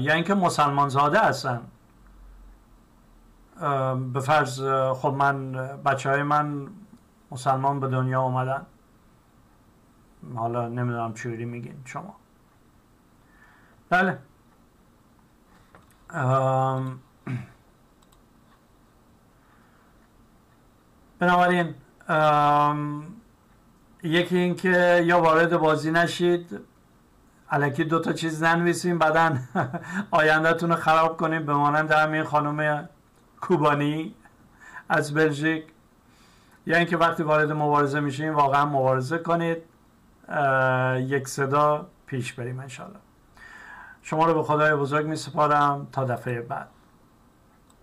یا 0.00 0.14
اینکه 0.14 0.34
مسلمان 0.34 0.88
زاده 0.88 1.18
هستن. 1.18 1.60
به 4.12 4.20
فرض 4.20 4.62
خب 4.94 5.14
من 5.18 5.52
بچه 5.82 6.10
های 6.10 6.22
من 6.22 6.66
مسلمان 7.30 7.80
به 7.80 7.88
دنیا 7.88 8.22
اومدن. 8.22 8.66
حالا 10.36 10.68
نمی‌دونم 10.68 11.14
چوری 11.14 11.44
میگین 11.44 11.82
شما. 11.84 12.16
بله. 13.90 14.18
بنابراین 21.18 21.74
یکی 24.02 24.36
اینکه 24.36 25.02
یا 25.06 25.20
وارد 25.20 25.56
بازی 25.56 25.90
نشید 25.90 26.60
علکی 27.50 27.84
دو 27.84 28.00
تا 28.00 28.12
چیز 28.12 28.42
ننویسیم 28.42 28.98
بعدا 28.98 29.38
آیندهتون 30.10 30.70
رو 30.70 30.76
خراب 30.76 31.16
کنیم 31.16 31.46
به 31.46 31.54
مانند 31.54 31.90
همین 31.90 32.24
خانم 32.24 32.88
کوبانی 33.40 34.14
از 34.88 35.14
بلژیک. 35.14 35.64
یا 36.66 36.76
اینکه 36.76 36.96
وقتی 36.96 37.22
وارد 37.22 37.52
مبارزه 37.52 38.00
میشیم 38.00 38.34
واقعا 38.34 38.66
مبارزه 38.66 39.18
کنید. 39.18 39.58
یک 40.98 41.28
صدا 41.28 41.86
پیش 42.06 42.32
بریم 42.32 42.60
انشالله 42.60 42.98
شما 44.02 44.26
رو 44.26 44.34
به 44.34 44.42
خدای 44.42 44.74
بزرگ 44.74 45.06
می 45.06 45.16
سپارم 45.16 45.86
تا 45.92 46.04
دفعه 46.04 46.40
بعد. 46.40 46.68